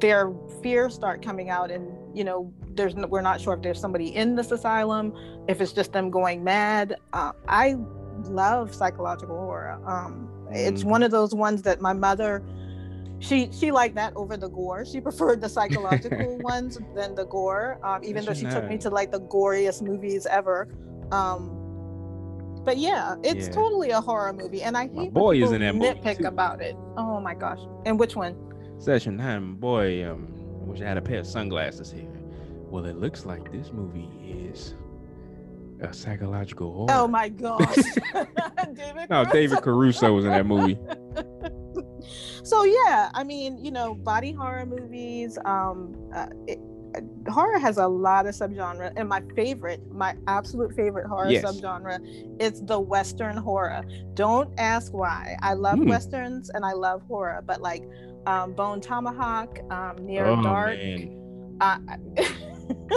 their 0.00 0.32
fears 0.62 0.94
start 0.94 1.20
coming 1.20 1.50
out 1.50 1.70
and 1.70 1.86
you 2.16 2.24
know 2.24 2.50
there's 2.70 2.94
no, 2.94 3.06
we're 3.06 3.20
not 3.20 3.38
sure 3.40 3.52
if 3.54 3.60
there's 3.60 3.78
somebody 3.78 4.14
in 4.14 4.34
this 4.34 4.50
asylum 4.50 5.12
if 5.46 5.60
it's 5.60 5.72
just 5.72 5.92
them 5.92 6.10
going 6.10 6.42
mad 6.42 6.96
uh, 7.12 7.32
i 7.48 7.76
love 8.28 8.74
psychological 8.74 9.36
horror 9.36 9.78
um, 9.86 10.28
it's 10.52 10.82
Mm. 10.82 10.86
one 10.90 11.02
of 11.02 11.10
those 11.10 11.34
ones 11.34 11.62
that 11.62 11.80
my 11.80 11.92
mother 11.92 12.42
she 13.20 13.50
she 13.52 13.70
liked 13.70 13.94
that 13.96 14.12
over 14.16 14.36
the 14.36 14.48
gore 14.48 14.84
she 14.84 15.00
preferred 15.08 15.40
the 15.40 15.48
psychological 15.48 16.38
ones 16.42 16.78
than 16.94 17.14
the 17.14 17.24
gore 17.26 17.78
um, 17.84 18.02
even 18.02 18.24
though 18.24 18.34
she 18.34 18.46
took 18.46 18.68
me 18.68 18.78
to 18.78 18.90
like 18.90 19.10
the 19.12 19.20
goriest 19.20 19.82
movies 19.82 20.26
ever 20.26 20.68
um, 21.12 21.56
but 22.64 22.76
yeah 22.78 23.16
it's 23.22 23.46
Yeah. 23.46 23.52
totally 23.54 23.90
a 23.90 24.00
horror 24.00 24.32
movie 24.32 24.62
and 24.62 24.76
i 24.76 24.86
My 24.88 25.02
hate 25.04 25.12
boy 25.14 25.42
is 25.42 25.52
in 25.52 25.60
that 25.60 25.74
nitpick 25.74 26.24
about 26.26 26.60
it 26.60 26.76
oh 26.96 27.20
my 27.20 27.34
gosh 27.34 27.60
and 27.86 27.98
which 27.98 28.16
one 28.16 28.34
Session 28.78 29.18
nine, 29.18 29.56
boy. 29.56 30.10
Um, 30.10 30.32
I 30.62 30.64
wish 30.64 30.80
I 30.80 30.86
had 30.86 30.96
a 30.96 31.02
pair 31.02 31.18
of 31.18 31.26
sunglasses 31.26 31.92
here. 31.92 32.08
Well, 32.70 32.86
it 32.86 32.96
looks 32.96 33.26
like 33.26 33.52
this 33.52 33.72
movie 33.74 34.08
is 34.26 34.72
a 35.82 35.92
psychological 35.92 36.72
horror. 36.72 36.86
Oh 36.90 37.08
my 37.08 37.28
gosh. 37.28 37.76
David 38.74 39.10
No, 39.10 39.24
David 39.24 39.62
Caruso. 39.62 40.12
Was 40.12 40.24
in 40.24 40.30
that 40.30 40.46
movie. 40.46 40.78
So 42.42 42.64
yeah, 42.64 43.10
I 43.14 43.22
mean, 43.22 43.62
you 43.62 43.70
know, 43.70 43.94
body 43.94 44.32
horror 44.32 44.64
movies. 44.66 45.38
Um, 45.44 45.94
uh, 46.14 46.26
it, 46.48 46.58
uh, 46.96 47.30
horror 47.30 47.58
has 47.58 47.76
a 47.76 47.86
lot 47.86 48.26
of 48.26 48.34
subgenre, 48.34 48.92
and 48.96 49.08
my 49.08 49.22
favorite, 49.36 49.80
my 49.92 50.16
absolute 50.26 50.74
favorite 50.74 51.06
horror 51.06 51.30
Yes. 51.30 51.44
subgenre, 51.44 51.98
is 52.40 52.62
the 52.64 52.80
Western 52.80 53.36
horror. 53.36 53.82
Don't 54.14 54.52
ask 54.58 54.92
why. 54.92 55.36
I 55.42 55.52
love 55.52 55.78
Hmm. 55.78 55.88
westerns 55.90 56.50
and 56.50 56.64
I 56.64 56.72
love 56.72 57.02
horror, 57.06 57.44
but 57.46 57.60
like 57.60 57.84
um, 58.26 58.54
Bone 58.54 58.80
Tomahawk, 58.80 59.58
um, 59.70 59.96
Near 60.00 60.26
oh 60.26 60.42
Dark. 60.42 60.78
Uh, 61.60 61.78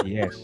yes. 0.06 0.44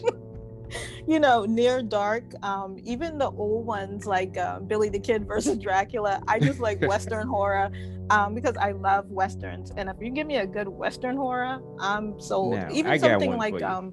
you 1.06 1.20
know, 1.20 1.44
near 1.44 1.82
dark, 1.82 2.24
um, 2.42 2.78
even 2.84 3.18
the 3.18 3.30
old 3.30 3.66
ones 3.66 4.06
like 4.06 4.36
uh, 4.36 4.60
Billy 4.60 4.88
the 4.88 5.00
Kid 5.00 5.26
versus 5.26 5.58
Dracula. 5.58 6.22
I 6.26 6.38
just 6.40 6.60
like 6.60 6.80
Western 6.82 7.28
horror 7.34 7.70
um, 8.10 8.34
because 8.34 8.56
I 8.56 8.72
love 8.72 9.10
westerns, 9.10 9.72
and 9.76 9.88
if 9.88 9.96
you 10.00 10.10
give 10.10 10.26
me 10.26 10.36
a 10.36 10.46
good 10.46 10.68
Western 10.68 11.16
horror, 11.16 11.60
I'm 11.78 12.20
sold. 12.20 12.58
Now, 12.58 12.68
even 12.72 12.92
I 12.92 12.98
something 12.98 13.36
like 13.36 13.62
um, 13.62 13.92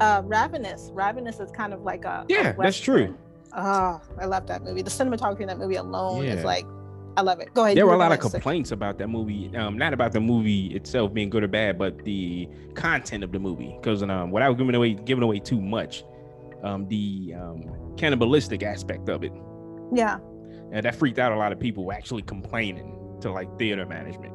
uh, 0.00 0.22
Ravenous. 0.24 0.90
Ravenous 0.92 1.40
is 1.40 1.50
kind 1.50 1.72
of 1.72 1.82
like 1.82 2.04
a 2.04 2.14
a 2.14 2.26
Yeah, 2.28 2.52
that's 2.52 2.78
true. 2.78 3.16
Oh, 3.56 4.00
I 4.20 4.26
love 4.26 4.46
that 4.48 4.62
movie. 4.62 4.82
The 4.82 4.90
cinematography 4.90 5.40
in 5.40 5.48
that 5.48 5.58
movie 5.58 5.76
alone 5.76 6.24
is 6.24 6.44
like, 6.44 6.66
I 7.16 7.22
love 7.22 7.38
it. 7.40 7.54
Go 7.54 7.64
ahead. 7.64 7.76
There 7.76 7.86
were 7.86 7.94
a 7.94 7.98
lot 7.98 8.12
of 8.12 8.18
complaints 8.20 8.72
about 8.72 8.98
that 8.98 9.08
movie. 9.08 9.50
Um, 9.56 9.78
not 9.78 9.92
about 9.92 10.12
the 10.12 10.20
movie 10.20 10.74
itself 10.74 11.14
being 11.14 11.30
good 11.30 11.44
or 11.44 11.48
bad, 11.48 11.78
but 11.78 12.04
the 12.04 12.48
content 12.74 13.22
of 13.22 13.30
the 13.32 13.38
movie. 13.38 13.76
Because 13.80 14.02
um, 14.02 14.30
without 14.32 14.54
giving 14.58 14.74
away 14.74 14.94
giving 14.94 15.22
away 15.22 15.38
too 15.38 15.60
much, 15.60 16.04
um, 16.64 16.88
the 16.88 17.34
um, 17.38 17.62
cannibalistic 17.96 18.62
aspect 18.64 19.08
of 19.08 19.22
it, 19.22 19.32
Yeah, 19.92 20.18
and 20.72 20.84
that 20.84 20.96
freaked 20.96 21.18
out 21.20 21.30
a 21.30 21.36
lot 21.36 21.52
of 21.52 21.60
people 21.60 21.92
actually 21.92 22.22
complaining 22.22 22.96
to 23.20 23.30
like 23.30 23.48
theater 23.58 23.86
management. 23.86 24.32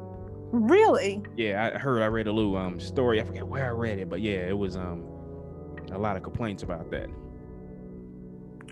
really. 0.52 1.22
Yeah, 1.36 1.70
I 1.74 1.78
heard 1.78 2.02
I 2.02 2.06
read 2.06 2.26
a 2.28 2.32
little 2.32 2.56
um 2.56 2.80
story. 2.80 3.20
I 3.20 3.24
forget 3.24 3.46
where 3.46 3.66
I 3.66 3.70
read 3.70 3.98
it, 3.98 4.08
but 4.08 4.20
yeah, 4.22 4.48
it 4.48 4.56
was 4.56 4.76
um 4.76 5.04
a 5.92 5.98
lot 5.98 6.16
of 6.16 6.22
complaints 6.22 6.62
about 6.62 6.90
that. 6.92 7.08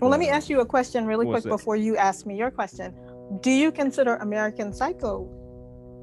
Well, 0.01 0.09
let 0.09 0.19
me 0.19 0.29
Uh, 0.29 0.35
ask 0.35 0.49
you 0.49 0.61
a 0.61 0.65
question 0.65 1.05
really 1.05 1.25
quick 1.25 1.43
that? 1.43 1.49
before 1.49 1.75
you 1.75 1.97
ask 1.97 2.25
me 2.25 2.37
your 2.37 2.49
question. 2.51 2.93
Do 3.41 3.51
you 3.51 3.71
consider 3.71 4.15
American 4.17 4.73
Psycho 4.73 5.27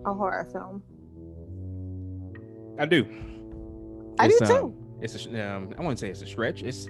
a 0.07 0.14
horror 0.14 0.49
film? 0.53 0.83
I 2.79 2.87
do. 2.87 3.07
I 4.18 4.29
do 4.29 4.39
too. 4.45 4.55
um, 4.55 4.74
It's 5.01 5.27
a 5.27 5.41
um, 5.55 5.70
I 5.77 5.81
wouldn't 5.81 5.99
say 5.99 6.09
it's 6.09 6.22
a 6.22 6.27
stretch. 6.27 6.62
It's 6.62 6.89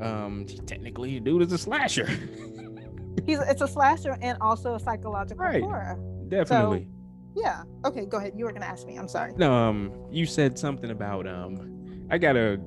um 0.00 0.46
technically, 0.66 1.18
dude 1.20 1.42
is 1.42 1.52
a 1.52 1.58
slasher. 1.58 2.06
He's 3.26 3.38
it's 3.40 3.60
a 3.60 3.68
slasher 3.68 4.16
and 4.22 4.38
also 4.40 4.74
a 4.74 4.80
psychological 4.80 5.44
Right. 5.44 5.62
horror. 5.62 5.98
Definitely. 6.28 6.88
Yeah. 7.34 7.62
Okay, 7.84 8.06
go 8.06 8.18
ahead. 8.18 8.32
You 8.36 8.44
were 8.44 8.52
gonna 8.52 8.66
ask 8.66 8.86
me. 8.86 8.96
I'm 8.96 9.08
sorry. 9.08 9.32
No, 9.36 9.52
um, 9.52 9.92
you 10.10 10.26
said 10.26 10.58
something 10.58 10.90
about 10.90 11.26
um, 11.26 12.06
I 12.10 12.18
gotta. 12.18 12.58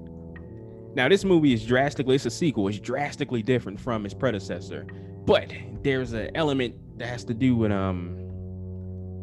Now 0.95 1.07
this 1.09 1.24
movie 1.26 1.53
is 1.53 1.66
drastically. 1.66 2.16
It's 2.16 2.26
a 2.26 2.30
sequel. 2.32 2.68
It's 2.68 2.80
drastically 2.80 3.41
different 3.43 3.80
from 3.80 4.05
its 4.05 4.13
predecessor, 4.13 4.86
but 5.26 5.51
there's 5.84 6.13
an 6.13 6.30
element 6.36 6.76
that 6.98 7.08
has 7.08 7.24
to 7.26 7.34
do 7.34 7.56
with 7.56 7.72
um. 7.72 8.22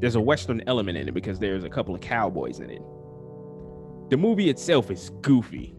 There's 0.00 0.16
a 0.16 0.20
western 0.20 0.62
element 0.66 0.98
in 0.98 1.06
it 1.08 1.14
because 1.14 1.38
there's 1.38 1.62
a 1.62 1.68
couple 1.68 1.94
of 1.94 2.00
cowboys 2.00 2.58
in 2.58 2.70
it. 2.70 2.82
The 4.10 4.16
movie 4.16 4.50
itself 4.50 4.90
is 4.90 5.10
goofy, 5.20 5.74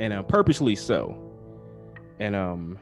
and 0.00 0.12
uh, 0.12 0.22
purposely 0.24 0.74
so. 0.74 1.20
And 2.18 2.34
um, 2.34 2.78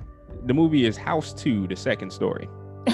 the 0.47 0.55
movie 0.55 0.87
is 0.87 0.97
House 0.97 1.35
Two: 1.35 1.67
The 1.69 1.77
Second 1.77 2.11
Story. 2.13 2.49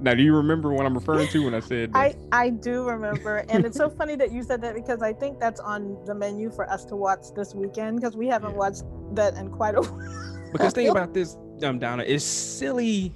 Now, 0.00 0.12
do 0.12 0.22
you 0.22 0.36
remember 0.36 0.70
what 0.70 0.84
I'm 0.84 0.92
referring 0.94 1.28
to 1.28 1.44
when 1.46 1.54
I 1.54 1.60
said? 1.60 1.94
that? 1.94 1.98
I 1.98 2.14
I 2.30 2.50
do 2.50 2.84
remember, 2.84 3.38
and 3.48 3.64
it's 3.64 3.76
so 3.78 3.88
funny 3.88 4.16
that 4.16 4.32
you 4.32 4.42
said 4.42 4.60
that 4.60 4.74
because 4.74 5.00
I 5.00 5.14
think 5.14 5.40
that's 5.40 5.60
on 5.60 5.96
the 6.04 6.14
menu 6.14 6.50
for 6.50 6.68
us 6.70 6.84
to 6.86 6.96
watch 6.96 7.20
this 7.34 7.54
weekend 7.54 8.00
because 8.00 8.14
we 8.14 8.26
haven't 8.28 8.50
Yeah. 8.50 8.56
watched 8.58 8.82
that 9.14 9.34
in 9.38 9.48
quite 9.50 9.76
a 9.76 9.80
while. 9.80 10.20
Because 10.52 10.74
think 10.74 10.90
about 10.90 11.14
this, 11.14 11.36
um, 11.62 11.78
Donna, 11.78 12.02
as 12.04 12.24
silly 12.24 13.12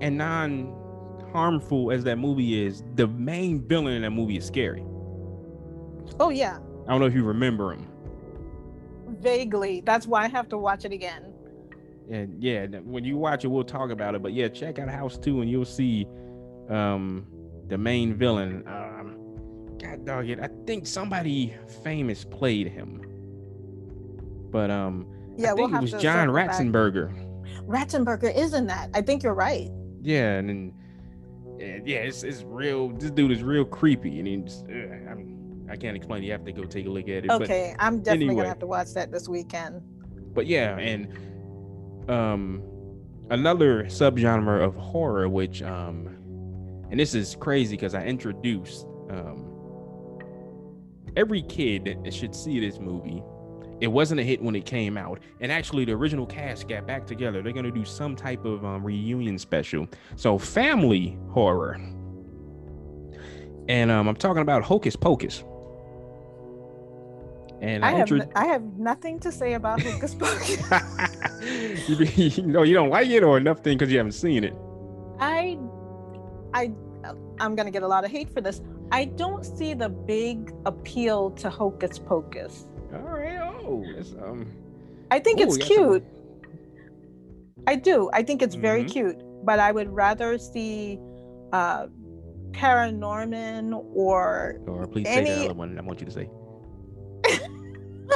and 0.00 0.16
non 0.18 0.76
harmful 1.32 1.92
as 1.92 2.04
that 2.04 2.16
movie 2.18 2.64
is, 2.64 2.82
the 2.96 3.06
main 3.06 3.60
villain 3.66 3.94
in 3.94 4.02
that 4.02 4.10
movie 4.10 4.36
is 4.36 4.46
scary. 4.46 4.84
Oh 6.18 6.30
yeah, 6.30 6.58
I 6.86 6.90
don't 6.90 7.00
know 7.00 7.06
if 7.06 7.14
you 7.14 7.24
remember 7.24 7.72
him. 7.72 7.86
vaguely. 9.20 9.82
That's 9.84 10.06
why 10.06 10.24
I 10.24 10.28
have 10.28 10.48
to 10.50 10.58
watch 10.58 10.84
it 10.84 10.92
again. 10.92 11.32
And 12.10 12.42
yeah, 12.42 12.66
when 12.66 13.04
you 13.04 13.16
watch 13.16 13.44
it, 13.44 13.48
we'll 13.48 13.64
talk 13.64 13.90
about 13.90 14.14
it. 14.14 14.22
But 14.22 14.32
yeah, 14.32 14.48
check 14.48 14.78
out 14.78 14.88
House 14.88 15.16
2 15.18 15.42
and 15.42 15.50
you'll 15.50 15.64
see 15.64 16.06
um 16.68 17.26
the 17.68 17.78
main 17.78 18.14
villain. 18.14 18.64
Um 18.66 19.16
God 19.78 20.04
dog 20.04 20.28
it. 20.28 20.40
I 20.40 20.48
think 20.66 20.86
somebody 20.86 21.54
famous 21.84 22.24
played 22.24 22.66
him. 22.68 23.02
But 24.50 24.70
um 24.70 25.06
Yeah, 25.36 25.50
I 25.50 25.54
we'll 25.54 25.68
think 25.68 25.76
it 25.76 25.92
was 25.92 26.02
John 26.02 26.28
Ratzenberger. 26.28 27.14
back. 27.14 27.26
Ratzenberger. 27.66 28.34
Is 28.34 28.54
in 28.54 28.66
that. 28.66 28.90
I 28.94 29.02
think 29.02 29.22
you're 29.22 29.34
right. 29.34 29.70
Yeah, 30.02 30.34
and 30.38 30.48
then 30.48 30.74
yeah, 31.58 31.78
yeah, 31.84 31.98
it's 31.98 32.22
it's 32.22 32.42
real. 32.42 32.88
This 32.90 33.10
dude 33.10 33.32
is 33.32 33.42
real 33.42 33.64
creepy, 33.64 34.18
and 34.18 34.26
he's 34.26 34.64
uh, 34.68 35.10
I'm, 35.10 35.66
I 35.70 35.76
can't 35.76 35.96
explain. 35.96 36.22
it. 36.22 36.26
You 36.26 36.32
have 36.32 36.44
to 36.44 36.52
go 36.52 36.64
take 36.64 36.86
a 36.86 36.90
look 36.90 37.04
at 37.04 37.24
it. 37.24 37.30
Okay, 37.30 37.74
I'm 37.78 37.98
definitely 37.98 38.26
anyway. 38.26 38.42
gonna 38.42 38.48
have 38.48 38.58
to 38.60 38.66
watch 38.66 38.94
that 38.94 39.12
this 39.12 39.28
weekend. 39.28 39.82
But 40.34 40.34
but 40.34 40.46
yeah, 40.46 40.78
and 40.78 42.10
um 42.10 42.62
another 43.30 43.84
subgenre 43.84 44.64
of 44.64 44.74
horror, 44.74 45.28
which 45.28 45.62
um 45.62 46.16
and 46.90 46.98
this 46.98 47.14
is 47.14 47.36
crazy 47.36 47.76
because 47.76 47.94
I 47.94 48.04
introduced 48.04 48.86
um 49.10 49.46
every 51.16 51.42
kid 51.42 51.98
that 52.04 52.14
should 52.14 52.34
see 52.34 52.58
this 52.60 52.78
movie. 52.78 53.22
It 53.80 53.88
wasn't 53.88 54.20
a 54.20 54.24
hit 54.24 54.42
when 54.42 54.54
it 54.54 54.66
came 54.66 54.96
out, 54.96 55.20
and 55.40 55.50
actually, 55.50 55.84
the 55.84 55.92
original 55.92 56.26
cast 56.26 56.68
got 56.68 56.86
back 56.86 57.06
together. 57.06 57.42
They're 57.42 57.52
gonna 57.52 57.70
do 57.70 57.84
some 57.84 58.14
type 58.14 58.44
of 58.44 58.64
um, 58.64 58.84
reunion 58.84 59.38
special. 59.38 59.88
So, 60.16 60.38
family 60.38 61.18
horror, 61.30 61.80
and 63.68 63.90
um, 63.90 64.08
I'm 64.08 64.16
talking 64.16 64.42
about 64.42 64.62
Hocus 64.62 64.96
Pocus. 64.96 65.44
And 67.62 67.84
I 67.84 67.90
I, 67.90 67.92
have 67.92 68.30
I 68.34 68.44
have 68.46 68.62
nothing 68.78 69.18
to 69.20 69.30
say 69.30 69.54
about 69.54 69.82
Hocus 69.82 70.14
Pocus. 70.14 70.58
you, 72.36 72.46
know, 72.46 72.62
you 72.62 72.74
don't 72.74 72.88
like 72.88 73.08
it 73.08 73.22
or 73.22 73.38
nothing 73.38 73.76
because 73.76 73.92
you 73.92 73.98
haven't 73.98 74.12
seen 74.12 74.44
it. 74.44 74.54
I 75.18 75.58
I 76.54 76.72
I'm 77.38 77.54
gonna 77.54 77.70
get 77.70 77.82
a 77.82 77.88
lot 77.88 78.04
of 78.04 78.10
hate 78.10 78.32
for 78.32 78.40
this. 78.40 78.60
I 78.92 79.04
don't 79.04 79.44
see 79.44 79.74
the 79.74 79.88
big 79.88 80.52
appeal 80.66 81.30
to 81.32 81.50
Hocus 81.50 81.98
Pocus. 81.98 82.66
Oh, 83.70 83.84
that's, 83.94 84.12
um, 84.22 84.46
I 85.10 85.18
think 85.20 85.38
Ooh, 85.40 85.44
it's 85.44 85.54
we 85.54 85.58
got 85.60 85.68
some- 85.68 85.76
cute. 85.90 86.04
I 87.66 87.74
do. 87.76 88.10
I 88.12 88.22
think 88.22 88.42
it's 88.42 88.54
very 88.54 88.84
Mhm. 88.84 88.90
cute, 88.90 89.16
but 89.44 89.58
I 89.58 89.70
would 89.72 89.88
rather 89.90 90.38
see 90.38 90.98
uh 91.52 91.86
Paranorman 92.52 93.72
or 93.94 94.60
or 94.66 94.86
please 94.86 95.06
say 95.06 95.24
the 95.24 95.44
other 95.46 95.54
one. 95.54 95.78
I 95.78 95.82
want 95.82 96.00
you 96.00 96.06
to 96.06 96.12
say. 96.12 96.28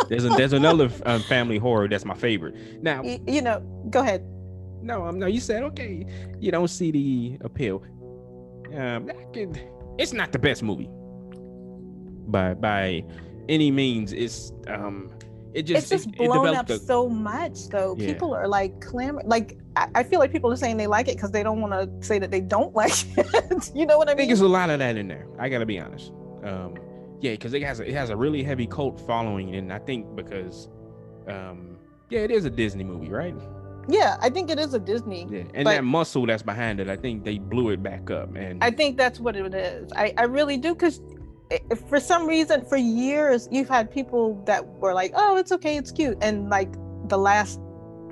there's 0.09 0.24
a, 0.24 0.28
there's 0.30 0.52
another 0.52 0.90
um, 1.07 1.20
family 1.28 1.59
horror 1.59 1.88
that's 1.88 2.05
my 2.05 2.14
favorite. 2.14 2.82
Now, 2.82 3.02
y- 3.02 3.20
you 3.26 3.42
know, 3.42 3.61
go 3.90 4.00
ahead. 4.00 4.24
no, 4.82 5.05
um, 5.07 5.18
no, 5.18 5.26
you 5.26 5.40
said 5.40 5.62
okay. 5.62 6.05
You 6.40 6.50
don't 6.50 6.68
see 6.68 6.90
the 6.90 7.38
appeal. 7.42 7.82
Um, 8.74 9.09
I 9.11 9.24
could- 9.32 9.61
it's 9.98 10.12
not 10.12 10.32
the 10.32 10.38
best 10.38 10.62
movie 10.62 10.88
by 12.28 12.55
by 12.55 13.05
any 13.48 13.70
means. 13.70 14.12
It's 14.12 14.52
um, 14.66 15.11
it 15.55 15.62
just 15.62 15.92
it's 15.92 16.05
just 16.05 16.07
it, 16.09 16.22
it 16.22 16.26
blown 16.28 16.44
developed 16.46 16.70
up 16.70 16.76
a- 16.76 16.78
so 16.80 17.09
much 17.09 17.68
though 17.68 17.94
Yeah. 17.98 18.07
people 18.12 18.34
are 18.34 18.48
like 18.48 18.80
clamor 18.80 19.22
like 19.24 19.57
I, 19.76 19.88
I 19.96 20.02
feel 20.02 20.18
like 20.20 20.32
people 20.32 20.52
are 20.52 20.57
saying 20.57 20.76
they 20.76 20.86
like 20.86 21.09
it 21.09 21.16
because 21.16 21.30
they 21.30 21.42
don't 21.42 21.61
want 21.61 21.72
to 21.72 22.07
say 22.07 22.18
that 22.18 22.30
they 22.30 22.40
don't 22.40 22.74
like 22.82 22.92
it 23.16 23.70
you 23.74 23.86
know 23.86 23.96
what 23.98 24.09
i 24.09 24.12
I 24.12 24.14
think 24.14 24.18
mean 24.18 24.28
there's 24.28 24.40
a 24.40 24.48
lot 24.48 24.70
of 24.70 24.78
that 24.80 24.96
in 24.96 25.09
there. 25.09 25.26
I 25.38 25.48
gotta 25.48 25.66
be 25.66 25.78
honest. 25.78 26.12
Um, 26.42 26.74
yeah, 27.20 27.30
because 27.32 27.55
it 27.55 27.62
has 27.62 27.80
a, 27.80 27.88
it 27.88 27.94
has 27.94 28.11
a 28.11 28.16
really 28.16 28.42
heavy 28.42 28.66
cult 28.66 29.00
following, 29.07 29.55
and 29.55 29.72
I 29.72 29.78
think 29.78 30.14
because, 30.14 30.68
um, 31.26 31.78
yeah, 32.11 32.20
it 32.20 32.30
is 32.30 32.44
a 32.44 32.50
Disney 32.50 32.84
movie, 32.84 33.09
right? 33.09 33.34
yeah 33.86 34.16
i 34.22 34.30
think 34.30 34.50
it 34.50 34.59
is 34.59 34.72
a 34.72 34.78
disney 34.78 35.26
Yeah, 35.30 35.42
and 35.52 35.66
that 35.66 35.84
muscle 35.84 36.24
that's 36.24 36.42
behind 36.42 36.80
it, 36.80 36.88
I 36.88 36.96
think 36.96 37.22
they 37.22 37.36
blew 37.36 37.68
it 37.68 37.82
back 37.82 38.11
up. 38.11 38.34
And 38.34 38.64
i 38.64 38.70
think 38.70 38.96
that's 38.96 39.20
what 39.20 39.36
it 39.36 39.52
is 39.55 39.92
i, 39.94 40.14
I 40.16 40.22
really 40.24 40.57
do 40.57 40.72
because 40.74 41.02
for 41.88 42.01
some 42.01 42.26
reason 42.26 42.64
for 42.64 42.76
years 42.76 43.49
you've 43.51 43.68
had 43.68 43.90
people 43.90 44.42
that 44.47 44.66
were 44.78 44.95
like 44.95 45.12
oh 45.14 45.36
it's 45.36 45.53
okay 45.53 45.76
it's 45.76 45.90
cute 45.90 46.16
and 46.20 46.49
like 46.49 46.72
the 47.09 47.18
last 47.18 47.61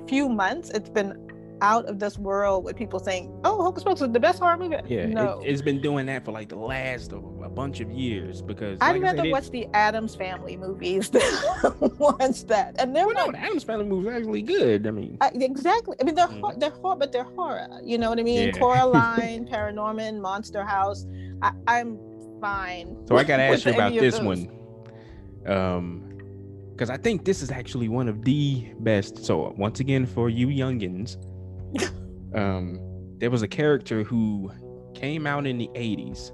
few 0.07 0.29
months 0.29 0.69
it's 0.69 0.89
been 0.89 1.17
out 1.61 1.85
of 1.85 1.97
this 1.97 2.17
world 2.17 2.63
with 2.63 2.75
people 2.75 2.99
saying 2.99 3.33
oh 3.43 3.61
hocus 3.63 3.83
pocus 3.83 4.01
is 4.01 4.11
the 4.11 4.19
best 4.19 4.39
horror 4.39 4.57
movie 4.57 4.75
yeah, 4.87 5.05
no 5.05 5.39
it, 5.39 5.49
has 5.49 5.61
been 5.61 5.81
doing 5.81 6.05
that 6.05 6.23
for 6.25 6.31
like 6.31 6.49
the 6.49 6.55
last 6.55 7.11
a, 7.13 7.19
bunch 7.53 7.79
of 7.79 7.91
years 7.91 8.41
because 8.41 8.77
I'd 8.81 8.93
like 8.93 9.03
I 9.03 9.13
rather 9.13 9.29
watch 9.29 9.49
the 9.49 9.67
Addams 9.73 10.15
Family 10.15 10.57
movies 10.57 11.09
than 11.11 11.21
watch 11.99 12.45
that. 12.45 12.75
And 12.79 12.95
they're 12.95 13.05
Well, 13.05 13.15
no, 13.15 13.25
not 13.25 13.33
the 13.33 13.39
Addams 13.39 13.63
Family 13.63 13.85
movies 13.85 14.11
actually 14.11 14.41
good. 14.41 14.87
I 14.87 14.91
mean, 14.91 15.17
I, 15.21 15.29
exactly. 15.35 15.95
I 16.01 16.03
mean, 16.03 16.15
they're 16.15 16.27
Mhm. 16.27 16.59
they're 16.59 16.71
horror, 16.71 16.95
but 16.95 17.11
they're 17.11 17.23
horror. 17.23 17.67
You 17.83 17.97
know 17.97 18.09
what 18.09 18.19
I 18.19 18.23
mean? 18.23 18.47
Yeah. 18.47 18.51
Coraline, 18.53 19.47
Paranorman, 19.51 20.19
Monster 20.19 20.63
House. 20.63 21.05
I, 21.41 21.51
I'm 21.67 21.99
fine. 22.43 23.07
so 23.07 23.15
I 23.15 23.23
gotta 23.23 23.43
ask 23.51 23.65
you 23.65 23.73
about 23.73 23.93
this 23.93 24.19
one, 24.19 24.49
um, 25.47 26.09
because 26.71 26.89
I 26.89 26.97
think 26.97 27.23
this 27.23 27.41
is 27.41 27.51
actually 27.51 27.87
one 27.87 28.07
of 28.07 28.23
the 28.23 28.73
best. 28.79 29.25
So 29.25 29.53
once 29.57 29.79
again, 29.79 30.05
for 30.05 30.29
you 30.29 30.47
youngins, 30.47 31.17
um, 32.35 32.79
there 33.19 33.31
was 33.31 33.41
a 33.41 33.47
character 33.47 34.03
who 34.03 34.51
came 34.93 35.25
out 35.25 35.47
in 35.47 35.57
the 35.57 35.69
'80s, 35.73 36.31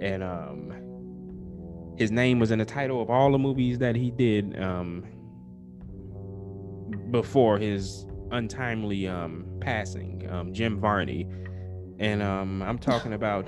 and 0.00 0.22
um, 0.22 1.94
his 1.98 2.10
name 2.10 2.38
was 2.38 2.50
in 2.50 2.58
the 2.58 2.64
title 2.64 3.02
of 3.02 3.10
all 3.10 3.30
the 3.30 3.38
movies 3.38 3.78
that 3.78 3.94
he 3.94 4.10
did 4.10 4.60
um 4.60 5.04
before 7.10 7.58
his 7.58 8.06
untimely 8.30 9.06
um 9.06 9.44
passing, 9.60 10.26
um, 10.30 10.52
Jim 10.54 10.80
Varney, 10.80 11.28
and 11.98 12.22
um, 12.22 12.62
I'm 12.62 12.78
talking 12.78 13.12
about. 13.12 13.46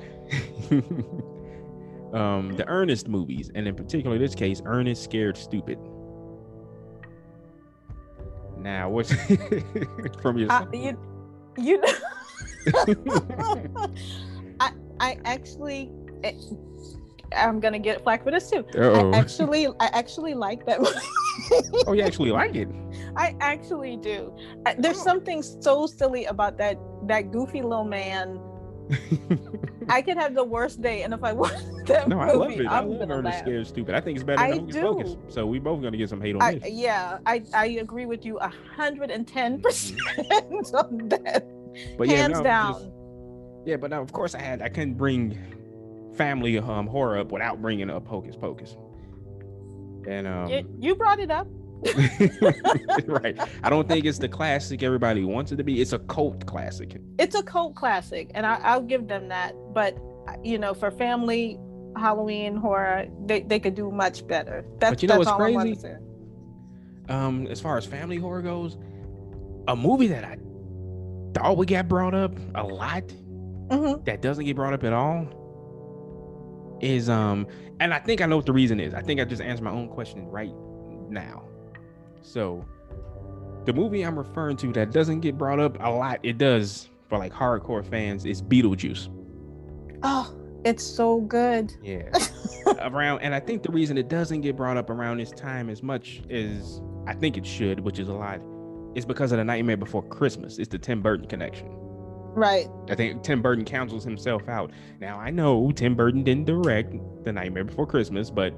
um 2.17 2.57
the 2.57 2.67
Ernest 2.69 3.09
movies, 3.09 3.51
and 3.55 3.69
in 3.69 3.75
particular 3.75 4.19
this 4.19 4.35
case, 4.35 4.63
Ernest 4.65 5.05
Scared 5.05 5.37
Stupid. 5.37 5.79
Now, 8.59 8.89
what's 8.89 9.13
from 10.23 10.39
your 10.39 10.51
Uh, 10.51 10.65
you, 10.73 10.99
you 11.59 11.83
I 14.61 14.73
I 15.01 15.19
actually. 15.25 15.91
eh, 16.25 16.33
I'm 17.37 17.61
gonna 17.61 17.79
get 17.79 18.03
flack 18.03 18.25
for 18.25 18.31
this 18.31 18.51
too. 18.51 18.65
Uh-oh. 18.75 19.13
I 19.13 19.19
actually, 19.23 19.67
I 19.81 19.87
actually 19.93 20.35
like 20.35 20.65
that 20.67 20.81
movie. 20.81 20.95
oh, 21.87 21.93
you 21.93 22.03
actually 22.03 22.31
like 22.31 22.55
it? 22.57 22.69
I 23.17 23.35
actually 23.41 23.97
do. 23.99 24.33
I- 24.65 24.75
There's 24.79 25.01
something 25.01 25.43
so 25.43 25.87
silly 25.87 26.25
about 26.27 26.57
that 26.59 26.79
that 27.07 27.31
goofy 27.33 27.63
little 27.63 27.85
man. 27.85 28.41
I 29.89 30.03
could 30.03 30.17
have 30.17 30.35
the 30.35 30.45
worst 30.45 30.81
day, 30.83 31.03
and 31.03 31.15
if 31.15 31.23
I 31.23 31.33
watch 31.43 31.53
that 31.87 32.09
no, 32.09 32.17
movie, 32.17 32.31
I 32.31 32.33
love 32.35 32.51
it. 32.53 32.67
I 32.67 32.79
I'm 32.79 32.89
love 32.91 32.99
gonna 33.01 33.15
Ernest. 33.15 33.39
Scared 33.41 33.67
Stupid. 33.67 33.95
I 33.95 34.01
think 34.01 34.17
it's 34.17 34.25
better 34.25 34.41
I 34.41 34.51
than 34.51 34.69
Hocus. 34.71 35.15
Pocus. 35.15 35.35
So 35.35 35.47
we 35.47 35.59
both 35.59 35.83
gonna 35.83 35.97
get 35.97 36.09
some 36.09 36.21
hate 36.21 36.35
on 36.35 36.43
I, 36.43 36.55
this. 36.59 36.71
yeah, 36.73 37.19
I 37.27 37.43
I 37.55 37.67
agree 37.67 38.07
with 38.07 38.25
you 38.25 38.39
a 38.39 38.53
hundred 38.77 39.11
and 39.11 39.27
ten 39.27 39.61
percent 39.61 39.99
on 40.75 41.09
that. 41.09 41.47
But 41.99 42.09
yeah, 42.09 42.17
Hands 42.17 42.39
no, 42.39 42.43
down. 42.43 42.73
just- 42.75 42.87
yeah, 43.67 43.77
but 43.77 43.91
now 43.91 44.01
of 44.01 44.13
course 44.13 44.35
I 44.35 44.41
had 44.41 44.63
I 44.63 44.69
couldn't 44.69 44.95
bring 44.95 45.39
family 46.17 46.59
um 46.59 46.87
horror 46.87 47.19
up 47.19 47.31
without 47.33 47.61
bringing 47.61 47.91
up 47.91 48.07
Hocus 48.07 48.37
Pocus. 48.37 48.77
And 50.09 50.27
um 50.27 50.51
you 50.81 50.95
brought 50.95 51.19
it 51.21 51.31
up. 51.31 51.47
right. 53.07 53.39
I 53.63 53.71
don't 53.71 53.89
think 53.89 54.05
it's 54.05 54.19
the 54.19 54.29
classic 54.29 54.83
everybody 54.83 55.25
wants 55.25 55.53
it 55.53 55.57
to 55.57 55.65
be. 55.65 55.81
It's 55.81 55.93
a 55.93 55.99
cult 56.01 56.47
classic. 56.47 56.97
It's 57.19 57.35
a 57.35 57.43
cult 57.43 57.75
classic, 57.75 58.31
and 58.35 58.47
I, 58.47 58.57
I'll 58.63 58.83
give 58.83 59.09
them 59.09 59.29
that. 59.29 59.55
But 59.73 59.97
you 60.43 60.59
know, 60.59 60.75
for 60.75 60.91
family 60.91 61.59
Halloween 61.97 62.57
horror, 62.57 63.07
they, 63.27 63.41
they 63.43 63.59
could 63.61 63.75
do 63.75 63.91
much 63.91 64.27
better. 64.27 64.65
That's, 64.79 64.93
But 64.93 65.03
you 65.03 65.09
know 65.09 65.15
that's 65.15 65.27
what's 65.27 65.31
all 65.31 65.43
I 65.43 65.51
want 65.51 65.69
to 65.69 65.75
crazy? 65.81 65.97
say. 65.97 67.15
Um, 67.15 67.47
as 67.47 67.61
far 67.61 67.77
as 67.79 67.87
family 67.87 68.17
horror 68.17 68.43
goes, 68.43 68.77
a 69.69 69.77
movie 69.77 70.09
that 70.09 70.25
I 70.25 70.37
thought 71.35 71.57
we 71.57 71.67
get 71.67 71.89
brought 71.89 72.15
up 72.15 72.33
a 72.55 72.63
lot 72.65 73.05
Mhm. 73.69 74.05
that 74.07 74.23
doesn't 74.23 74.45
get 74.45 74.57
brought 74.57 74.73
up 74.73 74.83
at 74.85 74.93
all 74.93 75.27
is 76.81 77.09
um, 77.09 77.47
and 77.81 77.93
I 77.95 77.99
think 77.99 78.21
I 78.21 78.27
know 78.27 78.37
what 78.37 78.47
the 78.47 78.53
reason 78.53 78.81
is. 78.81 78.95
I 78.95 79.03
think 79.03 79.21
I 79.21 79.25
just 79.25 79.41
answered 79.43 79.65
my 79.65 79.71
own 79.71 79.89
question 79.89 80.27
right 80.29 80.53
now. 81.09 81.45
So, 82.27 82.65
the 83.65 83.73
movie 83.73 84.03
I'm 84.03 84.19
referring 84.19 84.57
to 84.59 84.73
that 84.73 84.91
doesn't 84.91 85.21
get 85.21 85.39
brought 85.39 85.61
up 85.61 85.77
a 85.81 85.91
lot, 85.91 86.19
it 86.23 86.39
does 86.39 86.89
for 87.09 87.19
like 87.19 87.33
hardcore 87.33 87.89
fans, 87.89 88.25
is 88.25 88.43
Beetlejuice. 88.43 89.09
Oh, 90.03 90.35
it's 90.65 90.83
so 90.83 91.21
good. 91.21 91.73
Yeah. 91.83 92.11
around 92.81 93.21
and 93.21 93.35
I 93.35 93.41
think 93.41 93.63
the 93.63 93.71
reason 93.71 93.97
it 93.97 94.09
doesn't 94.09 94.41
get 94.41 94.57
brought 94.57 94.77
up 94.77 94.91
around 94.91 95.19
this 95.19 95.31
time 95.31 95.71
as 95.71 95.83
much 95.83 96.23
as 96.29 96.81
I 97.07 97.15
think 97.15 97.37
it 97.37 97.47
should, 97.47 97.81
which 97.81 98.01
is 98.01 98.09
a 98.09 98.13
lot, 98.13 98.41
is 98.97 99.05
because 99.05 99.31
of 99.31 99.39
the 99.39 99.45
Nightmare 99.45 99.77
Before 99.77 100.03
Christmas. 100.03 100.59
It's 100.59 100.69
the 100.69 100.79
Tim 100.79 101.03
Burton 101.03 101.29
connection. 101.29 101.69
Right. 101.71 102.67
I 102.91 102.97
think 102.97 103.23
Tim 103.23 103.41
Burton 103.41 103.65
counsels 103.65 104.05
himself 104.05 104.49
out. 104.49 104.73
Now 105.01 105.19
I 105.19 105.31
know 105.31 105.71
Tim 105.73 105.95
Burton 105.95 106.25
didn't 106.25 106.47
direct 106.47 106.95
The 107.25 107.33
Nightmare 107.33 107.65
Before 107.65 107.87
Christmas, 107.87 108.31
but 108.31 108.53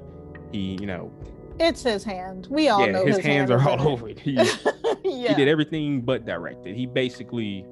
he, 0.51 0.77
you 0.81 0.87
know, 0.87 1.11
It's 1.59 1.83
his 1.83 2.03
hand. 2.03 2.47
We 2.49 2.69
all 2.69 2.85
yeah, 2.85 2.91
know 2.93 3.05
his, 3.05 3.17
his, 3.17 3.25
hands 3.25 3.49
hand 3.49 3.61
are 3.61 3.69
all 3.69 3.87
over 3.93 4.09
it. 4.09 4.19
He, 4.19 4.31
yeah. 4.31 4.43
he 5.03 5.33
did 5.33 5.47
everything 5.47 6.01
but 6.01 6.25
direct 6.25 6.65
it. 6.65 6.75
He 6.75 6.85
basically 6.85 7.65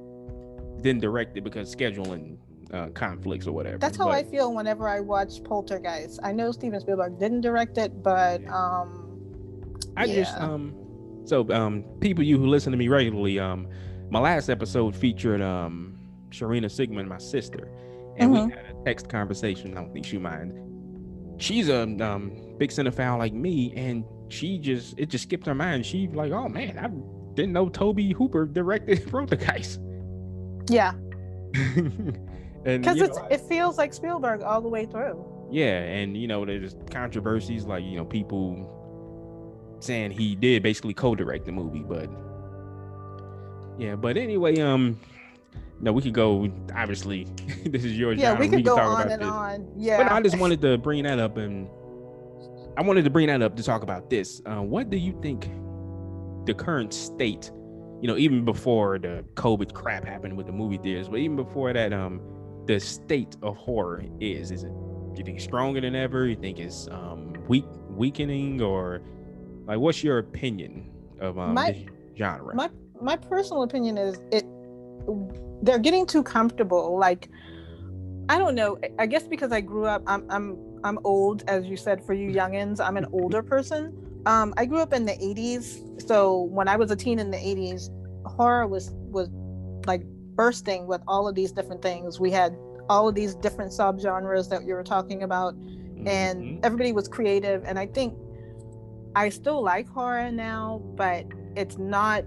didn't 0.82 1.02
direct 1.02 1.38
it 1.38 1.44
because 1.44 1.74
scheduling 1.74 2.38
uh, 2.74 2.88
conflicts 2.90 3.48
or 3.48 3.54
whatever. 3.54 3.78
That's 3.78 3.98
how 3.98 4.06
but- 4.06 4.16
I 4.16 4.24
feel 4.24 4.54
whenever 4.54 4.88
I 4.90 5.00
watch 5.00 5.44
Poltergeist. 5.44 6.20
I 6.24 6.32
know 6.34 6.52
Steven 6.52 6.80
Spielberg 6.80 7.18
didn't 7.20 7.42
direct 7.42 7.78
it, 7.78 8.04
but 8.04 8.42
Yeah. 8.42 8.54
um, 8.54 9.04
I 9.96 10.06
just 10.06 10.36
um 10.38 10.76
so 11.26 11.50
um 11.52 11.84
people 12.02 12.24
you 12.24 12.38
who 12.38 12.46
listen 12.48 12.72
to 12.72 12.78
me 12.78 12.88
regularly 12.88 13.40
um 13.40 13.68
my 14.12 14.20
last 14.20 14.48
episode 14.50 14.96
featured 14.96 15.42
um 15.42 15.98
Sharina 16.30 16.66
Sigmon 16.66 17.08
my 17.08 17.18
sister 17.18 17.68
and 18.18 18.32
Mhm. 18.32 18.46
we 18.48 18.52
had 18.54 18.66
a 18.76 18.84
text 18.86 19.10
conversation 19.10 19.76
I 19.76 19.82
don't 19.82 19.92
think 19.92 20.06
she 20.06 20.20
mind 20.20 20.54
she's 21.42 21.68
a 21.70 21.82
um 21.82 22.32
big 22.58 22.70
cinephile 22.72 23.18
like 23.18 23.34
me 23.34 23.74
and 23.76 24.04
she 24.30 24.58
just 24.58 24.98
it 24.98 25.08
just 25.10 25.24
skipped 25.24 25.46
her 25.46 25.56
mind 25.56 25.86
she 25.86 26.08
like 26.10 26.32
oh 26.32 26.48
man 26.50 26.78
I 26.78 26.88
didn't 27.36 27.54
know 27.54 27.70
Tobe 27.70 28.00
Hooper 28.16 28.46
directed 28.46 29.08
Poltergeist 29.12 29.80
yeah, 30.70 30.92
because 32.64 32.98
you 32.98 33.06
it's 33.06 33.18
know, 33.18 33.28
it 33.32 33.40
feels 33.42 33.78
like 33.78 33.94
Spielberg 33.94 34.42
all 34.42 34.60
the 34.62 34.68
way 34.68 34.86
through. 34.86 35.24
yeah, 35.50 35.80
and 35.80 36.18
you 36.18 36.28
know, 36.28 36.44
there's 36.44 36.76
controversies 36.92 37.64
like 37.66 37.86
you 37.86 37.96
know 37.96 38.04
people 38.04 38.74
saying 39.80 40.12
he 40.12 40.36
did 40.36 40.64
basically 40.64 40.94
co-direct 40.94 41.46
the 41.46 41.52
movie, 41.54 41.84
but 41.88 42.10
yeah, 43.78 43.96
but 43.96 44.18
anyway, 44.18 44.60
um, 44.60 45.00
no, 45.80 45.94
we 45.94 46.02
could 46.02 46.14
go. 46.14 46.50
Obviously, 46.76 47.26
this 47.66 47.86
is 47.86 47.98
your 47.98 48.12
Yeah, 48.14 48.32
genre. 48.32 48.40
we 48.42 48.50
could 48.50 48.66
go 48.66 48.78
on 48.78 49.10
and 49.10 49.22
this. 49.22 49.30
on. 49.30 49.68
Yeah, 49.78 50.04
But 50.04 50.12
I 50.12 50.22
just 50.22 50.38
wanted 50.38 50.60
to 50.62 50.78
bring 50.78 51.04
that 51.04 51.20
up, 51.20 51.38
and 51.38 51.70
I 52.78 52.82
wanted 52.82 53.04
to 53.06 53.10
bring 53.10 53.26
that 53.28 53.42
up 53.42 53.56
to 53.56 53.64
talk 53.64 53.82
about 53.82 54.10
this. 54.10 54.40
Uh, 54.46 54.62
what 54.62 54.92
do 54.92 54.98
you 54.98 55.18
think 55.22 55.50
the 56.46 56.54
current 56.54 56.94
state? 56.94 57.52
You 58.02 58.08
know, 58.08 58.18
even 58.18 58.46
before 58.46 59.00
the 59.00 59.26
COVID 59.34 59.74
crap 59.74 60.06
happened 60.06 60.38
with 60.38 60.46
the 60.46 60.52
movie 60.52 60.78
theaters, 60.78 61.10
but 61.10 61.18
even 61.18 61.36
before 61.36 61.74
that, 61.74 61.92
um, 61.92 62.22
the 62.68 62.80
state 62.80 63.36
of 63.42 63.58
horror 63.58 64.04
is. 64.20 64.52
Is 64.52 64.64
it? 64.64 64.72
You 65.16 65.24
think 65.26 65.40
stronger 65.42 65.82
than 65.82 65.96
ever? 65.96 66.28
You 66.28 66.36
think 66.36 66.60
it's 66.60 66.88
um 66.90 67.34
weak, 67.48 67.66
weakening, 67.90 68.62
or 68.62 69.02
like 69.66 69.80
what's 69.80 70.04
your 70.04 70.20
opinion 70.20 70.92
of 71.20 71.40
um 71.40 71.56
My- 71.56 71.88
genre? 72.16 72.56
my 72.56 72.70
my 73.02 73.16
personal 73.16 73.64
opinion 73.64 73.98
is 73.98 74.20
it 74.32 74.46
they're 75.64 75.80
getting 75.80 76.06
too 76.06 76.22
comfortable 76.24 76.98
like 76.98 77.30
i 78.28 78.38
don't 78.38 78.56
know 78.56 78.78
i 79.00 79.06
guess 79.06 79.28
because 79.28 79.52
i 79.52 79.62
grew 79.62 79.86
up 79.86 80.02
i'm 80.08 80.26
i'm 80.30 80.58
i'm 80.84 81.00
old 81.04 81.44
as 81.48 81.66
you 81.66 81.78
said 81.78 82.04
for 82.04 82.14
you 82.14 82.30
youngins 82.32 82.80
i'm 82.80 82.98
an 82.98 83.06
older 83.12 83.42
person 83.44 83.94
um 84.26 84.54
i 84.58 84.66
grew 84.66 84.80
up 84.80 84.94
in 84.94 85.06
the 85.06 85.14
80s 85.14 86.02
so 86.08 86.44
when 86.44 86.68
i 86.68 86.76
was 86.76 86.92
a 86.92 86.96
teen 86.96 87.20
in 87.20 87.32
the 87.32 87.38
80s 87.38 87.90
horror 88.26 88.68
was 88.68 88.92
was 89.10 89.30
like 89.86 90.04
bursting 90.36 90.86
with 90.88 91.02
all 91.08 91.28
of 91.28 91.36
these 91.36 91.52
different 91.52 91.82
things 91.82 92.20
we 92.20 92.32
had 92.32 92.56
all 92.90 93.08
of 93.08 93.16
these 93.16 93.36
different 93.36 93.72
subgenres 93.72 94.50
that 94.50 94.64
you 94.66 94.74
were 94.74 94.84
talking 94.84 95.24
about 95.24 95.56
Mhm. 95.56 96.08
and 96.08 96.66
everybody 96.66 96.92
was 96.94 97.08
creative 97.08 97.64
and 97.66 97.80
i 97.80 97.86
think 97.88 98.14
I 99.16 99.30
still 99.30 99.64
like 99.64 99.88
horror 99.88 100.30
now, 100.32 100.80
but 100.96 101.26
it's 101.56 101.80
not. 101.80 102.24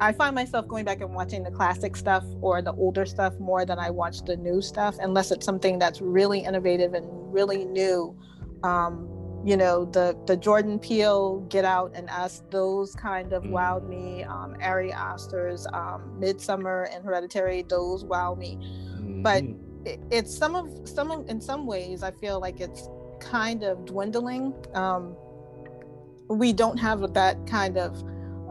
I 0.00 0.12
find 0.12 0.34
myself 0.34 0.68
going 0.68 0.84
back 0.84 1.00
and 1.00 1.14
watching 1.14 1.42
the 1.42 1.50
classic 1.50 1.96
stuff 1.96 2.24
or 2.40 2.60
the 2.60 2.72
older 2.72 3.06
stuff 3.06 3.38
more 3.38 3.64
than 3.64 3.78
I 3.78 3.90
watch 3.90 4.24
the 4.24 4.36
new 4.36 4.60
stuff, 4.60 4.96
unless 5.00 5.30
it's 5.30 5.46
something 5.46 5.78
that's 5.78 6.00
really 6.00 6.40
innovative 6.40 6.94
and 6.94 7.06
really 7.32 7.64
new. 7.64 8.16
Um, 8.62 9.08
you 9.44 9.56
know, 9.56 9.84
the 9.84 10.18
the 10.26 10.36
Jordan 10.36 10.78
Peele, 10.78 11.40
Get 11.48 11.64
Out, 11.64 11.92
and 11.94 12.10
Us, 12.10 12.42
those 12.50 12.94
kind 12.94 13.32
of 13.32 13.44
mm. 13.44 13.50
wowed 13.50 13.88
me. 13.88 14.24
Um, 14.24 14.56
Ari 14.60 14.92
Aster's 14.92 15.66
um, 15.72 16.18
Midsommar 16.18 16.94
and 16.94 17.04
Hereditary, 17.04 17.62
those 17.62 18.04
wow 18.04 18.34
me. 18.34 18.56
Mm-hmm. 18.56 19.22
But 19.22 19.44
it, 19.84 20.00
it's 20.10 20.36
some 20.36 20.56
of 20.56 20.88
some 20.88 21.10
of 21.10 21.28
in 21.28 21.40
some 21.40 21.64
ways, 21.64 22.02
I 22.02 22.10
feel 22.10 22.40
like 22.40 22.60
it's 22.60 22.88
kind 23.20 23.62
of 23.62 23.84
dwindling. 23.84 24.52
Um, 24.74 25.16
we 26.28 26.52
don't 26.52 26.76
have 26.76 27.14
that 27.14 27.46
kind 27.46 27.78
of 27.78 28.02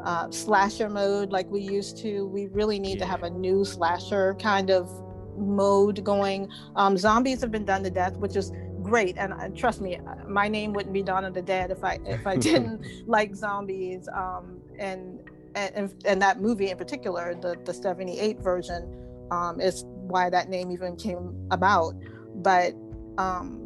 uh, 0.05 0.29
slasher 0.29 0.89
mode 0.89 1.31
like 1.31 1.49
we 1.49 1.61
used 1.61 1.97
to. 1.97 2.27
We 2.27 2.47
really 2.47 2.79
need 2.79 2.99
yeah. 2.99 3.05
to 3.05 3.11
have 3.11 3.23
a 3.23 3.29
new 3.29 3.65
slasher 3.65 4.35
kind 4.35 4.69
of 4.69 4.89
mode 5.37 6.03
going. 6.03 6.49
Um, 6.75 6.97
zombies 6.97 7.41
have 7.41 7.51
been 7.51 7.65
done 7.65 7.83
to 7.83 7.89
death, 7.89 8.15
which 8.17 8.35
is 8.35 8.51
great. 8.81 9.17
And 9.17 9.33
uh, 9.33 9.49
trust 9.55 9.81
me, 9.81 9.97
uh, 9.97 10.15
my 10.27 10.47
name 10.47 10.73
wouldn't 10.73 10.93
be 10.93 11.01
Dawn 11.01 11.25
of 11.25 11.33
the 11.33 11.41
Dead 11.41 11.71
if 11.71 11.83
I 11.83 11.99
if 12.05 12.25
I 12.25 12.37
didn't 12.37 12.85
like 13.07 13.35
zombies. 13.35 14.07
Um, 14.07 14.61
and, 14.77 15.19
and 15.55 15.93
and 16.05 16.21
that 16.21 16.39
movie 16.39 16.69
in 16.69 16.77
particular, 16.77 17.35
the 17.35 17.57
the 17.65 17.73
'78 17.73 18.39
version, 18.39 19.27
um, 19.31 19.59
is 19.59 19.83
why 19.85 20.29
that 20.29 20.49
name 20.49 20.71
even 20.71 20.95
came 20.95 21.47
about. 21.49 21.95
But 22.35 22.75
um, 23.17 23.65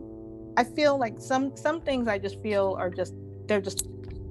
I 0.55 0.63
feel 0.63 0.97
like 0.97 1.19
some 1.19 1.55
some 1.55 1.81
things 1.81 2.07
I 2.07 2.17
just 2.17 2.41
feel 2.41 2.75
are 2.79 2.89
just 2.89 3.13
they're 3.47 3.61
just 3.61 3.87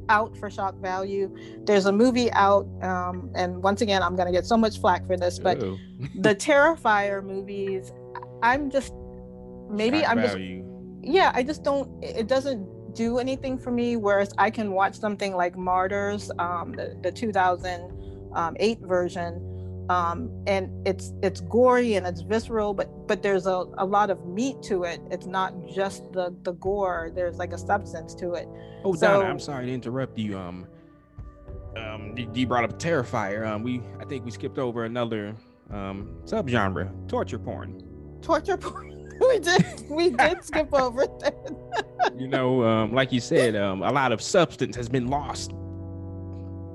out 0.09 0.37
for 0.37 0.51
shock 0.51 0.77
value. 0.81 1.35
There's 1.65 1.87
a 1.87 1.93
movie 1.93 2.31
out, 2.33 2.67
um, 2.83 3.31
and 3.35 3.63
once 3.63 3.81
again, 3.81 4.03
I'm 4.03 4.17
going 4.17 4.27
to 4.27 4.33
get 4.33 4.47
so 4.47 4.57
much 4.57 4.81
flack 4.81 5.07
for 5.07 5.17
this, 5.17 5.39
but 5.39 5.61
the 6.21 6.35
Terrifier 6.35 7.23
movies, 7.25 7.93
I'm 8.43 8.71
just 8.71 8.93
maybe 9.71 10.01
shock 10.01 10.11
I'm 10.11 10.21
value. 10.21 10.63
just 10.63 11.13
yeah, 11.13 11.33
I 11.35 11.43
just 11.43 11.63
don't. 11.63 12.03
It 12.03 12.27
doesn't 12.27 12.95
do 12.95 13.19
anything 13.19 13.59
for 13.59 13.71
me. 13.71 13.97
Whereas 13.97 14.33
I 14.39 14.51
can 14.51 14.73
watch 14.73 14.99
something 14.99 15.35
like 15.35 15.57
Martyrs, 15.57 16.31
um, 16.39 16.73
the 16.73 16.97
the 17.03 17.13
2008 17.13 18.81
version 18.81 19.58
um, 19.89 20.31
and 20.47 20.87
it's 20.87 21.13
it's 21.23 21.41
gory 21.43 21.95
and 21.95 22.07
it's 22.07 22.21
visceral 22.21 22.75
but 22.75 22.89
but 23.09 23.23
there's 23.23 23.47
a, 23.47 23.65
a 23.79 23.85
lot 23.85 24.11
of 24.11 24.27
meat 24.27 24.63
to 24.65 24.85
it. 24.85 25.01
It's 25.11 25.27
not 25.27 25.55
just 25.67 26.13
the 26.13 26.35
the 26.43 26.53
gore. 26.53 27.11
There's 27.15 27.37
like 27.37 27.53
a 27.53 27.59
substance 27.59 28.15
to 28.17 28.35
it. 28.35 28.49
Oh 28.85 28.95
so, 28.95 29.21
donna 29.21 29.29
i'm 29.29 29.41
sorry 29.41 29.67
to 29.67 29.73
interrupt 29.73 30.19
you. 30.19 30.39
Um 30.39 30.67
um 31.77 32.15
you 32.35 32.47
brought 32.47 32.65
up 32.65 32.79
terrifier. 32.79 33.47
Um 33.47 33.63
we 33.63 33.81
i 34.01 34.05
think 34.05 34.25
we 34.25 34.31
skipped 34.31 34.59
over 34.59 34.85
another 34.85 35.35
um 35.71 36.21
subgenre 36.25 36.91
torture 37.09 37.39
porn. 37.39 37.83
Torture 38.23 38.57
porn? 38.57 38.95
We 39.21 39.41
did 39.41 39.65
we 39.91 40.11
did 40.11 40.45
skip 40.45 40.73
over 40.73 41.05
that. 41.05 42.15
You 42.17 42.29
know 42.29 42.63
um 42.63 42.93
like 42.93 43.11
you 43.11 43.21
said 43.21 43.57
um 43.57 43.83
a 43.83 43.91
lot 43.91 44.13
of 44.13 44.23
substance 44.23 44.77
has 44.77 44.89
been 44.89 45.09
lost 45.09 45.53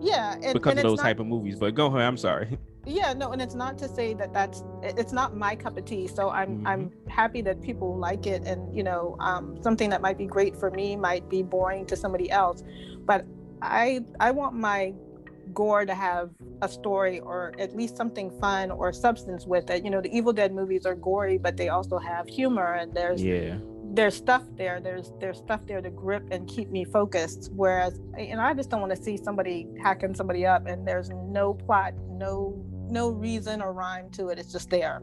yeah 0.01 0.34
and, 0.43 0.53
because 0.53 0.72
and 0.72 0.80
of 0.80 0.84
those 0.84 0.97
not, 0.97 1.03
type 1.03 1.20
of 1.20 1.28
movies 1.28 1.55
but 1.55 1.74
go 1.74 1.86
ahead 1.88 2.01
i'm 2.01 2.18
sorry 2.18 2.57
yeah 2.86 3.13
no 3.13 3.31
and 3.31 3.41
it's 3.41 3.55
not 3.55 3.77
to 3.77 3.88
say 3.88 4.13
that 4.13 4.34
that's 4.34 4.63
it's 4.81 5.13
not 5.13 5.38
my 5.38 5.55
cup 5.55 5.77
of 5.77 5.86
tea 5.86 6.05
so 6.05 6.29
i'm 6.29 6.57
mm-hmm. 6.57 6.67
i'm 6.67 6.91
happy 7.13 7.41
that 7.41 7.61
people 7.61 7.97
like 7.97 8.25
it 8.25 8.43
and 8.43 8.75
you 8.75 8.84
know 8.84 9.15
um, 9.19 9.61
something 9.61 9.89
that 9.89 10.01
might 10.01 10.17
be 10.17 10.25
great 10.25 10.55
for 10.55 10.71
me 10.71 10.95
might 10.95 11.29
be 11.29 11.43
boring 11.43 11.86
to 11.86 11.95
somebody 11.95 12.29
else. 12.29 12.63
But 13.05 13.25
i 13.61 14.01
i 14.19 14.31
want 14.31 14.55
my 14.55 14.93
gore 15.53 15.86
to 15.86 15.93
have 15.93 16.31
a 16.61 16.69
story 16.69 17.19
or 17.19 17.53
at 17.59 17.75
least 17.75 17.95
something 17.95 18.31
fun 18.39 18.71
or 18.71 18.91
substance 18.91 19.45
with 19.45 19.69
it. 19.69 19.84
You 19.84 19.91
know 19.91 20.01
the 20.01 20.15
evil 20.15 20.34
dead 20.34 20.53
movies 20.53 20.86
are 20.86 20.95
gory 20.95 21.38
but 21.38 21.55
they 21.57 21.69
also 21.69 21.97
have 21.99 22.27
humor 22.27 22.73
and 22.73 22.93
there's 22.93 23.21
yeah. 23.23 23.57
there's 23.93 24.15
stuff 24.15 24.43
there 24.57 24.79
there's 24.81 25.11
there's 25.19 25.38
stuff 25.38 25.61
there 25.67 25.81
to 25.81 25.89
grip 25.89 26.23
and 26.31 26.47
keep 26.47 26.69
me 26.69 26.84
focused 26.84 27.51
whereas 27.53 27.99
you 28.17 28.36
know 28.36 28.41
i 28.41 28.53
just 28.53 28.69
don't 28.69 28.81
want 28.81 28.95
to 28.95 29.01
see 29.01 29.17
somebody 29.17 29.67
hacking 29.81 30.15
somebody 30.15 30.45
up 30.45 30.65
and 30.65 30.88
there's 30.88 31.09
no 31.09 31.53
plot 31.53 31.93
no 32.09 32.65
no 32.89 33.09
reason 33.09 33.61
or 33.61 33.73
rhyme 33.73 34.09
to 34.11 34.29
it. 34.29 34.39
It's 34.39 34.51
just 34.51 34.69
there. 34.69 35.01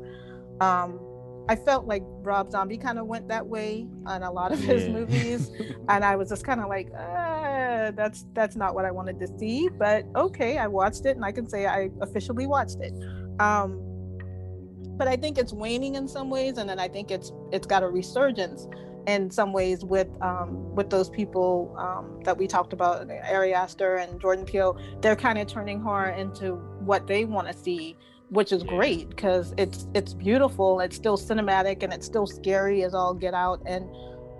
Um, 0.60 1.00
I 1.48 1.56
felt 1.56 1.86
like 1.86 2.02
Rob 2.06 2.50
Zombie 2.52 2.78
kind 2.78 2.98
of 2.98 3.06
went 3.06 3.28
that 3.28 3.46
way 3.46 3.88
on 4.06 4.22
a 4.22 4.30
lot 4.30 4.52
of 4.52 4.60
his 4.60 4.84
yeah. 4.84 4.92
movies, 4.92 5.50
and 5.88 6.04
I 6.04 6.14
was 6.14 6.28
just 6.28 6.44
kind 6.44 6.60
of 6.60 6.68
like, 6.68 6.88
uh, 6.96 7.90
"That's 7.92 8.26
that's 8.34 8.56
not 8.56 8.74
what 8.74 8.84
I 8.84 8.90
wanted 8.90 9.18
to 9.20 9.38
see." 9.38 9.68
But 9.68 10.04
okay, 10.14 10.58
I 10.58 10.66
watched 10.68 11.06
it, 11.06 11.16
and 11.16 11.24
I 11.24 11.32
can 11.32 11.48
say 11.48 11.66
I 11.66 11.90
officially 12.00 12.46
watched 12.46 12.78
it. 12.80 12.92
Um, 13.40 13.80
but 14.96 15.08
I 15.08 15.16
think 15.16 15.38
it's 15.38 15.52
waning 15.52 15.94
in 15.96 16.06
some 16.06 16.30
ways, 16.30 16.58
and 16.58 16.68
then 16.68 16.78
I 16.78 16.86
think 16.86 17.10
it's 17.10 17.32
it's 17.52 17.66
got 17.66 17.82
a 17.82 17.88
resurgence 17.88 18.68
in 19.06 19.30
some 19.30 19.52
ways 19.52 19.84
with 19.84 20.08
um, 20.22 20.74
with 20.74 20.90
those 20.90 21.08
people 21.08 21.74
um, 21.78 22.20
that 22.24 22.36
we 22.36 22.46
talked 22.46 22.72
about, 22.72 23.10
Ari 23.10 23.54
Aster 23.54 23.96
and 23.96 24.20
Jordan 24.20 24.44
Peele. 24.44 24.78
They're 25.00 25.16
kind 25.16 25.38
of 25.38 25.46
turning 25.48 25.80
horror 25.80 26.10
into 26.10 26.62
what 26.80 27.06
they 27.06 27.24
want 27.24 27.48
to 27.48 27.54
see, 27.54 27.96
which 28.30 28.52
is 28.52 28.62
yeah. 28.64 28.70
great 28.70 29.08
because 29.10 29.54
it's 29.56 29.86
it's 29.94 30.14
beautiful. 30.14 30.80
It's 30.80 30.96
still 30.96 31.18
cinematic 31.18 31.82
and 31.82 31.92
it's 31.92 32.06
still 32.06 32.26
scary 32.26 32.82
as 32.84 32.94
all 32.94 33.14
get 33.14 33.34
out. 33.34 33.62
And 33.66 33.88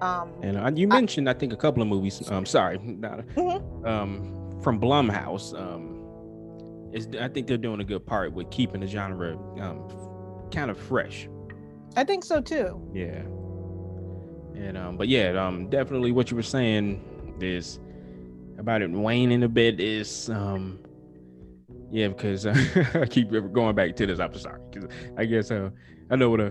um, 0.03 0.33
and 0.43 0.57
uh, 0.57 0.71
you 0.75 0.89
mentioned 0.89 1.29
I, 1.29 1.33
I, 1.33 1.35
think 1.35 1.53
a 1.53 1.57
couple 1.57 1.83
of 1.83 1.89
movies. 1.89 2.29
Um, 2.31 2.47
sorry, 2.47 2.79
mm-hmm. 2.79 3.87
um, 3.87 4.61
from 4.63 4.81
Blumhouse. 4.81 5.59
Um, 5.59 5.91
is 6.93 7.09
I 7.21 7.29
think 7.29 7.47
they're 7.47 7.57
doing 7.57 7.81
a 7.81 7.85
good 7.85 8.05
part 8.05 8.33
with 8.33 8.51
keeping 8.51 8.81
the 8.81 8.87
genre 8.87 9.37
um, 9.61 9.89
kind 10.51 10.71
of 10.71 10.79
fresh. 10.79 11.29
I 11.97 12.05
think 12.05 12.25
so 12.25 12.41
too. 12.41 12.81
Yeah. 12.93 13.23
And 14.55 14.77
um, 14.77 14.97
but 14.97 15.09
yeah, 15.09 15.31
um, 15.45 15.69
definitely 15.71 16.13
what 16.13 16.31
you 16.31 16.37
were 16.37 16.43
saying 16.43 17.37
is 17.41 17.81
about 18.59 18.83
it 18.83 18.91
waning 18.91 19.43
a 19.43 19.49
bit 19.49 19.81
is 19.81 20.29
um, 20.31 20.79
yeah, 21.91 22.09
because 22.09 22.47
uh, 22.47 22.55
I 22.95 23.07
keep 23.07 23.31
going 23.31 23.75
back 23.75 23.97
to 23.97 24.07
this. 24.07 24.19
I'm 24.19 24.35
sorry, 24.35 24.61
because 24.71 24.91
I 25.17 25.25
guess 25.25 25.51
uh, 25.51 25.71
I 26.11 26.17
know 26.17 26.31
what 26.31 26.41
a 26.41 26.51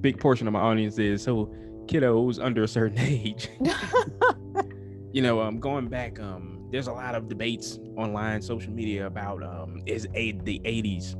big 0.00 0.18
portion 0.18 0.46
of 0.46 0.52
my 0.52 0.60
audience 0.60 0.98
is. 0.98 1.22
So 1.22 1.54
kiddos 1.86 2.42
under 2.42 2.62
a 2.62 2.68
certain 2.68 2.98
age, 3.00 3.48
you 5.12 5.22
know, 5.22 5.40
um, 5.40 5.60
going 5.60 5.88
back, 5.88 6.18
um, 6.20 6.68
there's 6.70 6.86
a 6.86 6.92
lot 6.92 7.14
of 7.14 7.28
debates 7.28 7.78
online, 7.96 8.42
social 8.42 8.72
media 8.72 9.06
about 9.06 9.42
um, 9.42 9.82
is 9.86 10.06
a 10.14 10.32
the 10.44 10.60
80s, 10.64 11.14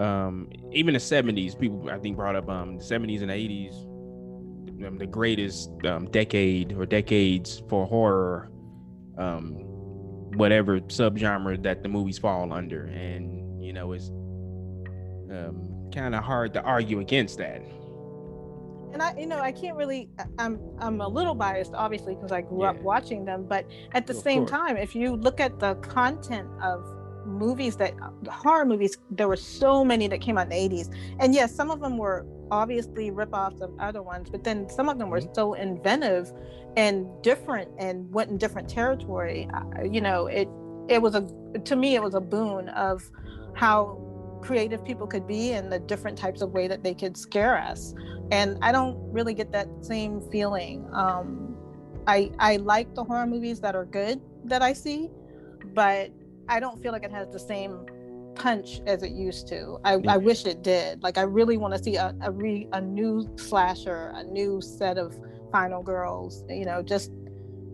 um, 0.00 0.48
even 0.72 0.94
the 0.94 1.00
70s. 1.00 1.58
People 1.58 1.90
I 1.90 1.98
think 1.98 2.16
brought 2.16 2.36
up 2.36 2.48
um 2.48 2.78
the 2.78 2.84
70s 2.84 3.22
and 3.22 3.30
80s 3.30 3.90
um, 4.86 4.98
the 4.98 5.06
greatest 5.06 5.70
um, 5.84 6.06
decade 6.10 6.72
or 6.72 6.86
decades 6.86 7.62
for 7.68 7.86
horror, 7.86 8.50
um, 9.18 9.63
whatever 10.34 10.80
subgenre 10.80 11.62
that 11.62 11.82
the 11.82 11.88
movies 11.88 12.18
fall 12.18 12.52
under, 12.52 12.86
and 12.86 13.62
you 13.64 13.72
know 13.72 13.92
it's 13.92 14.08
um, 15.30 15.90
kind 15.92 16.14
of 16.14 16.22
hard 16.24 16.52
to 16.54 16.62
argue 16.62 17.00
against 17.00 17.38
that. 17.38 17.62
And 18.92 19.02
I, 19.02 19.16
you 19.18 19.26
know, 19.26 19.38
I 19.38 19.50
can't 19.50 19.76
really. 19.76 20.08
I'm 20.38 20.60
I'm 20.78 21.00
a 21.00 21.08
little 21.08 21.34
biased, 21.34 21.74
obviously, 21.74 22.14
because 22.14 22.30
I 22.30 22.42
grew 22.42 22.62
yeah. 22.62 22.70
up 22.70 22.80
watching 22.82 23.24
them. 23.24 23.44
But 23.48 23.66
at 23.92 24.06
the 24.06 24.14
same 24.14 24.46
time, 24.46 24.76
if 24.76 24.94
you 24.94 25.16
look 25.16 25.40
at 25.40 25.58
the 25.58 25.74
content 25.76 26.48
of 26.62 26.84
movies 27.26 27.76
that 27.76 27.94
horror 28.28 28.64
movies 28.64 28.98
there 29.10 29.28
were 29.28 29.36
so 29.36 29.84
many 29.84 30.06
that 30.06 30.20
came 30.20 30.36
out 30.36 30.42
in 30.42 30.50
the 30.50 30.76
80s 30.76 30.94
and 31.20 31.34
yes 31.34 31.54
some 31.54 31.70
of 31.70 31.80
them 31.80 31.96
were 31.96 32.26
obviously 32.54 33.10
rip-offs 33.10 33.60
of 33.60 33.72
other 33.80 34.02
ones 34.02 34.30
but 34.30 34.44
then 34.44 34.68
some 34.68 34.88
of 34.88 34.98
them 34.98 35.10
were 35.10 35.20
mm-hmm. 35.20 35.34
so 35.34 35.54
inventive 35.54 36.32
and 36.76 37.06
different 37.22 37.68
and 37.78 38.10
went 38.12 38.30
in 38.30 38.38
different 38.38 38.68
territory 38.68 39.48
you 39.90 40.00
know 40.00 40.26
it 40.26 40.48
it 40.88 41.02
was 41.02 41.14
a 41.14 41.22
to 41.64 41.74
me 41.74 41.96
it 41.96 42.02
was 42.02 42.14
a 42.14 42.20
boon 42.20 42.68
of 42.70 43.10
how 43.54 44.00
creative 44.40 44.84
people 44.84 45.06
could 45.06 45.26
be 45.26 45.52
and 45.52 45.72
the 45.72 45.80
different 45.80 46.16
types 46.16 46.42
of 46.42 46.50
way 46.50 46.68
that 46.68 46.84
they 46.84 46.94
could 46.94 47.16
scare 47.16 47.58
us 47.58 47.94
and 48.30 48.56
i 48.62 48.70
don't 48.70 48.96
really 49.12 49.34
get 49.34 49.50
that 49.50 49.68
same 49.80 50.20
feeling 50.30 50.86
um 50.92 51.56
i 52.06 52.30
i 52.38 52.56
like 52.56 52.94
the 52.94 53.02
horror 53.02 53.26
movies 53.26 53.58
that 53.60 53.74
are 53.74 53.86
good 53.86 54.20
that 54.44 54.62
i 54.62 54.72
see 54.72 55.10
but 55.74 56.12
I 56.48 56.60
don't 56.60 56.80
feel 56.82 56.92
like 56.92 57.04
it 57.04 57.12
has 57.12 57.28
the 57.30 57.38
same 57.38 57.86
punch 58.34 58.80
as 58.86 59.02
it 59.02 59.12
used 59.12 59.48
to. 59.48 59.78
I, 59.84 59.94
I 60.08 60.16
wish 60.16 60.44
it 60.44 60.62
did. 60.62 61.02
Like 61.02 61.18
I 61.18 61.22
really 61.22 61.56
want 61.56 61.74
to 61.74 61.82
see 61.82 61.96
a 61.96 62.14
a, 62.22 62.30
re, 62.30 62.68
a 62.72 62.80
new 62.80 63.28
slasher, 63.36 64.12
a 64.14 64.24
new 64.24 64.60
set 64.60 64.98
of 64.98 65.16
final 65.52 65.82
girls. 65.82 66.44
You 66.48 66.64
know, 66.64 66.82
just 66.82 67.10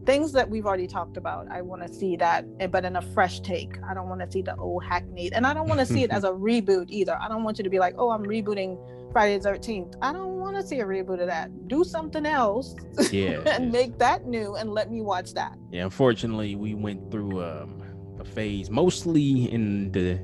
things 0.06 0.32
that 0.32 0.48
we've 0.48 0.66
already 0.66 0.86
talked 0.86 1.16
about. 1.16 1.48
I 1.50 1.62
want 1.62 1.82
to 1.82 1.92
see 1.92 2.16
that, 2.16 2.44
eh, 2.58 2.66
but 2.66 2.84
in 2.84 2.96
a 2.96 3.02
fresh 3.02 3.40
take. 3.40 3.76
I 3.88 3.94
don't 3.94 4.08
want 4.08 4.20
to 4.20 4.30
see 4.30 4.42
the 4.42 4.56
old 4.56 4.84
hackneyed, 4.84 5.32
and 5.34 5.46
I 5.46 5.54
don't 5.54 5.68
want 5.68 5.80
to 5.80 5.86
see 5.86 6.02
it 6.02 6.10
as 6.10 6.24
a 6.30 6.30
reboot 6.30 6.86
either. 6.88 7.16
I 7.20 7.28
don't 7.28 7.44
want 7.44 7.58
you 7.58 7.64
to 7.64 7.70
be 7.70 7.78
like, 7.78 7.94
oh, 7.98 8.10
I'm 8.10 8.24
rebooting 8.24 8.78
Friday 9.12 9.38
the 9.38 9.48
13th. 9.48 9.96
I 10.02 10.12
don't 10.12 10.38
want 10.38 10.56
to 10.56 10.66
see 10.66 10.80
a 10.80 10.84
reboot 10.84 11.20
of 11.20 11.26
that. 11.26 11.68
Do 11.68 11.84
something 11.84 12.26
else. 12.26 12.74
Yeah. 13.10 13.40
and 13.46 13.72
make 13.72 13.98
that 13.98 14.26
new 14.26 14.54
and 14.54 14.72
let 14.72 14.90
me 14.90 15.00
watch 15.00 15.34
that. 15.34 15.58
Yeah, 15.72 15.84
unfortunately, 15.84 16.54
we 16.54 16.74
went 16.74 17.10
through 17.10 17.42
um, 17.42 17.82
a 18.20 18.24
phase 18.24 18.70
mostly 18.70 19.50
in 19.50 19.90
the 19.90 20.20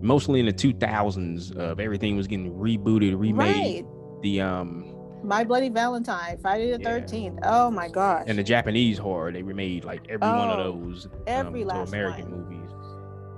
mostly 0.00 0.40
in 0.40 0.46
the 0.46 0.52
2000s 0.52 1.56
of 1.56 1.80
everything 1.80 2.16
was 2.16 2.26
getting 2.26 2.52
rebooted, 2.52 3.18
remade. 3.18 3.84
Right. 3.84 4.22
The 4.22 4.40
um 4.40 4.94
My 5.22 5.44
Bloody 5.44 5.68
Valentine, 5.68 6.38
Friday 6.40 6.70
the 6.76 6.80
Yeah. 6.80 7.00
13th. 7.00 7.38
Oh 7.42 7.70
my 7.70 7.88
gosh. 7.88 8.24
and 8.26 8.38
the 8.38 8.42
Japanese 8.42 8.98
horror, 8.98 9.32
they 9.32 9.42
remade 9.42 9.84
like 9.84 10.06
every 10.08 10.28
one 10.28 10.50
of 10.50 10.58
Oh, 10.58 10.72
those 10.72 11.08
every 11.26 11.62
um, 11.62 11.68
last 11.68 11.88
American 11.88 12.30
one. 12.30 12.40
movies. 12.44 12.70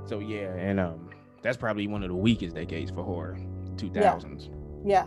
So 0.09 0.19
yeah, 0.19 0.53
and 0.55 0.81
um 0.81 1.09
that's 1.43 1.57
probably 1.57 1.87
one 1.87 2.03
of 2.03 2.09
the 2.09 2.15
weakest 2.15 2.55
decades 2.55 2.91
for 2.91 3.03
horror, 3.03 3.39
2000s. 3.77 4.49
yeah. 4.85 5.05
yeah. 5.05 5.07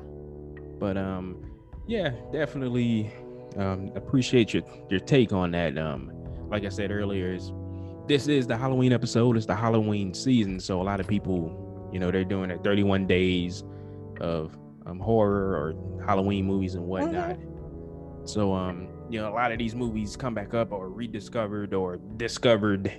But 0.79 0.97
um 0.97 1.37
yeah, 1.87 2.11
definitely 2.31 3.11
um 3.57 3.91
appreciate 3.95 4.53
your 4.53 4.63
your 4.89 4.99
take 4.99 5.31
on 5.33 5.51
that. 5.51 5.77
Um 5.77 6.11
like 6.49 6.65
I 6.65 6.69
said 6.69 6.91
earlier, 6.91 7.33
is 7.33 7.51
this 8.07 8.27
is 8.27 8.47
the 8.47 8.57
Halloween 8.57 8.93
episode, 8.93 9.37
it's 9.37 9.45
the 9.45 9.55
Halloween 9.55 10.13
season, 10.13 10.59
so 10.59 10.81
a 10.81 10.83
lot 10.83 10.99
of 10.99 11.07
people, 11.07 11.89
you 11.91 11.99
know, 11.99 12.11
they're 12.11 12.23
doing 12.23 12.49
their 12.49 12.57
31 12.57 13.07
days 13.07 13.63
of 14.21 14.57
um 14.85 14.99
horror 14.99 15.55
or 15.55 16.03
Halloween 16.05 16.45
movies 16.45 16.75
and 16.75 16.85
whatnot. 16.85 17.37
So 18.25 18.53
um, 18.53 18.87
you 19.09 19.19
know, 19.19 19.29
a 19.29 19.35
lot 19.35 19.51
of 19.51 19.59
these 19.59 19.75
movies 19.75 20.15
come 20.15 20.33
back 20.33 20.53
up 20.53 20.71
or 20.71 20.89
rediscovered 20.89 21.73
or 21.73 21.97
discovered, 22.17 22.91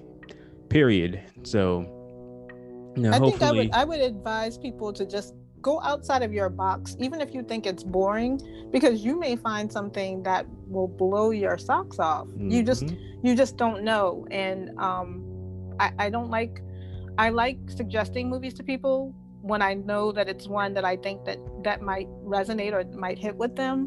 period. 0.68 1.20
So 1.44 1.80
you 2.96 3.02
know, 3.02 3.12
I 3.12 3.18
think 3.18 3.42
I 3.42 3.52
would 3.52 3.70
I 3.72 3.84
would 3.84 4.00
advise 4.00 4.59
people 4.59 4.92
to 4.92 5.07
just 5.07 5.34
go 5.64 5.80
outside 5.80 6.22
of 6.22 6.32
your 6.32 6.50
box, 6.50 6.94
even 7.00 7.20
if 7.24 7.34
you 7.34 7.42
think 7.42 7.66
it's 7.66 7.82
boring, 7.82 8.34
because 8.70 9.04
you 9.06 9.18
may 9.18 9.34
find 9.34 9.66
something 9.78 10.22
that 10.22 10.46
will 10.68 10.86
blow 10.86 11.30
your 11.30 11.56
socks 11.58 11.98
off. 11.98 12.26
You 12.52 12.62
just 12.62 12.84
Mhm. 12.84 12.98
you 13.26 13.32
just 13.42 13.56
don't 13.56 13.82
know. 13.90 14.26
And 14.30 14.60
um 14.78 15.08
I, 15.80 15.88
I 16.04 16.06
don't 16.14 16.30
like 16.38 16.54
I 17.24 17.30
like 17.30 17.58
suggesting 17.80 18.28
movies 18.34 18.54
to 18.58 18.62
people 18.62 18.96
when 19.40 19.60
I 19.70 19.72
know 19.74 20.12
that 20.12 20.26
it's 20.32 20.46
one 20.62 20.70
that 20.76 20.84
I 20.92 20.96
think 21.04 21.24
that 21.28 21.38
that 21.64 21.78
might 21.82 22.08
resonate 22.36 22.72
or 22.76 22.82
might 23.06 23.18
hit 23.18 23.34
with 23.36 23.54
them. 23.56 23.78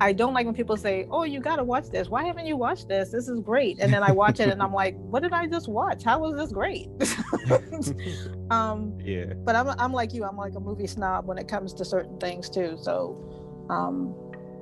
I 0.00 0.12
don't 0.12 0.34
like 0.34 0.44
when 0.44 0.54
people 0.54 0.76
say, 0.76 1.06
"Oh, 1.10 1.24
you 1.24 1.40
got 1.40 1.56
to 1.56 1.64
watch 1.64 1.88
this. 1.88 2.08
Why 2.08 2.24
haven't 2.24 2.46
you 2.46 2.56
watched 2.56 2.88
this? 2.88 3.10
This 3.10 3.28
is 3.28 3.40
great." 3.40 3.78
And 3.80 3.92
then 3.92 4.02
I 4.02 4.12
watch 4.12 4.40
it 4.40 4.48
and 4.48 4.62
I'm 4.62 4.72
like, 4.72 4.94
"What 4.96 5.22
did 5.22 5.32
I 5.32 5.46
just 5.46 5.68
watch? 5.68 6.02
How 6.04 6.18
was 6.18 6.36
this 6.36 6.52
great?" 6.52 6.88
um 8.50 8.98
yeah. 9.02 9.32
but 9.44 9.56
I'm 9.56 9.68
I'm 9.78 9.92
like 9.92 10.12
you. 10.12 10.24
I'm 10.24 10.36
like 10.36 10.54
a 10.54 10.60
movie 10.60 10.86
snob 10.86 11.26
when 11.26 11.38
it 11.38 11.48
comes 11.48 11.72
to 11.74 11.84
certain 11.84 12.18
things 12.18 12.50
too. 12.50 12.76
So, 12.80 13.66
um, 13.70 14.14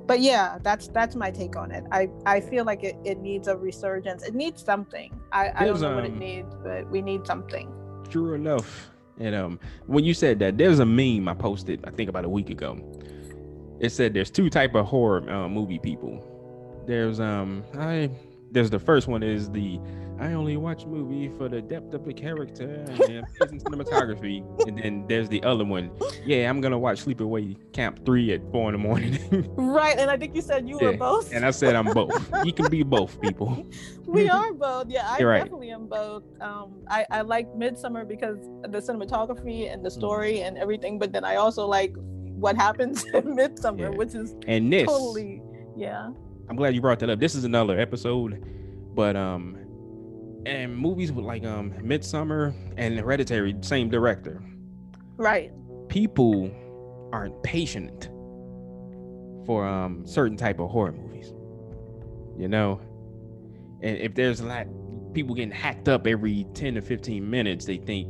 but 0.07 0.21
yeah, 0.21 0.57
that's 0.61 0.87
that's 0.89 1.15
my 1.15 1.31
take 1.31 1.55
on 1.57 1.71
it. 1.71 1.83
I 1.91 2.09
I 2.25 2.39
feel 2.39 2.63
like 2.63 2.83
it, 2.83 2.95
it 3.03 3.19
needs 3.19 3.47
a 3.47 3.57
resurgence. 3.57 4.23
It 4.23 4.35
needs 4.35 4.63
something. 4.63 5.19
I 5.31 5.51
I 5.53 5.65
don't 5.65 5.81
know 5.81 5.95
what 5.95 6.05
it 6.05 6.13
um, 6.13 6.19
needs, 6.19 6.55
but 6.63 6.89
we 6.89 7.01
need 7.01 7.27
something. 7.27 7.71
True 8.09 8.33
enough. 8.35 8.91
And 9.17 9.33
um, 9.33 9.59
when 9.87 10.03
you 10.03 10.13
said 10.13 10.39
that, 10.39 10.57
there's 10.57 10.79
a 10.79 10.85
meme 10.85 11.27
I 11.29 11.33
posted, 11.33 11.83
I 11.85 11.91
think 11.91 12.09
about 12.09 12.25
a 12.25 12.29
week 12.29 12.49
ago. 12.49 12.77
It 13.85 13.91
said 13.91 14.13
there's 14.15 14.31
two 14.31 14.49
type 14.49 14.73
of 14.73 14.87
horror 14.87 15.29
uh, 15.29 15.47
movie 15.47 15.77
people. 15.79 16.23
There's 16.87 17.19
um, 17.19 17.63
I 17.77 18.09
there's 18.51 18.69
the 18.71 18.79
first 18.79 19.07
one 19.07 19.21
is 19.21 19.49
the 19.51 19.79
I 20.19 20.31
only 20.33 20.55
watch 20.57 20.85
movie 20.85 21.29
for 21.37 21.49
the 21.49 21.61
depth 21.61 21.93
of 21.93 22.03
the 22.05 22.13
character 22.13 22.63
and 22.87 23.27
cinematography, 23.61 24.43
and 24.67 24.77
then 24.77 25.05
there's 25.07 25.29
the 25.29 25.43
other 25.43 25.65
one. 25.65 25.91
Yeah, 26.25 26.49
I'm 26.49 26.61
gonna 26.61 26.79
watch 26.79 27.05
Sleepaway 27.05 27.57
Camp 27.73 28.03
three 28.05 28.31
at 28.33 28.41
four 28.51 28.69
in 28.69 28.73
the 28.73 28.79
morning. 28.79 29.19
Right, 29.57 29.97
and 29.99 30.09
I 30.09 30.17
think 30.17 30.33
you 30.35 30.41
said 30.41 30.67
you 30.69 30.79
were 30.79 30.93
both. 30.93 31.31
and 31.33 31.45
I 31.45 31.51
said 31.51 31.75
I'm 31.75 31.93
both. 31.93 32.31
You 32.45 32.53
can 32.53 32.69
be 32.69 32.81
both 32.81 33.19
people. 33.21 33.67
we 34.07 34.29
are 34.29 34.53
both. 34.53 34.87
Yeah, 34.89 35.05
I 35.05 35.21
right. 35.23 35.43
definitely 35.43 35.69
am 35.71 35.85
both. 35.87 36.23
Um, 36.41 36.81
I 36.89 37.05
I 37.11 37.21
like 37.21 37.47
Midsommar 37.53 38.07
because 38.07 38.37
the 38.63 38.79
cinematography 38.79 39.71
and 39.71 39.83
the 39.85 39.89
Mm-hmm. 39.89 39.99
story 39.99 40.41
and 40.41 40.57
everything, 40.57 40.97
but 40.97 41.11
then 41.13 41.23
I 41.25 41.35
also 41.35 41.67
like 41.67 41.93
what 42.35 42.55
happens 42.55 43.03
in 43.13 43.23
Midsommar, 43.35 43.79
Yeah. 43.79 43.89
which 43.89 44.13
is 44.15 44.35
And 44.47 44.71
this 44.71 44.87
totally 44.87 45.41
yeah. 45.75 46.09
I'm 46.49 46.55
glad 46.55 46.75
you 46.75 46.81
brought 46.81 46.99
that 46.99 47.09
up. 47.09 47.19
This 47.19 47.33
is 47.35 47.43
another 47.43 47.79
episode, 47.79 48.43
but 48.93 49.15
um, 49.15 49.57
and 50.45 50.77
movies 50.77 51.11
with 51.11 51.25
like 51.25 51.43
um 51.45 51.71
Midsommar 51.81 52.53
and 52.77 52.99
Hereditary, 52.99 53.55
same 53.61 53.89
director. 53.89 54.43
Right. 55.17 55.51
People 55.89 56.51
aren't 57.11 57.41
patient 57.43 58.09
for 59.45 59.65
um 59.65 60.05
certain 60.05 60.37
type 60.37 60.59
of 60.59 60.69
horror 60.69 60.91
movies, 60.91 61.33
you 62.37 62.47
know. 62.47 62.79
And 63.81 63.97
if 63.97 64.13
there's 64.15 64.39
a 64.39 64.45
lot 64.45 64.67
people 65.13 65.33
getting 65.35 65.51
hacked 65.51 65.87
up 65.87 66.05
every 66.07 66.45
10 66.53 66.75
to 66.75 66.81
15 66.81 67.27
minutes, 67.29 67.65
they 67.65 67.77
think 67.77 68.07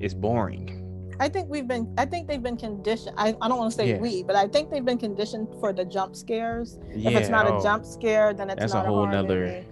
it's 0.00 0.12
boring. 0.14 0.75
I 1.18 1.28
think 1.28 1.48
we've 1.48 1.66
been 1.66 1.92
I 1.98 2.04
think 2.06 2.28
they've 2.28 2.42
been 2.42 2.56
conditioned 2.56 3.14
I, 3.16 3.34
I 3.40 3.48
don't 3.48 3.58
want 3.58 3.70
to 3.72 3.76
say 3.76 3.90
Yeah. 3.90 3.98
we, 3.98 4.22
but 4.22 4.36
I 4.36 4.46
think 4.48 4.70
they've 4.70 4.84
been 4.84 4.98
conditioned 4.98 5.48
for 5.60 5.72
the 5.72 5.84
jump 5.84 6.14
scares. 6.16 6.78
Yeah, 6.94 7.10
if 7.10 7.16
it's 7.20 7.28
not 7.28 7.46
oh, 7.46 7.58
a 7.58 7.62
jump 7.62 7.84
scare, 7.84 8.34
then 8.34 8.50
it's 8.50 8.60
that's 8.60 8.74
not 8.74 8.86
a, 8.86 8.88
whole 8.88 9.06
nother-. 9.06 9.64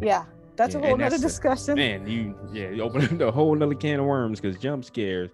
Yeah. 0.00 0.24
That's 0.56 0.74
Yeah, 0.74 0.80
a 0.80 0.86
whole 0.88 0.96
nother 0.98 1.10
that's 1.10 1.22
a- 1.22 1.26
discussion. 1.26 1.74
man, 1.76 2.06
you 2.06 2.34
yeah, 2.52 2.70
you 2.70 2.82
open 2.82 3.02
up 3.04 3.20
a 3.20 3.30
whole 3.30 3.54
nother 3.54 3.74
can 3.74 4.00
of 4.00 4.06
worms 4.06 4.40
because 4.40 4.60
jump 4.60 4.84
scares, 4.84 5.30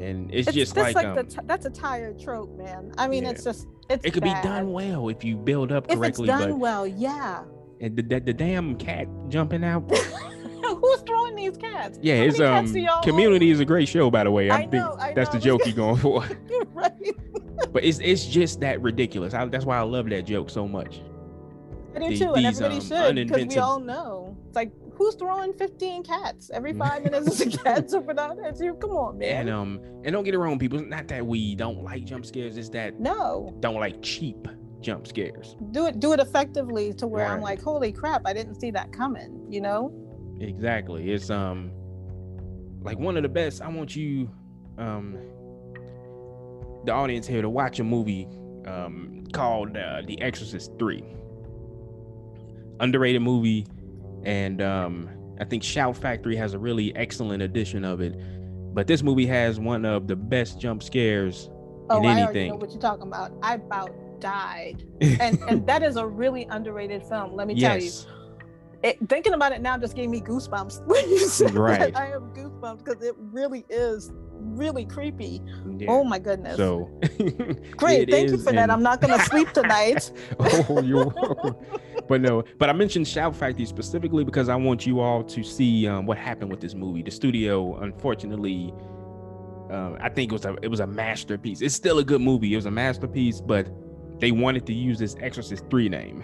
and 0.00 0.32
it's, 0.34 0.48
it's 0.48 0.56
just 0.56 0.76
like, 0.76 0.96
like, 0.96 1.14
the 1.14 1.20
um, 1.20 1.26
t- 1.26 1.38
that's 1.44 1.64
a 1.66 1.70
tired 1.70 2.18
trope, 2.18 2.56
man. 2.58 2.92
I 2.98 3.06
mean, 3.06 3.24
it's 3.24 3.44
just 3.44 3.68
it's 3.88 4.04
it 4.04 4.12
could 4.12 4.24
bad. 4.24 4.42
be 4.42 4.48
done 4.48 4.72
well 4.72 5.08
if 5.10 5.22
you 5.22 5.36
build 5.36 5.70
up 5.70 5.86
correctly. 5.88 6.28
If 6.28 6.34
it's 6.34 6.44
done 6.46 6.58
well, 6.58 6.86
yeah. 6.86 7.44
and 7.80 7.96
the, 7.96 8.02
the, 8.02 8.20
the 8.20 8.32
damn 8.32 8.76
cat 8.76 9.06
jumping 9.28 9.62
out. 9.62 9.88
Who's 10.80 11.00
throwing 11.02 11.34
these 11.34 11.56
cats? 11.56 11.98
Yeah, 12.02 12.16
How 12.16 12.22
it's 12.22 12.40
um 12.40 13.02
Community 13.02 13.46
own? 13.46 13.52
is 13.52 13.60
a 13.60 13.64
great 13.64 13.88
show, 13.88 14.10
by 14.10 14.24
the 14.24 14.30
way. 14.30 14.50
I, 14.50 14.56
I 14.56 14.60
think 14.60 14.72
know, 14.74 14.96
I 14.98 15.12
that's 15.12 15.30
the 15.30 15.38
joke 15.38 15.62
you're 15.66 15.74
going 15.74 15.96
for. 15.96 16.24
right. 16.72 16.92
but 17.72 17.84
it's 17.84 17.98
it's 18.00 18.26
just 18.26 18.60
that 18.60 18.80
ridiculous. 18.82 19.34
I, 19.34 19.44
that's 19.46 19.64
why 19.64 19.78
I 19.78 19.82
love 19.82 20.08
that 20.10 20.22
joke 20.22 20.50
so 20.50 20.66
much. 20.68 21.00
I 21.94 21.98
do 22.00 22.08
The- 22.10 22.18
too, 22.18 22.32
and 22.34 22.46
everybody 22.46 22.74
um, 22.76 22.80
should 22.80 23.28
because 23.28 23.46
we 23.46 23.58
all 23.58 23.80
know. 23.80 24.36
It's 24.46 24.56
like 24.56 24.72
who's 24.94 25.14
throwing 25.14 25.52
15 25.52 26.02
cats 26.02 26.50
every 26.52 26.72
five 26.78 27.04
minutes? 27.04 27.40
Is 27.40 27.54
a 27.54 27.58
cat 27.58 27.88
jumping 27.90 28.18
out 28.18 28.38
at 28.44 28.58
you? 28.60 28.74
Come 28.74 28.90
on, 28.90 29.18
man. 29.18 29.40
And 29.40 29.50
um 29.50 29.80
and 30.04 30.12
don't 30.12 30.24
get 30.24 30.34
it 30.34 30.38
wrong, 30.38 30.58
people. 30.58 30.78
It's 30.78 30.88
not 30.88 31.08
that 31.08 31.26
we 31.26 31.54
don't 31.54 31.82
like 31.82 32.04
jump 32.04 32.26
scares. 32.26 32.56
It's 32.56 32.68
that 32.70 33.00
no, 33.00 33.54
don't 33.60 33.76
like 33.80 34.02
cheap 34.02 34.46
jump 34.80 35.06
scares. 35.06 35.56
do 35.70 35.86
it 35.86 35.98
do 36.00 36.12
it 36.12 36.20
effectively 36.20 36.92
to 36.94 37.06
where 37.06 37.26
I'm 37.26 37.40
like, 37.40 37.60
holy 37.62 37.92
crap, 37.92 38.22
I 38.26 38.32
didn't 38.32 38.60
see 38.60 38.70
that 38.72 38.92
coming. 38.92 39.46
You 39.50 39.60
know? 39.62 40.05
Exactly. 40.40 41.10
It's 41.12 41.30
um 41.30 41.70
like 42.82 42.98
one 42.98 43.16
of 43.16 43.22
the 43.22 43.28
best. 43.28 43.62
I 43.62 43.68
want 43.68 43.96
you 43.96 44.30
um 44.78 45.18
the 46.84 46.92
audience 46.92 47.26
here 47.26 47.42
to 47.42 47.48
watch 47.50 47.80
a 47.80 47.84
movie 47.84 48.28
um 48.66 49.24
called 49.32 49.76
uh, 49.76 50.02
The 50.06 50.20
Exorcist 50.20 50.72
3. 50.78 51.02
Underrated 52.80 53.22
movie 53.22 53.66
and 54.24 54.60
um 54.60 55.08
I 55.40 55.44
think 55.44 55.62
Shout 55.62 55.96
Factory 55.96 56.36
has 56.36 56.54
a 56.54 56.58
really 56.58 56.94
excellent 56.96 57.42
edition 57.42 57.84
of 57.84 58.00
it. 58.00 58.14
But 58.74 58.86
this 58.86 59.02
movie 59.02 59.26
has 59.26 59.58
one 59.58 59.84
of 59.84 60.06
the 60.06 60.16
best 60.16 60.60
jump 60.60 60.82
scares 60.82 61.48
Oh, 61.88 61.98
in 61.98 62.06
I 62.06 62.08
already 62.08 62.20
know 62.20 62.26
anything. 62.28 62.58
what 62.58 62.70
you're 62.72 62.80
talking 62.80 63.06
about. 63.06 63.32
I 63.42 63.54
about 63.54 63.90
died, 64.20 64.84
and 65.00 65.38
and 65.48 65.66
that 65.66 65.82
is 65.82 65.96
a 65.96 66.06
really 66.06 66.46
underrated 66.50 67.02
film. 67.04 67.34
Let 67.34 67.46
me 67.46 67.58
tell 67.58 67.80
you. 67.80 67.90
It, 68.82 68.98
thinking 69.08 69.32
about 69.34 69.52
it 69.52 69.60
now 69.62 69.76
just 69.78 69.96
gave 69.96 70.08
me 70.10 70.20
goosebumps 70.20 70.84
when 70.86 71.08
you 71.10 71.18
said 71.20 71.54
Right. 71.54 71.92
that. 71.92 71.96
I 71.96 72.06
have 72.06 72.22
goosebumps 72.34 72.84
because 72.84 73.02
it 73.02 73.14
really 73.18 73.64
is 73.68 74.12
really 74.38 74.84
creepy. 74.84 75.42
Yeah. 75.78 75.86
Oh 75.90 76.04
my 76.04 76.18
goodness. 76.18 76.56
So 76.56 76.90
Great. 77.76 78.10
Thank 78.10 78.30
you 78.30 78.38
for 78.38 78.52
that. 78.52 78.70
I'm 78.70 78.82
not 78.82 79.00
going 79.00 79.18
to 79.18 79.24
sleep 79.26 79.50
tonight. 79.52 80.12
oh, 80.38 80.80
you're. 80.82 81.12
But 82.08 82.20
no, 82.20 82.44
but 82.58 82.68
I 82.70 82.72
mentioned 82.72 83.08
Shout 83.08 83.34
Factory 83.34 83.64
specifically 83.66 84.24
because 84.24 84.48
I 84.48 84.54
want 84.56 84.86
you 84.86 85.00
all 85.00 85.24
to 85.24 85.42
see 85.42 85.88
um, 85.88 86.06
what 86.06 86.18
happened 86.18 86.50
with 86.50 86.60
this 86.60 86.74
movie. 86.74 87.02
The 87.02 87.10
studio, 87.10 87.76
unfortunately, 87.78 88.72
um, 89.70 89.96
I 90.00 90.08
think 90.10 90.30
it 90.30 90.34
was 90.34 90.44
a 90.44 90.54
it 90.62 90.68
was 90.68 90.80
a 90.80 90.86
masterpiece. 90.86 91.60
It's 91.62 91.74
still 91.74 91.98
a 91.98 92.04
good 92.04 92.20
movie. 92.20 92.52
It 92.52 92.56
was 92.56 92.66
a 92.66 92.70
masterpiece, 92.70 93.40
but 93.40 93.68
they 94.20 94.30
wanted 94.30 94.66
to 94.66 94.72
use 94.72 94.98
this 95.00 95.16
Exorcist 95.20 95.64
three 95.68 95.88
name, 95.88 96.22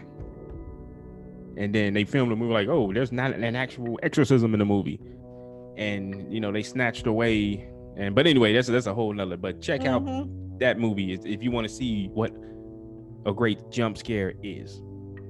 and 1.57 1.75
then 1.75 1.93
they 1.95 2.05
filmed 2.05 2.31
the 2.33 2.37
movie 2.37 2.53
like, 2.53 2.69
oh, 2.69 2.93
there's 2.93 3.13
not 3.13 3.33
an 3.33 3.57
actual 3.57 3.99
exorcism 4.03 4.55
in 4.55 4.59
the 4.59 4.65
movie, 4.65 5.01
and 5.77 6.33
you 6.33 6.41
know 6.41 6.53
they 6.53 6.63
snatched 6.63 7.07
away. 7.07 7.69
And 7.97 8.15
but 8.15 8.27
anyway, 8.27 8.53
that's 8.55 8.69
that's 8.69 8.87
a 8.87 8.95
whole 8.95 9.13
nother. 9.13 9.37
But 9.37 9.61
check 9.61 9.85
out 9.85 10.05
Mhm. 10.05 10.59
that 10.61 10.79
movie 10.79 11.13
if 11.13 11.43
you 11.43 11.51
want 11.51 11.67
to 11.69 11.73
see 11.73 12.09
what 12.15 12.33
a 13.27 13.33
great 13.33 13.59
jump 13.71 13.99
scare 13.99 14.33
is. 14.43 14.83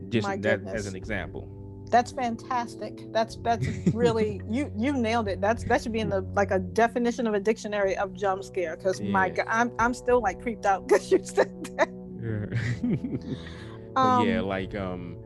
Just 0.08 0.26
My 0.28 0.36
that 0.36 0.58
goodness. 0.64 0.74
as 0.74 0.86
an 0.86 0.94
example. 0.96 1.48
That's 1.90 2.12
fantastic. 2.12 3.00
That's 3.12 3.36
that's 3.42 3.66
really 3.92 4.40
you 4.50 4.70
you 4.78 4.92
nailed 4.94 5.28
it. 5.28 5.40
That's 5.40 5.64
that 5.64 5.82
should 5.82 5.92
be 5.92 6.00
in 6.00 6.08
the 6.08 6.20
like 6.34 6.50
a 6.50 6.58
definition 6.58 7.26
of 7.26 7.34
a 7.34 7.40
dictionary 7.40 7.96
of 7.96 8.14
jump 8.14 8.44
scare. 8.44 8.76
Because 8.76 9.00
my 9.02 9.28
God, 9.30 9.46
I'm 9.48 9.72
I'm 9.78 9.92
still 9.92 10.20
like 10.22 10.40
creeped 10.40 10.64
out 10.66 10.86
because 10.88 11.10
you 11.10 11.18
said 11.22 11.50
that. 11.76 11.88
Yeah. 12.22 13.18
Um, 13.94 14.26
yeah, 14.26 14.40
like 14.40 14.74
um, 14.74 15.18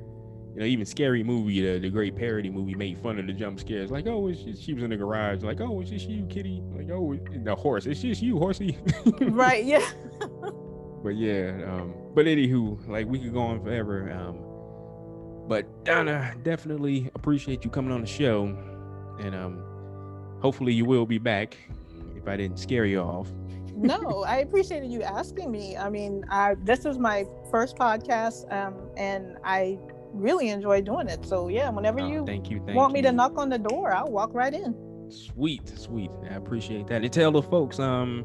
you 0.57 0.63
know, 0.63 0.67
even 0.67 0.87
scary 0.87 1.23
movie, 1.23 1.61
the, 1.61 1.79
the 1.79 1.91
great 1.91 2.17
parody 2.17 2.49
movie 2.49 2.75
made 2.75 2.97
fun 2.97 3.19
of 3.19 3.27
the 3.27 3.33
jump 3.35 3.61
scares. 3.61 3.91
Like, 3.91 4.07
oh, 4.07 4.29
it's 4.29 4.41
just, 4.41 4.63
she 4.63 4.73
was 4.73 4.83
in 4.83 4.89
the 4.89 4.97
garage. 4.97 5.43
Like, 5.43 5.61
oh, 5.61 5.83
it's 5.83 5.91
just 5.91 6.09
you, 6.09 6.25
kitty. 6.31 6.63
Like, 6.75 6.89
oh, 6.91 7.15
the 7.45 7.55
horse. 7.55 7.85
It's 7.85 8.01
just 8.01 8.23
you, 8.23 8.39
horsey. 8.39 8.79
right? 9.21 9.63
Yeah. 9.63 9.87
But 11.03 11.17
yeah, 11.17 11.63
um, 11.69 11.95
but 12.15 12.25
anywho, 12.25 12.89
like 12.89 13.07
we 13.07 13.19
could 13.19 13.35
go 13.35 13.43
on 13.43 13.63
forever. 13.63 14.11
Um, 14.11 15.47
but 15.47 15.85
Donna, 15.85 16.35
definitely 16.43 17.11
appreciate 17.15 17.63
you 17.63 17.71
coming 17.71 17.93
on 17.93 18.01
the 18.01 18.07
show, 18.07 18.47
and 19.21 19.35
um, 19.35 19.63
hopefully 20.41 20.73
you 20.73 20.87
will 20.87 21.05
be 21.05 21.19
back. 21.19 21.59
If 22.17 22.27
I 22.27 22.39
didn't 22.39 22.59
scare 22.59 22.87
you 22.87 23.01
off. 23.01 23.29
no, 23.77 24.25
I 24.27 24.39
appreciated 24.39 24.91
you 24.91 25.03
asking 25.03 25.53
me. 25.53 25.77
I 25.77 25.91
mean, 25.91 26.25
I 26.31 26.57
this 26.65 26.87
is 26.87 26.99
my 26.99 27.27
first 27.51 27.77
podcast, 27.77 28.51
um, 28.51 28.75
and 28.97 29.37
I 29.45 29.79
really 30.17 30.49
enjoy 30.49 30.81
doing 30.83 31.09
it. 31.09 31.25
So 31.25 31.49
yeah, 31.49 31.71
whenever 31.71 32.01
Oh, 32.01 32.07
you 32.09 32.27
thank 32.27 32.51
you, 32.51 32.63
thank 32.65 32.77
want 32.77 32.93
me 32.93 33.03
to 33.03 33.13
knock 33.13 33.39
on 33.39 33.49
the 33.49 33.59
door, 33.59 33.93
I'll 33.93 34.07
walk 34.11 34.35
right 34.35 34.53
in. 34.53 34.75
Sweet, 35.09 35.69
sweet. 35.79 36.11
I 36.31 36.35
appreciate 36.35 36.87
that. 36.89 37.03
And 37.03 37.13
tell 37.13 37.31
the 37.33 37.43
folks 37.43 37.79
um 37.79 38.25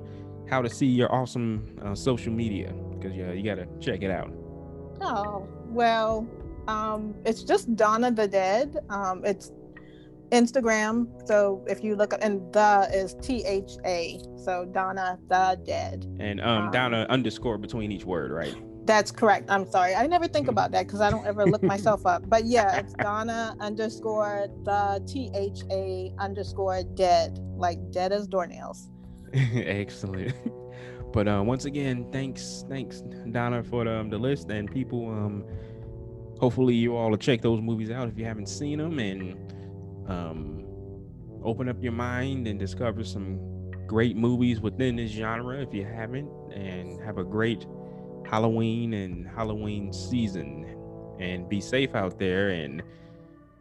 how 0.49 0.61
to 0.61 0.69
see 0.69 0.87
your 0.87 1.13
awesome 1.13 1.77
uh, 1.83 1.95
social 1.95 2.33
media 2.33 2.73
because 2.91 3.15
yeah, 3.15 3.31
you 3.31 3.43
gotta 3.43 3.67
check 3.79 4.01
it 4.01 4.11
out. 4.11 4.31
Oh 5.01 5.47
well, 5.67 6.27
um, 6.67 7.15
it's 7.25 7.43
just 7.43 7.75
Donna 7.75 8.11
the 8.11 8.27
Dead. 8.27 8.77
Um, 8.89 9.23
it's 9.23 9.51
Instagram. 10.31 11.07
So 11.27 11.63
if 11.67 11.83
you 11.83 11.95
look 11.95 12.13
up, 12.13 12.19
and 12.23 12.41
the 12.53 12.89
is 12.93 13.15
T 13.21 13.43
H 13.45 13.73
A. 13.85 14.19
So 14.37 14.65
Donna 14.65 15.19
the 15.29 15.59
Dead. 15.65 16.05
And 16.19 16.39
um, 16.41 16.65
Um, 16.65 16.71
Donna 16.71 17.05
underscore 17.09 17.57
between 17.57 17.91
each 17.91 18.05
word, 18.05 18.31
right? 18.31 18.55
That's 18.85 19.11
correct. 19.11 19.49
I'm 19.49 19.69
sorry. 19.69 19.93
I 19.93 20.07
never 20.07 20.27
think 20.27 20.47
about 20.47 20.71
that 20.71 20.87
because 20.87 21.01
I 21.01 21.11
don't 21.11 21.25
ever 21.25 21.45
look 21.45 21.63
myself 21.75 22.05
up. 22.05 22.27
But 22.27 22.45
yeah, 22.45 22.77
it's 22.77 22.93
Donna 22.93 23.55
underscore 23.59 24.47
the 24.63 25.03
T 25.07 25.31
H 25.35 25.61
A 25.69 26.11
underscore 26.17 26.83
dead, 26.83 27.39
like 27.55 27.91
dead 27.91 28.11
as 28.11 28.27
doornails. 28.27 28.89
Excellent. 29.33 30.33
But 31.13 31.27
uh, 31.27 31.43
once 31.45 31.65
again, 31.65 32.07
thanks, 32.11 32.63
thanks 32.69 33.01
Donna 33.31 33.63
for 33.63 33.83
the, 33.83 33.99
um, 33.99 34.09
the 34.09 34.17
list 34.17 34.49
and 34.49 34.71
people. 34.71 35.09
Um, 35.09 35.43
hopefully 36.39 36.73
you 36.73 36.95
all 36.95 37.09
will 37.09 37.17
check 37.17 37.41
those 37.41 37.61
movies 37.61 37.91
out 37.91 38.07
if 38.07 38.17
you 38.17 38.25
haven't 38.25 38.47
seen 38.47 38.77
them 38.79 38.97
and 38.97 39.53
um, 40.07 40.65
open 41.43 41.67
up 41.69 41.81
your 41.83 41.91
mind 41.91 42.47
and 42.47 42.57
discover 42.57 43.03
some 43.03 43.39
great 43.87 44.15
movies 44.15 44.61
within 44.61 44.95
this 44.95 45.11
genre 45.11 45.61
if 45.61 45.73
you 45.73 45.83
haven't, 45.83 46.29
and 46.53 46.99
have 47.01 47.17
a 47.17 47.23
great 47.23 47.65
Halloween 48.31 48.93
and 48.93 49.27
Halloween 49.27 49.91
season. 49.91 50.65
And 51.19 51.47
be 51.47 51.61
safe 51.61 51.93
out 51.93 52.17
there 52.17 52.49
and. 52.49 52.81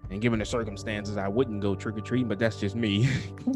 And 0.09 0.20
given 0.20 0.40
the 0.40 0.44
circumstances, 0.44 1.16
I 1.16 1.28
wouldn't 1.28 1.60
go 1.60 1.76
trick 1.76 1.97
or 1.97 2.01
treating, 2.01 2.26
but 2.26 2.40
that's 2.40 2.59
just 2.59 2.74
me. 2.74 3.09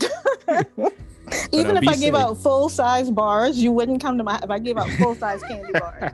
Even 1.51 1.77
if 1.77 1.89
I 1.89 1.97
gave 1.97 2.15
out 2.15 2.39
full 2.39 2.69
size 2.69 3.11
bars, 3.11 3.59
you 3.59 3.73
wouldn't 3.73 4.01
come 4.01 4.19
to 4.19 4.24
my. 4.24 4.39
If 4.41 4.51
I 4.51 4.61
gave 4.61 4.77
out 4.77 4.89
full 4.91 5.16
size 5.16 5.43
candy 5.43 5.73
bars, 5.81 6.12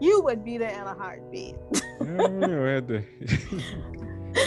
you 0.00 0.22
would 0.22 0.44
be 0.44 0.56
there 0.56 0.70
in 0.70 0.86
a 0.86 0.94
heartbeat. 0.94 1.56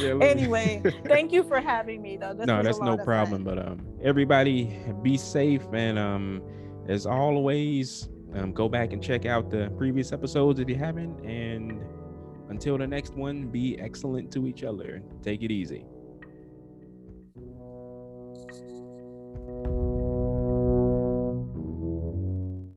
Yeah, 0.02 0.18
anyway, 0.22 0.82
thank 1.06 1.32
you 1.32 1.44
for 1.44 1.60
having 1.60 2.02
me, 2.02 2.18
though. 2.18 2.34
This 2.34 2.48
no, 2.48 2.64
that's 2.64 2.80
no 2.80 2.98
problem. 2.98 3.46
fun. 3.46 3.56
But 3.56 3.68
um, 3.68 3.86
everybody 4.04 4.80
be 5.04 5.16
safe 5.16 5.62
and 5.74 6.00
um, 6.00 6.42
as 6.88 7.06
always, 7.06 8.10
um, 8.36 8.52
go 8.52 8.68
back 8.68 8.94
and 8.94 9.02
check 9.02 9.26
out 9.26 9.50
the 9.50 9.72
previous 9.78 10.12
episodes 10.12 10.60
if 10.60 10.70
you 10.70 10.76
haven't. 10.76 11.20
And 11.26 11.80
until 12.50 12.78
the 12.78 12.88
next 12.88 13.16
one, 13.16 13.48
be 13.48 13.80
excellent 13.80 14.32
to 14.34 14.48
each 14.48 14.64
other. 14.64 15.02
Take 15.24 15.42
it 15.42 15.52
easy. 15.52 15.86